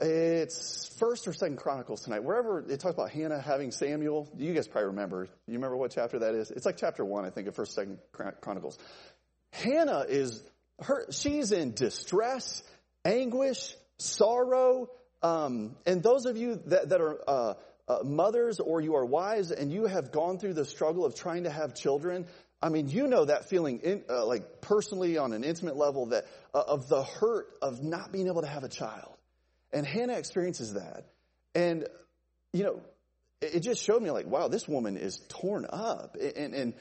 it's 0.00 0.94
first 0.98 1.26
or 1.26 1.32
second 1.32 1.56
Chronicles 1.56 2.02
tonight. 2.02 2.24
Wherever 2.24 2.60
it 2.60 2.80
talks 2.80 2.94
about 2.94 3.10
Hannah 3.10 3.40
having 3.40 3.70
Samuel, 3.70 4.28
you 4.36 4.54
guys 4.54 4.68
probably 4.68 4.88
remember. 4.88 5.28
You 5.46 5.54
remember 5.54 5.76
what 5.76 5.90
chapter 5.90 6.20
that 6.20 6.34
is? 6.34 6.50
It's 6.50 6.66
like 6.66 6.76
chapter 6.76 7.04
one, 7.04 7.24
I 7.24 7.30
think, 7.30 7.48
of 7.48 7.54
first, 7.54 7.74
second 7.74 7.98
Chronicles. 8.12 8.78
Hannah 9.52 10.04
is 10.08 10.42
her. 10.80 11.06
She's 11.10 11.52
in 11.52 11.72
distress, 11.74 12.62
anguish, 13.04 13.74
sorrow. 13.98 14.90
Um, 15.22 15.76
and 15.86 16.02
those 16.02 16.26
of 16.26 16.36
you 16.36 16.60
that, 16.66 16.90
that 16.90 17.00
are 17.00 17.18
uh, 17.26 17.54
uh, 17.88 17.98
mothers 18.04 18.60
or 18.60 18.80
you 18.80 18.94
are 18.94 19.04
wives 19.04 19.50
and 19.50 19.72
you 19.72 19.86
have 19.86 20.12
gone 20.12 20.38
through 20.38 20.54
the 20.54 20.64
struggle 20.64 21.04
of 21.04 21.14
trying 21.14 21.44
to 21.44 21.50
have 21.50 21.74
children, 21.74 22.26
I 22.60 22.68
mean, 22.70 22.88
you 22.88 23.06
know 23.06 23.24
that 23.24 23.48
feeling, 23.48 23.80
in, 23.80 24.04
uh, 24.08 24.26
like 24.26 24.60
personally 24.60 25.16
on 25.16 25.32
an 25.32 25.44
intimate 25.44 25.76
level, 25.76 26.06
that 26.06 26.26
uh, 26.52 26.62
of 26.66 26.88
the 26.88 27.02
hurt 27.02 27.46
of 27.62 27.82
not 27.82 28.12
being 28.12 28.26
able 28.26 28.42
to 28.42 28.48
have 28.48 28.64
a 28.64 28.68
child. 28.68 29.17
And 29.72 29.86
Hannah 29.86 30.14
experiences 30.18 30.74
that, 30.74 31.04
and 31.54 31.86
you 32.52 32.64
know, 32.64 32.80
it, 33.40 33.60
just 33.60 33.84
showed 33.84 34.02
me 34.02 34.10
like, 34.10 34.26
wow, 34.26 34.48
this 34.48 34.66
woman 34.66 34.96
is 34.96 35.20
torn 35.28 35.66
up, 35.68 36.16
and, 36.16 36.54
and 36.54 36.74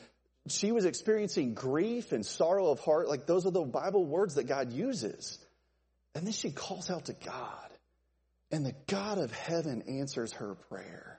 she 0.48 0.72
was 0.72 0.86
experiencing 0.86 1.54
grief 1.54 2.12
and 2.12 2.26
sorrow 2.26 2.70
of 2.70 2.80
heart. 2.80 3.08
Like 3.08 3.26
those 3.26 3.46
are 3.46 3.52
the 3.52 3.62
Bible 3.62 4.06
words 4.06 4.36
that 4.36 4.46
God 4.46 4.72
uses, 4.72 5.38
and 6.16 6.26
then 6.26 6.34
she 6.34 6.52
calls 6.52 6.90
out 6.90 7.06
to 7.06 7.14
God, 7.14 7.70
and 8.52 8.66
the 8.66 8.76
God 8.88 9.18
of 9.18 9.32
heaven 9.32 9.84
answers 9.88 10.34
her 10.34 10.56
prayer. 10.70 11.17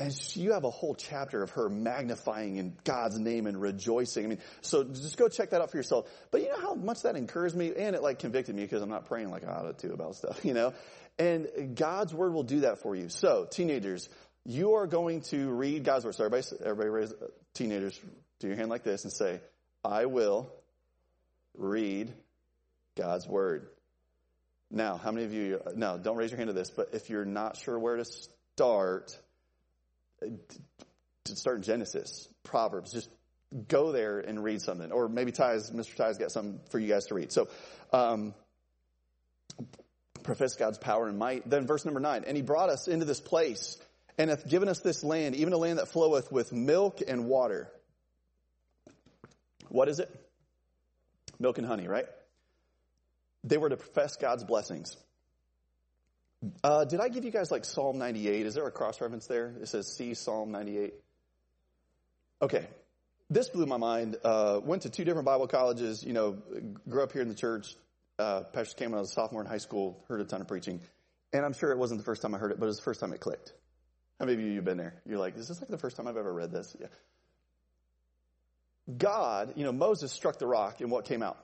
And 0.00 0.18
you 0.34 0.52
have 0.54 0.64
a 0.64 0.70
whole 0.70 0.94
chapter 0.94 1.42
of 1.42 1.50
her 1.50 1.68
magnifying 1.68 2.56
in 2.56 2.74
God's 2.84 3.18
name 3.18 3.46
and 3.46 3.60
rejoicing. 3.60 4.24
I 4.24 4.28
mean, 4.28 4.38
so 4.62 4.82
just 4.82 5.18
go 5.18 5.28
check 5.28 5.50
that 5.50 5.60
out 5.60 5.70
for 5.70 5.76
yourself. 5.76 6.08
But 6.30 6.40
you 6.40 6.48
know 6.48 6.58
how 6.58 6.74
much 6.74 7.02
that 7.02 7.16
encouraged 7.16 7.54
me 7.54 7.70
and 7.76 7.94
it 7.94 8.02
like 8.02 8.18
convicted 8.18 8.54
me 8.54 8.62
because 8.62 8.80
I'm 8.80 8.88
not 8.88 9.04
praying 9.04 9.30
like 9.30 9.44
I 9.44 9.48
ought 9.48 9.78
to 9.78 9.92
about 9.92 10.16
stuff, 10.16 10.40
you 10.44 10.54
know? 10.54 10.72
And 11.18 11.76
God's 11.76 12.14
word 12.14 12.32
will 12.32 12.44
do 12.44 12.60
that 12.60 12.80
for 12.80 12.96
you. 12.96 13.10
So 13.10 13.46
teenagers, 13.50 14.08
you 14.46 14.76
are 14.76 14.86
going 14.86 15.20
to 15.22 15.50
read 15.50 15.84
God's 15.84 16.06
word. 16.06 16.14
So 16.14 16.24
everybody, 16.24 16.46
everybody 16.64 16.88
raise, 16.88 17.12
uh, 17.12 17.26
teenagers, 17.52 18.00
do 18.38 18.46
your 18.46 18.56
hand 18.56 18.70
like 18.70 18.84
this 18.84 19.04
and 19.04 19.12
say, 19.12 19.40
I 19.84 20.06
will 20.06 20.50
read 21.58 22.10
God's 22.96 23.28
word. 23.28 23.68
Now, 24.70 24.96
how 24.96 25.12
many 25.12 25.26
of 25.26 25.34
you, 25.34 25.60
uh, 25.66 25.72
no, 25.76 25.98
don't 25.98 26.16
raise 26.16 26.30
your 26.30 26.38
hand 26.38 26.48
to 26.48 26.54
this, 26.54 26.70
but 26.70 26.90
if 26.94 27.10
you're 27.10 27.26
not 27.26 27.58
sure 27.58 27.78
where 27.78 27.96
to 27.96 28.06
start, 28.54 29.14
to 30.20 31.36
start 31.36 31.58
in 31.58 31.62
Genesis, 31.62 32.28
Proverbs, 32.42 32.92
just 32.92 33.10
go 33.68 33.92
there 33.92 34.20
and 34.20 34.42
read 34.42 34.62
something. 34.62 34.92
Or 34.92 35.08
maybe 35.08 35.32
Ty's, 35.32 35.70
Mr. 35.70 35.94
Ty's 35.96 36.18
got 36.18 36.30
something 36.30 36.60
for 36.70 36.78
you 36.78 36.88
guys 36.88 37.06
to 37.06 37.14
read. 37.14 37.32
So, 37.32 37.48
um, 37.92 38.34
profess 40.22 40.54
God's 40.54 40.78
power 40.78 41.08
and 41.08 41.18
might. 41.18 41.48
Then 41.48 41.66
verse 41.66 41.84
number 41.84 42.00
nine, 42.00 42.24
and 42.26 42.36
he 42.36 42.42
brought 42.42 42.68
us 42.68 42.88
into 42.88 43.04
this 43.04 43.20
place 43.20 43.78
and 44.18 44.30
hath 44.30 44.48
given 44.48 44.68
us 44.68 44.80
this 44.80 45.02
land, 45.02 45.34
even 45.34 45.52
a 45.52 45.56
land 45.56 45.78
that 45.78 45.88
floweth 45.88 46.30
with 46.30 46.52
milk 46.52 47.00
and 47.06 47.26
water. 47.26 47.70
What 49.68 49.88
is 49.88 49.98
it? 49.98 50.10
Milk 51.38 51.58
and 51.58 51.66
honey, 51.66 51.88
right? 51.88 52.06
They 53.44 53.56
were 53.56 53.70
to 53.70 53.76
profess 53.76 54.16
God's 54.16 54.44
blessings. 54.44 54.96
Uh, 56.64 56.84
did 56.84 57.00
I 57.00 57.08
give 57.08 57.24
you 57.24 57.30
guys 57.30 57.50
like 57.50 57.64
Psalm 57.64 57.98
98? 57.98 58.46
Is 58.46 58.54
there 58.54 58.66
a 58.66 58.70
cross 58.70 59.00
reference 59.00 59.26
there? 59.26 59.54
It 59.60 59.68
says 59.68 59.86
see 59.86 60.14
Psalm 60.14 60.50
98. 60.52 60.94
Okay. 62.42 62.66
This 63.28 63.48
blew 63.48 63.66
my 63.66 63.76
mind. 63.76 64.16
Uh, 64.24 64.60
went 64.62 64.82
to 64.82 64.90
two 64.90 65.04
different 65.04 65.26
Bible 65.26 65.46
colleges, 65.46 66.02
you 66.02 66.12
know, 66.12 66.38
grew 66.88 67.02
up 67.02 67.12
here 67.12 67.22
in 67.22 67.28
the 67.28 67.34
church. 67.34 67.74
Uh, 68.18 68.42
Pastor 68.52 68.74
came 68.76 68.90
when 68.90 68.98
I 68.98 69.00
was 69.00 69.10
a 69.10 69.14
sophomore 69.14 69.40
in 69.40 69.46
high 69.46 69.58
school, 69.58 70.02
heard 70.08 70.20
a 70.20 70.24
ton 70.24 70.40
of 70.40 70.48
preaching. 70.48 70.80
And 71.32 71.44
I'm 71.44 71.52
sure 71.52 71.70
it 71.70 71.78
wasn't 71.78 72.00
the 72.00 72.04
first 72.04 72.22
time 72.22 72.34
I 72.34 72.38
heard 72.38 72.50
it, 72.50 72.58
but 72.58 72.66
it 72.66 72.68
was 72.68 72.78
the 72.78 72.82
first 72.82 73.00
time 73.00 73.12
it 73.12 73.20
clicked. 73.20 73.52
How 74.18 74.26
many 74.26 74.36
of 74.36 74.44
you 74.46 74.56
have 74.56 74.64
been 74.64 74.76
there? 74.76 75.00
You're 75.06 75.18
like, 75.18 75.36
is 75.36 75.48
this 75.48 75.60
like 75.60 75.70
the 75.70 75.78
first 75.78 75.96
time 75.96 76.08
I've 76.08 76.16
ever 76.16 76.32
read 76.32 76.50
this? 76.50 76.76
Yeah. 76.78 76.88
God, 78.98 79.52
you 79.56 79.64
know, 79.64 79.72
Moses 79.72 80.12
struck 80.12 80.38
the 80.38 80.46
rock 80.46 80.80
and 80.80 80.90
what 80.90 81.04
came 81.04 81.22
out? 81.22 81.38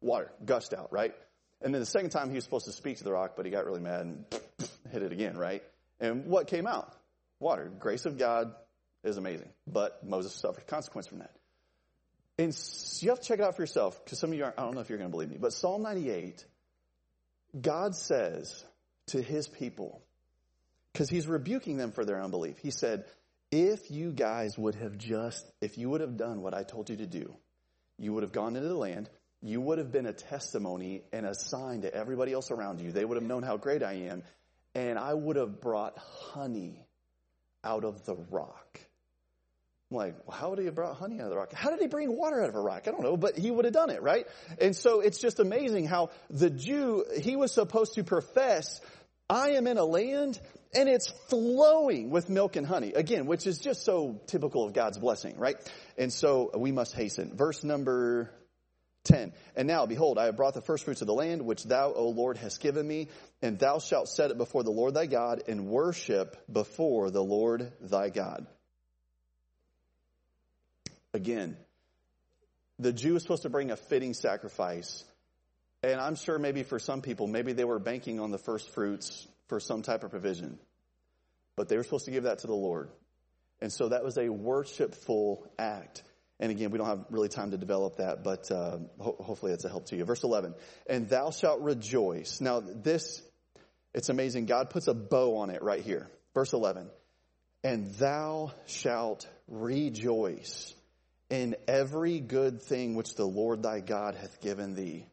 Water, 0.00 0.30
gushed 0.44 0.72
out, 0.72 0.92
right? 0.92 1.14
And 1.62 1.72
then 1.74 1.80
the 1.80 1.86
second 1.86 2.10
time 2.10 2.28
he 2.28 2.34
was 2.34 2.44
supposed 2.44 2.66
to 2.66 2.72
speak 2.72 2.98
to 2.98 3.04
the 3.04 3.12
rock, 3.12 3.32
but 3.36 3.46
he 3.46 3.52
got 3.52 3.64
really 3.64 3.80
mad 3.80 4.00
and 4.02 4.24
hit 4.92 5.02
it 5.02 5.12
again, 5.12 5.36
right? 5.36 5.62
And 6.00 6.26
what 6.26 6.46
came 6.46 6.66
out? 6.66 6.94
Water. 7.40 7.70
Grace 7.78 8.06
of 8.06 8.18
God 8.18 8.54
is 9.04 9.16
amazing, 9.16 9.48
but 9.66 10.04
Moses 10.06 10.34
suffered 10.34 10.66
consequence 10.66 11.06
from 11.06 11.18
that. 11.18 11.34
And 12.38 12.56
you 13.00 13.08
have 13.10 13.20
to 13.20 13.26
check 13.26 13.38
it 13.38 13.44
out 13.44 13.56
for 13.56 13.62
yourself, 13.62 14.04
because 14.04 14.18
some 14.18 14.30
of 14.30 14.38
you 14.38 14.44
I 14.44 14.50
don't 14.50 14.74
know 14.74 14.80
if 14.80 14.90
you're 14.90 14.98
going 14.98 15.10
to 15.10 15.14
believe 15.14 15.30
me, 15.30 15.38
but 15.40 15.54
Psalm 15.54 15.82
98, 15.82 16.44
God 17.58 17.94
says 17.94 18.64
to 19.08 19.22
his 19.22 19.48
people, 19.48 20.02
because 20.92 21.08
he's 21.08 21.26
rebuking 21.26 21.78
them 21.78 21.92
for 21.92 22.04
their 22.04 22.20
unbelief, 22.22 22.58
he 22.58 22.70
said, 22.70 23.04
if 23.50 23.90
you 23.90 24.12
guys 24.12 24.58
would 24.58 24.74
have 24.74 24.98
just, 24.98 25.50
if 25.60 25.78
you 25.78 25.88
would 25.90 26.00
have 26.00 26.16
done 26.16 26.42
what 26.42 26.52
I 26.52 26.62
told 26.62 26.90
you 26.90 26.96
to 26.96 27.06
do, 27.06 27.34
you 27.98 28.12
would 28.12 28.22
have 28.22 28.32
gone 28.32 28.56
into 28.56 28.68
the 28.68 28.74
land, 28.74 29.08
you 29.42 29.60
would 29.60 29.78
have 29.78 29.92
been 29.92 30.06
a 30.06 30.12
testimony 30.12 31.02
and 31.12 31.26
a 31.26 31.34
sign 31.34 31.82
to 31.82 31.94
everybody 31.94 32.32
else 32.32 32.50
around 32.50 32.80
you. 32.80 32.92
They 32.92 33.04
would 33.04 33.16
have 33.16 33.26
known 33.26 33.42
how 33.42 33.56
great 33.56 33.82
I 33.82 33.92
am. 34.08 34.22
And 34.74 34.98
I 34.98 35.14
would 35.14 35.36
have 35.36 35.60
brought 35.60 35.96
honey 35.98 36.86
out 37.64 37.84
of 37.84 38.04
the 38.04 38.16
rock. 38.30 38.80
I'm 39.90 39.98
like, 39.98 40.16
well, 40.26 40.36
how 40.36 40.50
would 40.50 40.58
he 40.58 40.64
have 40.64 40.74
brought 40.74 40.96
honey 40.96 41.20
out 41.20 41.24
of 41.24 41.30
the 41.30 41.36
rock? 41.36 41.52
How 41.52 41.70
did 41.70 41.80
he 41.80 41.86
bring 41.86 42.16
water 42.16 42.42
out 42.42 42.48
of 42.48 42.56
a 42.56 42.60
rock? 42.60 42.82
I 42.88 42.90
don't 42.90 43.02
know, 43.02 43.16
but 43.16 43.38
he 43.38 43.50
would 43.50 43.64
have 43.64 43.74
done 43.74 43.90
it, 43.90 44.02
right? 44.02 44.26
And 44.60 44.74
so 44.74 45.00
it's 45.00 45.18
just 45.18 45.38
amazing 45.38 45.86
how 45.86 46.10
the 46.28 46.50
Jew, 46.50 47.04
he 47.20 47.36
was 47.36 47.52
supposed 47.52 47.94
to 47.94 48.04
profess, 48.04 48.80
I 49.30 49.50
am 49.50 49.66
in 49.66 49.78
a 49.78 49.84
land 49.84 50.40
and 50.74 50.88
it's 50.88 51.08
flowing 51.28 52.10
with 52.10 52.28
milk 52.28 52.56
and 52.56 52.66
honey. 52.66 52.92
Again, 52.94 53.26
which 53.26 53.46
is 53.46 53.58
just 53.58 53.84
so 53.84 54.20
typical 54.26 54.66
of 54.66 54.72
God's 54.72 54.98
blessing, 54.98 55.38
right? 55.38 55.56
And 55.96 56.12
so 56.12 56.50
we 56.56 56.72
must 56.72 56.94
hasten. 56.94 57.36
Verse 57.36 57.62
number 57.62 58.32
10. 59.06 59.32
And 59.56 59.66
now, 59.66 59.86
behold, 59.86 60.18
I 60.18 60.26
have 60.26 60.36
brought 60.36 60.54
the 60.54 60.60
firstfruits 60.60 61.00
of 61.00 61.06
the 61.06 61.14
land, 61.14 61.42
which 61.42 61.64
thou, 61.64 61.92
O 61.92 62.08
Lord, 62.08 62.36
hast 62.36 62.60
given 62.60 62.86
me, 62.86 63.08
and 63.40 63.58
thou 63.58 63.78
shalt 63.78 64.08
set 64.08 64.30
it 64.30 64.38
before 64.38 64.62
the 64.62 64.70
Lord 64.70 64.94
thy 64.94 65.06
God, 65.06 65.42
and 65.48 65.66
worship 65.66 66.36
before 66.52 67.10
the 67.10 67.22
Lord 67.22 67.72
thy 67.80 68.10
God. 68.10 68.46
Again, 71.14 71.56
the 72.78 72.92
Jew 72.92 73.16
is 73.16 73.22
supposed 73.22 73.42
to 73.42 73.48
bring 73.48 73.70
a 73.70 73.76
fitting 73.76 74.12
sacrifice. 74.12 75.04
And 75.82 76.00
I'm 76.00 76.16
sure 76.16 76.38
maybe 76.38 76.62
for 76.62 76.78
some 76.78 77.00
people, 77.00 77.26
maybe 77.26 77.52
they 77.52 77.64
were 77.64 77.78
banking 77.78 78.20
on 78.20 78.30
the 78.30 78.38
first 78.38 78.70
fruits 78.74 79.26
for 79.48 79.60
some 79.60 79.82
type 79.82 80.04
of 80.04 80.10
provision. 80.10 80.58
But 81.56 81.68
they 81.68 81.76
were 81.76 81.84
supposed 81.84 82.04
to 82.06 82.10
give 82.10 82.24
that 82.24 82.40
to 82.40 82.46
the 82.46 82.54
Lord. 82.54 82.90
And 83.60 83.72
so 83.72 83.88
that 83.88 84.04
was 84.04 84.18
a 84.18 84.28
worshipful 84.28 85.50
act. 85.58 86.02
And 86.38 86.50
again, 86.50 86.70
we 86.70 86.78
don't 86.78 86.86
have 86.86 87.06
really 87.10 87.28
time 87.28 87.52
to 87.52 87.56
develop 87.56 87.96
that, 87.96 88.22
but 88.22 88.50
uh, 88.50 88.78
ho- 88.98 89.16
hopefully 89.18 89.52
it's 89.52 89.64
a 89.64 89.70
help 89.70 89.86
to 89.86 89.96
you. 89.96 90.04
Verse 90.04 90.22
11, 90.22 90.54
and 90.86 91.08
thou 91.08 91.30
shalt 91.30 91.60
rejoice. 91.62 92.40
Now, 92.40 92.60
this, 92.60 93.22
it's 93.94 94.10
amazing. 94.10 94.44
God 94.44 94.68
puts 94.68 94.86
a 94.86 94.94
bow 94.94 95.38
on 95.38 95.50
it 95.50 95.62
right 95.62 95.80
here. 95.80 96.08
Verse 96.34 96.52
11, 96.52 96.90
and 97.64 97.94
thou 97.94 98.52
shalt 98.66 99.26
rejoice 99.48 100.74
in 101.30 101.56
every 101.66 102.20
good 102.20 102.62
thing 102.62 102.94
which 102.94 103.14
the 103.14 103.24
Lord 103.24 103.62
thy 103.62 103.80
God 103.80 104.14
hath 104.14 104.40
given 104.42 104.74
thee, 104.74 105.06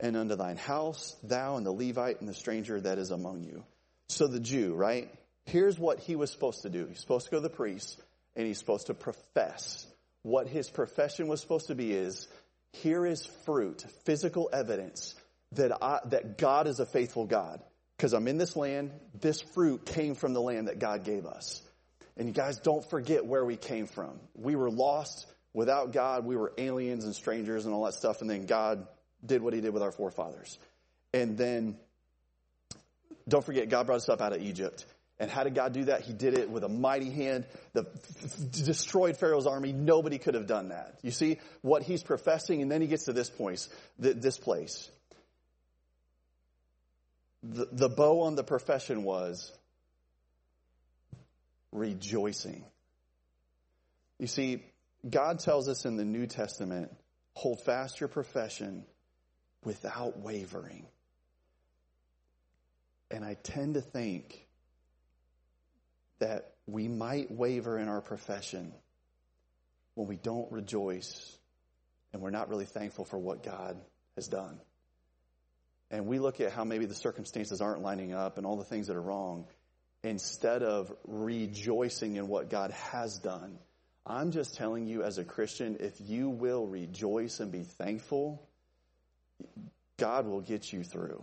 and 0.00 0.16
unto 0.16 0.34
thine 0.34 0.56
house, 0.56 1.14
thou 1.22 1.56
and 1.56 1.66
the 1.66 1.72
Levite 1.72 2.20
and 2.20 2.28
the 2.28 2.34
stranger 2.34 2.80
that 2.80 2.98
is 2.98 3.10
among 3.10 3.42
you. 3.42 3.64
So 4.08 4.26
the 4.26 4.40
Jew, 4.40 4.74
right? 4.74 5.12
Here's 5.44 5.78
what 5.78 6.00
he 6.00 6.16
was 6.16 6.30
supposed 6.30 6.62
to 6.62 6.70
do. 6.70 6.86
He's 6.86 7.00
supposed 7.00 7.26
to 7.26 7.30
go 7.30 7.36
to 7.36 7.42
the 7.42 7.50
priest, 7.50 8.00
and 8.34 8.46
he's 8.46 8.58
supposed 8.58 8.86
to 8.86 8.94
profess 8.94 9.86
what 10.22 10.48
his 10.48 10.68
profession 10.68 11.28
was 11.28 11.40
supposed 11.40 11.68
to 11.68 11.74
be 11.74 11.92
is 11.92 12.28
here 12.72 13.06
is 13.06 13.26
fruit, 13.44 13.84
physical 14.04 14.48
evidence 14.52 15.14
that 15.52 15.82
I, 15.82 16.00
that 16.06 16.38
God 16.38 16.66
is 16.66 16.80
a 16.80 16.86
faithful 16.86 17.26
God. 17.26 17.60
Because 17.96 18.12
I'm 18.12 18.28
in 18.28 18.38
this 18.38 18.56
land, 18.56 18.92
this 19.20 19.40
fruit 19.40 19.84
came 19.84 20.14
from 20.14 20.32
the 20.32 20.40
land 20.40 20.68
that 20.68 20.78
God 20.78 21.04
gave 21.04 21.26
us. 21.26 21.62
And 22.16 22.28
you 22.28 22.34
guys 22.34 22.58
don't 22.58 22.88
forget 22.88 23.26
where 23.26 23.44
we 23.44 23.56
came 23.56 23.86
from. 23.86 24.18
We 24.34 24.56
were 24.56 24.70
lost 24.70 25.26
without 25.52 25.92
God. 25.92 26.24
We 26.24 26.36
were 26.36 26.52
aliens 26.56 27.04
and 27.04 27.14
strangers 27.14 27.66
and 27.66 27.74
all 27.74 27.84
that 27.84 27.94
stuff. 27.94 28.20
And 28.20 28.30
then 28.30 28.46
God 28.46 28.86
did 29.24 29.42
what 29.42 29.52
he 29.52 29.60
did 29.60 29.74
with 29.74 29.82
our 29.82 29.92
forefathers. 29.92 30.58
And 31.12 31.36
then 31.36 31.76
don't 33.28 33.44
forget, 33.44 33.68
God 33.68 33.86
brought 33.86 33.96
us 33.96 34.08
up 34.08 34.20
out 34.20 34.32
of 34.32 34.42
Egypt. 34.42 34.84
And 35.20 35.30
how 35.30 35.44
did 35.44 35.54
God 35.54 35.72
do 35.74 35.84
that? 35.84 36.00
He 36.00 36.12
did 36.12 36.36
it 36.36 36.50
with 36.50 36.64
a 36.64 36.68
mighty 36.68 37.10
hand. 37.10 37.44
The 37.74 37.86
destroyed 38.50 39.18
Pharaoh's 39.18 39.46
army. 39.46 39.72
Nobody 39.72 40.18
could 40.18 40.34
have 40.34 40.46
done 40.46 40.70
that. 40.70 40.98
You 41.02 41.12
see 41.12 41.38
what 41.60 41.82
he's 41.82 42.02
professing, 42.02 42.62
and 42.62 42.72
then 42.72 42.80
he 42.80 42.88
gets 42.88 43.04
to 43.04 43.12
this 43.12 43.30
point, 43.30 43.68
this 43.98 44.38
place. 44.38 44.90
the, 47.42 47.68
the 47.72 47.88
bow 47.88 48.22
on 48.22 48.34
the 48.34 48.44
profession 48.44 49.02
was 49.02 49.52
rejoicing. 51.72 52.64
You 54.18 54.26
see, 54.26 54.62
God 55.08 55.38
tells 55.38 55.68
us 55.68 55.84
in 55.86 55.96
the 55.96 56.04
New 56.04 56.26
Testament, 56.26 56.94
hold 57.34 57.62
fast 57.64 58.00
your 58.00 58.08
profession 58.08 58.84
without 59.64 60.18
wavering. 60.18 60.86
And 63.10 63.24
I 63.24 63.34
tend 63.34 63.74
to 63.74 63.80
think 63.80 64.46
that 66.20 66.52
we 66.66 66.88
might 66.88 67.30
waver 67.30 67.78
in 67.78 67.88
our 67.88 68.00
profession 68.00 68.72
when 69.94 70.06
we 70.06 70.16
don't 70.16 70.50
rejoice 70.52 71.36
and 72.12 72.22
we're 72.22 72.30
not 72.30 72.48
really 72.48 72.64
thankful 72.64 73.04
for 73.04 73.18
what 73.18 73.42
God 73.42 73.76
has 74.16 74.28
done. 74.28 74.60
And 75.90 76.06
we 76.06 76.18
look 76.18 76.40
at 76.40 76.52
how 76.52 76.64
maybe 76.64 76.86
the 76.86 76.94
circumstances 76.94 77.60
aren't 77.60 77.82
lining 77.82 78.12
up 78.12 78.38
and 78.38 78.46
all 78.46 78.56
the 78.56 78.64
things 78.64 78.86
that 78.86 78.96
are 78.96 79.02
wrong 79.02 79.46
instead 80.02 80.62
of 80.62 80.92
rejoicing 81.04 82.16
in 82.16 82.28
what 82.28 82.48
God 82.48 82.70
has 82.70 83.18
done. 83.18 83.58
I'm 84.06 84.30
just 84.30 84.54
telling 84.54 84.86
you 84.86 85.02
as 85.02 85.18
a 85.18 85.24
Christian, 85.24 85.76
if 85.80 86.00
you 86.00 86.30
will 86.30 86.66
rejoice 86.66 87.40
and 87.40 87.52
be 87.52 87.62
thankful, 87.62 88.48
God 89.98 90.26
will 90.26 90.40
get 90.40 90.72
you 90.72 90.84
through. 90.84 91.22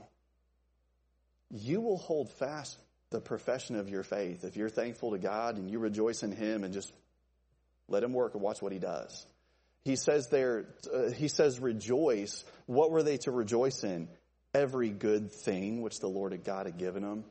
You 1.50 1.82
will 1.82 1.98
hold 1.98 2.32
fast 2.34 2.78
the 3.10 3.22
profession 3.22 3.76
of 3.76 3.90
your 3.90 4.04
faith 4.04 4.44
if 4.44 4.58
you're 4.58 4.70
thankful 4.70 5.12
to 5.12 5.18
God 5.18 5.58
and 5.58 5.70
you 5.70 5.80
rejoice 5.80 6.24
in 6.24 6.32
Him 6.32 6.64
and 6.64 6.74
just 6.74 6.92
let 7.88 8.04
Him 8.04 8.14
work 8.14 8.34
and 8.34 8.44
watch 8.44 8.62
what 8.62 8.72
He 8.72 8.80
does. 8.80 9.26
He 9.86 9.96
says 9.96 10.28
there, 10.28 10.66
uh, 10.94 11.12
He 11.12 11.28
says, 11.28 11.60
rejoice. 11.60 12.44
What 12.66 12.92
were 12.92 13.04
they 13.04 13.18
to 13.20 13.32
rejoice 13.32 13.84
in? 13.84 14.10
Every 14.54 14.90
good 14.90 15.32
thing 15.32 15.82
which 15.82 16.00
the 16.00 16.08
Lord 16.08 16.38
God 16.44 16.66
had 16.66 16.78
given 16.78 17.04
them. 17.04 17.24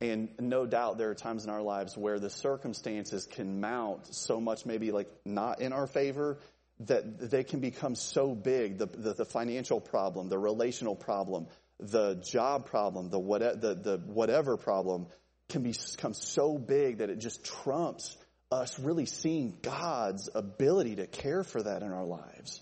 And 0.00 0.30
no 0.40 0.66
doubt 0.66 0.98
there 0.98 1.10
are 1.10 1.14
times 1.14 1.44
in 1.44 1.50
our 1.50 1.62
lives 1.62 1.96
where 1.96 2.18
the 2.18 2.30
circumstances 2.30 3.24
can 3.24 3.60
mount 3.60 4.12
so 4.12 4.40
much, 4.40 4.66
maybe 4.66 4.90
like 4.90 5.08
not 5.24 5.60
in 5.60 5.72
our 5.72 5.86
favor, 5.86 6.38
that 6.80 7.30
they 7.30 7.44
can 7.44 7.60
become 7.60 7.94
so 7.94 8.34
big 8.34 8.78
the, 8.78 8.86
the, 8.86 9.14
the 9.14 9.24
financial 9.24 9.80
problem, 9.80 10.28
the 10.28 10.38
relational 10.38 10.96
problem, 10.96 11.46
the 11.90 12.14
job 12.14 12.66
problem, 12.66 13.10
the, 13.10 13.18
what, 13.18 13.40
the, 13.60 13.74
the 13.74 14.00
whatever 14.06 14.56
problem 14.56 15.06
can 15.48 15.62
become 15.62 16.14
so 16.14 16.56
big 16.56 16.98
that 16.98 17.10
it 17.10 17.18
just 17.18 17.44
trumps 17.44 18.16
us 18.50 18.78
really 18.78 19.06
seeing 19.06 19.56
God's 19.62 20.28
ability 20.34 20.96
to 20.96 21.06
care 21.06 21.42
for 21.42 21.62
that 21.62 21.82
in 21.82 21.92
our 21.92 22.04
lives. 22.04 22.60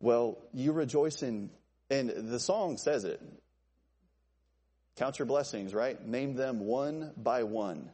Well, 0.00 0.38
you 0.52 0.72
rejoice 0.72 1.22
in, 1.22 1.50
and 1.90 2.10
the 2.10 2.40
song 2.40 2.76
says 2.76 3.04
it. 3.04 3.20
Count 4.96 5.18
your 5.18 5.26
blessings, 5.26 5.72
right? 5.72 6.04
Name 6.06 6.34
them 6.34 6.60
one 6.60 7.12
by 7.16 7.44
one. 7.44 7.90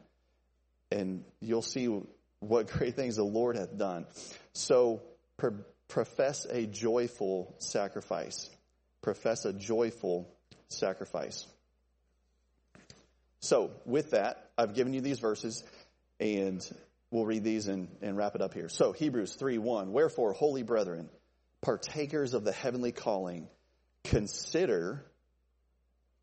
And 0.91 1.23
you'll 1.39 1.61
see 1.61 2.01
what 2.39 2.67
great 2.71 2.95
things 2.95 3.15
the 3.15 3.23
Lord 3.23 3.55
hath 3.55 3.77
done. 3.77 4.05
So, 4.53 5.01
profess 5.87 6.45
a 6.49 6.65
joyful 6.65 7.55
sacrifice. 7.59 8.49
Profess 9.01 9.45
a 9.45 9.53
joyful 9.53 10.29
sacrifice. 10.69 11.45
So, 13.41 13.71
with 13.85 14.11
that, 14.11 14.49
I've 14.57 14.73
given 14.73 14.93
you 14.93 15.01
these 15.01 15.19
verses, 15.19 15.63
and 16.19 16.65
we'll 17.11 17.25
read 17.25 17.43
these 17.43 17.67
and, 17.67 17.87
and 18.01 18.17
wrap 18.17 18.35
it 18.35 18.41
up 18.41 18.53
here. 18.53 18.69
So, 18.69 18.91
Hebrews 18.91 19.35
3 19.35 19.57
1. 19.57 19.91
Wherefore, 19.91 20.33
holy 20.33 20.63
brethren, 20.63 21.09
partakers 21.61 22.33
of 22.33 22.43
the 22.43 22.51
heavenly 22.51 22.91
calling, 22.91 23.47
consider, 24.03 25.05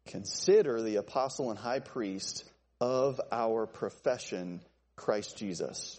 consider 0.07 0.83
the 0.83 0.97
apostle 0.97 1.51
and 1.51 1.59
high 1.59 1.81
priest 1.81 2.45
of 2.81 3.21
our 3.33 3.67
profession, 3.67 4.61
Christ 4.95 5.39
Jesus, 5.39 5.99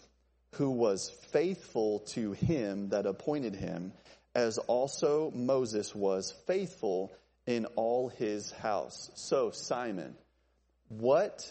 who 0.52 0.70
was 0.70 1.10
faithful 1.32 2.00
to 2.10 2.32
him 2.32 2.90
that 2.90 3.06
appointed 3.06 3.56
him, 3.56 3.92
as 4.34 4.58
also 4.58 5.32
Moses 5.34 5.94
was 5.94 6.32
faithful 6.46 7.12
in 7.48 7.64
all 7.76 8.10
his 8.10 8.50
house. 8.50 9.10
So, 9.14 9.52
Simon, 9.52 10.14
what 10.88 11.50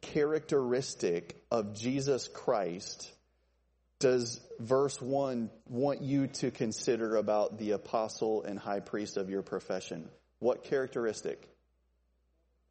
characteristic 0.00 1.40
of 1.52 1.72
Jesus 1.72 2.26
Christ 2.26 3.08
does 4.00 4.40
verse 4.58 5.00
1 5.00 5.48
want 5.68 6.02
you 6.02 6.26
to 6.26 6.50
consider 6.50 7.14
about 7.14 7.58
the 7.58 7.70
apostle 7.70 8.42
and 8.42 8.58
high 8.58 8.80
priest 8.80 9.16
of 9.16 9.30
your 9.30 9.42
profession? 9.42 10.08
What 10.40 10.64
characteristic? 10.64 11.40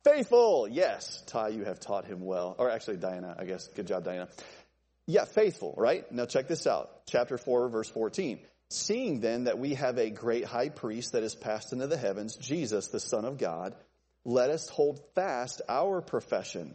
Faithful! 0.03 0.67
Yes, 0.67 1.23
Ty, 1.27 1.49
you 1.49 1.63
have 1.63 1.79
taught 1.79 2.03
him 2.03 2.19
well. 2.25 2.57
Or 2.59 2.69
actually, 2.69 2.97
Diana, 2.97 3.37
I 3.39 3.45
guess. 3.45 3.69
Good 3.69 3.87
job, 3.87 4.03
Diana. 4.03 4.27
Yeah, 5.07 5.23
faithful, 5.23 5.73
right? 5.77 6.11
Now 6.11 6.25
check 6.25 6.49
this 6.49 6.67
out. 6.67 7.05
Chapter 7.07 7.37
4, 7.37 7.69
verse 7.69 7.89
14. 7.89 8.37
Seeing 8.69 9.19
then 9.19 9.43
that 9.43 9.59
we 9.59 9.75
have 9.75 9.97
a 9.97 10.09
great 10.09 10.45
high 10.45 10.69
priest 10.69 11.11
that 11.11 11.23
is 11.23 11.35
passed 11.35 11.71
into 11.71 11.87
the 11.87 11.97
heavens, 11.97 12.35
Jesus, 12.35 12.87
the 12.87 12.99
Son 12.99 13.25
of 13.25 13.37
God, 13.37 13.75
let 14.23 14.49
us 14.49 14.67
hold 14.69 14.99
fast 15.13 15.61
our 15.69 16.01
profession. 16.01 16.73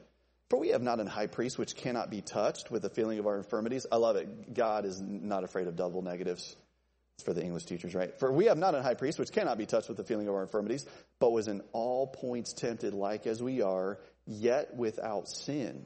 For 0.51 0.59
we 0.59 0.68
have 0.68 0.82
not 0.82 1.01
an 1.01 1.07
high 1.07 1.26
priest 1.26 1.59
which 1.59 1.76
cannot 1.76 2.11
be 2.11 2.22
touched 2.22 2.70
with 2.70 2.82
the 2.82 2.91
feeling 2.91 3.18
of 3.18 3.26
our 3.26 3.36
infirmities. 3.36 3.86
I 3.91 3.97
love 3.97 4.16
it. 4.16 4.55
God 4.55 4.84
is 4.84 5.01
not 5.01 5.45
afraid 5.45 5.66
of 5.66 5.76
double 5.76 6.03
negatives. 6.03 6.57
It's 7.16 7.24
for 7.24 7.34
the 7.34 7.43
English 7.43 7.64
teachers, 7.64 7.95
right? 7.95 8.18
For 8.18 8.32
we 8.32 8.47
have 8.47 8.59
not 8.59 8.74
an 8.74 8.82
high 8.82 8.95
priest 8.95 9.18
which 9.18 9.30
cannot 9.30 9.59
be 9.59 9.66
touched 9.66 9.88
with 9.88 9.97
the 9.97 10.05
feeling 10.05 10.26
of 10.26 10.34
our 10.34 10.43
infirmities, 10.43 10.86
but 11.18 11.30
was 11.30 11.49
in 11.49 11.61
all 11.72 12.07
points 12.07 12.53
tempted 12.53 12.95
like 12.95 13.26
as 13.26 13.43
we 13.43 13.62
are, 13.62 13.99
yet 14.26 14.74
without 14.74 15.28
sin. 15.28 15.84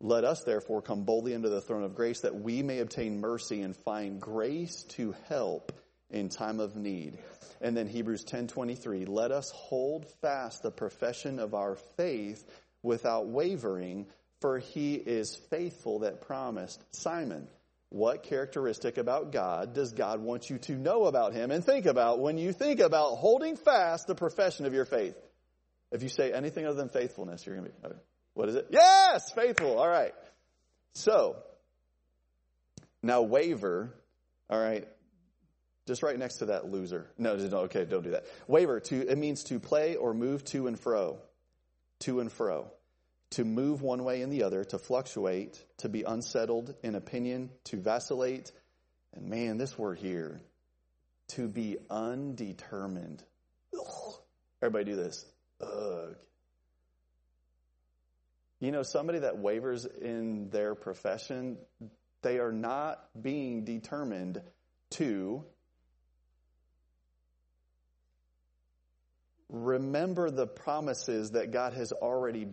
Let 0.00 0.24
us 0.24 0.42
therefore 0.44 0.80
come 0.80 1.04
boldly 1.04 1.34
into 1.34 1.50
the 1.50 1.60
throne 1.60 1.82
of 1.82 1.94
grace 1.94 2.20
that 2.20 2.34
we 2.34 2.62
may 2.62 2.78
obtain 2.78 3.20
mercy 3.20 3.60
and 3.60 3.76
find 3.76 4.18
grace 4.20 4.84
to 4.90 5.14
help 5.28 5.72
in 6.08 6.30
time 6.30 6.58
of 6.58 6.74
need. 6.74 7.18
And 7.60 7.76
then 7.76 7.86
Hebrews 7.86 8.24
10:23, 8.24 9.04
let 9.04 9.30
us 9.30 9.50
hold 9.50 10.06
fast 10.22 10.62
the 10.62 10.70
profession 10.70 11.38
of 11.38 11.54
our 11.54 11.76
faith 11.96 12.42
without 12.82 13.26
wavering, 13.26 14.06
for 14.40 14.58
he 14.58 14.94
is 14.94 15.36
faithful 15.50 15.98
that 16.00 16.22
promised. 16.22 16.82
Simon, 16.94 17.46
what 17.90 18.22
characteristic 18.22 18.96
about 18.96 19.32
God 19.32 19.74
does 19.74 19.92
God 19.92 20.20
want 20.20 20.48
you 20.48 20.56
to 20.58 20.72
know 20.72 21.04
about 21.04 21.34
him 21.34 21.50
and 21.50 21.62
think 21.62 21.84
about 21.84 22.20
when 22.20 22.38
you 22.38 22.54
think 22.54 22.80
about 22.80 23.16
holding 23.16 23.56
fast 23.56 24.06
the 24.06 24.14
profession 24.14 24.64
of 24.64 24.72
your 24.72 24.86
faith? 24.86 25.16
If 25.92 26.02
you 26.02 26.08
say 26.08 26.32
anything 26.32 26.64
other 26.64 26.76
than 26.76 26.88
faithfulness, 26.88 27.44
you're 27.44 27.56
going 27.56 27.66
to 27.66 27.72
be 27.72 27.86
okay. 27.86 27.98
What 28.34 28.48
is 28.48 28.54
it? 28.54 28.68
Yes, 28.70 29.30
faithful. 29.32 29.78
All 29.78 29.88
right. 29.88 30.14
So, 30.94 31.36
now 33.02 33.22
waver, 33.22 33.94
all 34.48 34.60
right, 34.60 34.86
just 35.86 36.02
right 36.02 36.18
next 36.18 36.36
to 36.36 36.46
that 36.46 36.70
loser. 36.70 37.10
No, 37.18 37.36
no, 37.36 37.58
okay, 37.62 37.84
don't 37.84 38.02
do 38.02 38.10
that. 38.10 38.24
Waver, 38.46 38.80
to, 38.80 39.08
it 39.08 39.18
means 39.18 39.44
to 39.44 39.58
play 39.58 39.96
or 39.96 40.14
move 40.14 40.44
to 40.46 40.66
and 40.66 40.78
fro. 40.78 41.18
To 42.00 42.20
and 42.20 42.30
fro. 42.30 42.70
To 43.32 43.44
move 43.44 43.82
one 43.82 44.04
way 44.04 44.22
and 44.22 44.32
the 44.32 44.42
other, 44.42 44.64
to 44.64 44.78
fluctuate, 44.78 45.64
to 45.78 45.88
be 45.88 46.02
unsettled 46.02 46.74
in 46.82 46.94
opinion, 46.94 47.50
to 47.64 47.76
vacillate. 47.76 48.52
And 49.14 49.28
man, 49.28 49.56
this 49.56 49.78
word 49.78 49.98
here, 49.98 50.40
to 51.28 51.48
be 51.48 51.76
undetermined. 51.88 53.22
Ugh. 53.74 54.14
Everybody 54.62 54.84
do 54.84 54.96
this. 54.96 55.24
Ugh. 55.60 56.16
You 58.60 58.72
know, 58.72 58.82
somebody 58.82 59.20
that 59.20 59.38
wavers 59.38 59.86
in 59.86 60.50
their 60.50 60.74
profession, 60.74 61.56
they 62.22 62.38
are 62.38 62.52
not 62.52 63.02
being 63.20 63.64
determined 63.64 64.42
to 64.90 65.44
remember 69.48 70.30
the 70.30 70.46
promises 70.46 71.32
that 71.32 71.50
God 71.50 71.72
has 71.72 71.92
already 71.92 72.48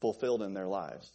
fulfilled 0.00 0.42
in 0.42 0.54
their 0.54 0.66
lives. 0.66 1.10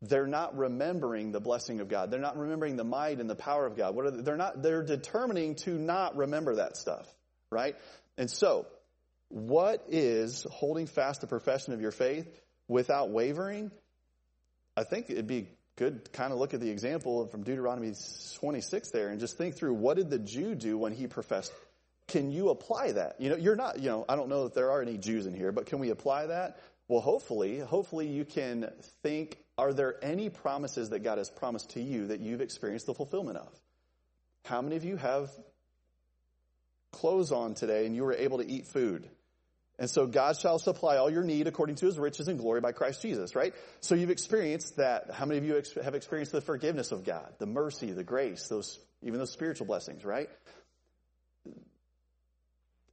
They're 0.00 0.26
not 0.26 0.56
remembering 0.56 1.32
the 1.32 1.40
blessing 1.40 1.80
of 1.80 1.88
God. 1.88 2.10
They're 2.10 2.20
not 2.20 2.38
remembering 2.38 2.76
the 2.76 2.84
might 2.84 3.20
and 3.20 3.28
the 3.28 3.34
power 3.34 3.66
of 3.66 3.76
God. 3.76 3.94
What 3.94 4.06
are 4.06 4.10
they? 4.12 4.22
They're 4.22 4.36
not, 4.36 4.62
they're 4.62 4.84
determining 4.84 5.56
to 5.56 5.76
not 5.76 6.16
remember 6.16 6.56
that 6.56 6.76
stuff, 6.76 7.06
right? 7.50 7.76
And 8.16 8.30
so, 8.30 8.66
what 9.28 9.84
is 9.88 10.46
holding 10.50 10.86
fast 10.86 11.20
the 11.20 11.26
profession 11.26 11.72
of 11.72 11.80
your 11.80 11.90
faith? 11.90 12.28
Without 12.68 13.10
wavering, 13.10 13.70
I 14.76 14.84
think 14.84 15.10
it'd 15.10 15.26
be 15.26 15.48
good 15.76 16.12
kind 16.12 16.32
of 16.32 16.38
look 16.38 16.54
at 16.54 16.60
the 16.60 16.70
example 16.70 17.26
from 17.28 17.44
Deuteronomy 17.44 17.94
26 18.40 18.90
there 18.90 19.08
and 19.08 19.20
just 19.20 19.38
think 19.38 19.54
through 19.54 19.74
what 19.74 19.96
did 19.96 20.10
the 20.10 20.18
Jew 20.18 20.54
do 20.54 20.76
when 20.76 20.92
he 20.92 21.06
professed? 21.06 21.52
Can 22.08 22.32
you 22.32 22.50
apply 22.50 22.92
that? 22.92 23.20
You 23.20 23.30
know, 23.30 23.36
you're 23.36 23.56
not, 23.56 23.78
you 23.78 23.88
know, 23.90 24.04
I 24.08 24.16
don't 24.16 24.28
know 24.28 24.46
if 24.46 24.54
there 24.54 24.70
are 24.70 24.82
any 24.82 24.98
Jews 24.98 25.26
in 25.26 25.34
here, 25.34 25.52
but 25.52 25.66
can 25.66 25.78
we 25.78 25.90
apply 25.90 26.26
that? 26.26 26.58
Well, 26.88 27.00
hopefully, 27.00 27.58
hopefully 27.58 28.08
you 28.08 28.24
can 28.24 28.70
think, 29.02 29.38
are 29.58 29.72
there 29.72 29.96
any 30.02 30.30
promises 30.30 30.90
that 30.90 31.00
God 31.00 31.18
has 31.18 31.28
promised 31.28 31.70
to 31.70 31.80
you 31.80 32.06
that 32.06 32.20
you've 32.20 32.40
experienced 32.40 32.86
the 32.86 32.94
fulfillment 32.94 33.36
of? 33.36 33.52
How 34.46 34.62
many 34.62 34.76
of 34.76 34.84
you 34.84 34.96
have 34.96 35.30
clothes 36.92 37.30
on 37.30 37.54
today 37.54 37.84
and 37.84 37.94
you 37.94 38.04
were 38.04 38.14
able 38.14 38.38
to 38.38 38.48
eat 38.48 38.66
food? 38.66 39.08
And 39.78 39.88
so 39.88 40.06
God 40.06 40.36
shall 40.36 40.58
supply 40.58 40.96
all 40.96 41.08
your 41.08 41.22
need 41.22 41.46
according 41.46 41.76
to 41.76 41.86
his 41.86 41.98
riches 41.98 42.26
and 42.26 42.38
glory 42.38 42.60
by 42.60 42.72
Christ 42.72 43.00
Jesus, 43.00 43.36
right? 43.36 43.54
So 43.80 43.94
you've 43.94 44.10
experienced 44.10 44.76
that. 44.78 45.12
How 45.12 45.24
many 45.24 45.38
of 45.38 45.44
you 45.44 45.62
have 45.82 45.94
experienced 45.94 46.32
the 46.32 46.40
forgiveness 46.40 46.90
of 46.90 47.04
God, 47.04 47.32
the 47.38 47.46
mercy, 47.46 47.92
the 47.92 48.02
grace, 48.02 48.48
those, 48.48 48.78
even 49.02 49.20
those 49.20 49.30
spiritual 49.30 49.66
blessings, 49.66 50.04
right? 50.04 50.28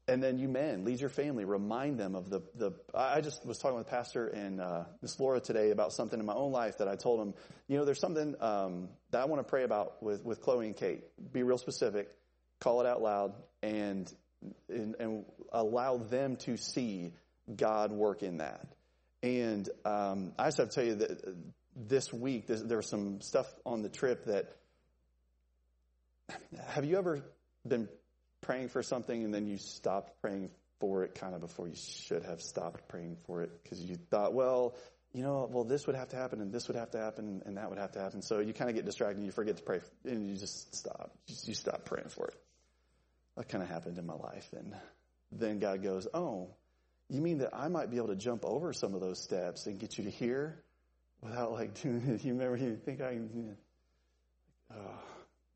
And 0.08 0.22
then 0.22 0.38
you 0.38 0.48
men, 0.48 0.86
lead 0.86 1.00
your 1.00 1.10
family, 1.10 1.46
remind 1.46 2.00
them 2.00 2.14
of 2.14 2.30
the, 2.30 2.42
the, 2.54 2.74
I 2.94 3.22
just 3.22 3.44
was 3.44 3.58
talking 3.58 3.80
with 3.80 3.88
Pastor 3.88 4.28
and, 4.28 4.62
uh, 4.62 4.84
Miss 5.02 5.20
Laura 5.20 5.40
today 5.40 5.72
about 5.72 5.94
something 5.94 6.20
in 6.20 6.26
my 6.28 6.36
own 6.36 6.52
life 6.52 6.78
that 6.78 6.88
I 6.88 6.96
told 6.96 7.20
him, 7.20 7.34
you 7.68 7.78
know, 7.78 7.86
there's 7.86 8.00
something, 8.00 8.36
um, 8.40 8.90
that 9.10 9.22
I 9.22 9.26
want 9.26 9.40
to 9.40 9.50
pray 9.50 9.64
about 9.64 10.04
with, 10.04 10.24
with 10.24 10.42
Chloe 10.42 10.68
and 10.68 10.78
Kate. 10.78 11.02
Be 11.34 11.42
real 11.42 11.58
specific, 11.58 12.10
call 12.60 12.82
it 12.82 12.86
out 12.86 13.02
loud, 13.02 13.34
and, 13.64 14.14
and, 14.70 14.96
and 15.00 15.26
allow 15.52 15.98
them 15.98 16.36
to 16.38 16.58
see 16.58 17.14
God 17.54 17.91
work 17.91 18.24
in 18.24 18.38
that. 18.38 18.66
And, 19.24 19.68
um, 19.86 20.34
I 20.38 20.46
just 20.46 20.58
have 20.58 20.70
to 20.70 20.76
tell 20.76 20.86
you 20.86 20.96
that 20.96 21.36
this 21.76 22.14
week, 22.14 22.48
there 22.48 22.78
was 22.78 22.89
some 22.89 23.22
stuff 23.22 23.54
on 23.66 23.82
the 23.82 23.89
trip 23.89 24.26
that, 24.26 24.56
have 26.68 26.86
you 26.86 26.98
ever 26.98 27.22
been 27.68 27.88
praying 28.41 28.70
for 28.70 28.84
something 28.84 29.24
and 29.24 29.34
then 29.34 29.48
you 29.48 29.58
stopped 29.58 30.22
praying 30.22 30.50
for 30.80 31.04
it 31.04 31.16
kind 31.16 31.34
of 31.34 31.41
before 31.41 31.68
you 31.68 31.76
should 31.76 32.24
have 32.24 32.41
stopped 32.41 32.88
praying 32.88 33.18
for 33.26 33.41
it 33.41 33.52
because 33.64 33.82
you 33.82 33.96
thought, 34.10 34.34
well, 34.34 34.76
you 35.14 35.24
know, 35.24 35.48
well, 35.50 35.64
this 35.64 35.88
would 35.88 35.96
have 35.96 36.10
to 36.10 36.16
happen 36.16 36.41
and 36.41 36.52
this 36.52 36.68
would 36.68 36.76
have 36.76 36.91
to 36.91 36.98
happen 36.98 37.41
and 37.46 37.58
that 37.58 37.70
would 37.70 37.80
have 37.80 37.91
to 37.93 38.00
happen. 38.00 38.22
So 38.22 38.39
you 38.39 38.54
kind 38.54 38.70
of 38.70 38.76
get 38.76 38.86
distracted 38.86 39.18
and 39.18 39.26
you 39.26 39.32
forget 39.32 39.58
to 39.58 39.64
pray 39.64 39.80
and 40.04 40.30
you 40.30 40.36
just 40.36 40.76
stop. 40.76 41.12
You 41.28 41.54
stop 41.54 41.86
praying 41.86 42.10
for 42.10 42.28
it. 42.28 42.36
That 43.38 43.50
kind 43.50 43.64
of 43.64 43.70
happened 43.70 43.98
in 43.98 44.06
my 44.06 44.16
life. 44.16 44.50
And 44.54 44.74
then 45.32 45.60
God 45.60 45.84
goes, 45.84 46.08
oh, 46.14 46.50
you 47.10 47.22
mean 47.22 47.40
that 47.40 47.50
I 47.54 47.68
might 47.68 47.92
be 47.92 47.98
able 47.98 48.08
to 48.08 48.16
jump 48.16 48.46
over 48.46 48.74
some 48.74 48.94
of 48.96 49.02
those 49.02 49.22
steps 49.22 49.68
and 49.68 49.80
get 49.80 49.98
you 49.98 50.06
to 50.06 50.10
here 50.10 50.64
without 51.22 51.52
like 51.52 51.82
doing 51.82 52.08
it? 52.08 52.24
You 52.24 52.34
remember, 52.34 52.58
you 52.58 52.78
think 52.78 53.02
I, 53.02 53.20
oh. 54.74 55.00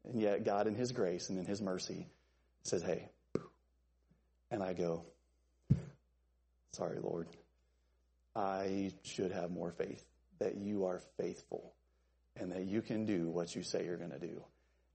and 0.05 0.21
yet 0.21 0.43
God 0.43 0.67
in 0.67 0.75
His 0.75 0.91
grace 0.91 1.29
and 1.29 1.39
in 1.39 1.45
His 1.45 1.61
mercy 1.61 2.07
says, 2.63 2.83
Hey, 2.83 3.09
and 4.51 4.61
I 4.61 4.73
go, 4.73 5.05
Sorry, 6.73 6.99
Lord. 6.99 7.27
I 8.35 8.91
should 9.03 9.31
have 9.31 9.51
more 9.51 9.71
faith 9.71 10.03
that 10.39 10.55
you 10.55 10.85
are 10.85 11.01
faithful 11.17 11.73
and 12.39 12.51
that 12.51 12.65
you 12.65 12.81
can 12.81 13.05
do 13.05 13.29
what 13.29 13.53
you 13.55 13.63
say 13.63 13.83
you're 13.83 13.97
going 13.97 14.11
to 14.11 14.19
do. 14.19 14.41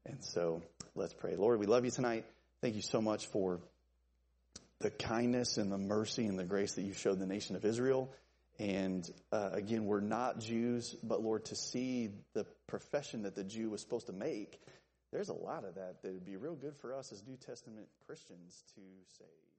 And 0.06 0.24
so 0.24 0.62
let's 0.94 1.12
pray. 1.12 1.36
Lord, 1.36 1.58
we 1.58 1.66
love 1.66 1.84
you 1.84 1.90
tonight. 1.90 2.24
Thank 2.64 2.76
you 2.76 2.80
so 2.80 3.02
much 3.02 3.26
for 3.26 3.60
the 4.80 4.88
kindness 4.88 5.58
and 5.58 5.70
the 5.70 5.76
mercy 5.76 6.24
and 6.24 6.38
the 6.38 6.44
grace 6.44 6.72
that 6.76 6.82
you 6.84 6.94
showed 6.94 7.18
the 7.18 7.26
nation 7.26 7.56
of 7.56 7.64
Israel. 7.66 8.10
And 8.58 9.06
uh, 9.30 9.50
again, 9.52 9.84
we're 9.84 10.00
not 10.00 10.40
Jews, 10.40 10.96
but 11.02 11.20
Lord, 11.20 11.44
to 11.44 11.56
see 11.56 12.08
the 12.32 12.46
profession 12.66 13.24
that 13.24 13.36
the 13.36 13.44
Jew 13.44 13.68
was 13.68 13.82
supposed 13.82 14.06
to 14.06 14.14
make 14.14 14.58
there's 15.12 15.28
a 15.28 15.34
lot 15.34 15.64
of 15.64 15.74
that 15.74 16.00
that 16.02 16.12
would 16.14 16.24
be 16.24 16.36
real 16.36 16.54
good 16.54 16.74
for 16.74 16.94
us 16.94 17.12
as 17.12 17.22
New 17.26 17.36
Testament 17.36 17.86
Christians 18.06 18.64
to 18.76 18.80
say. 19.18 19.53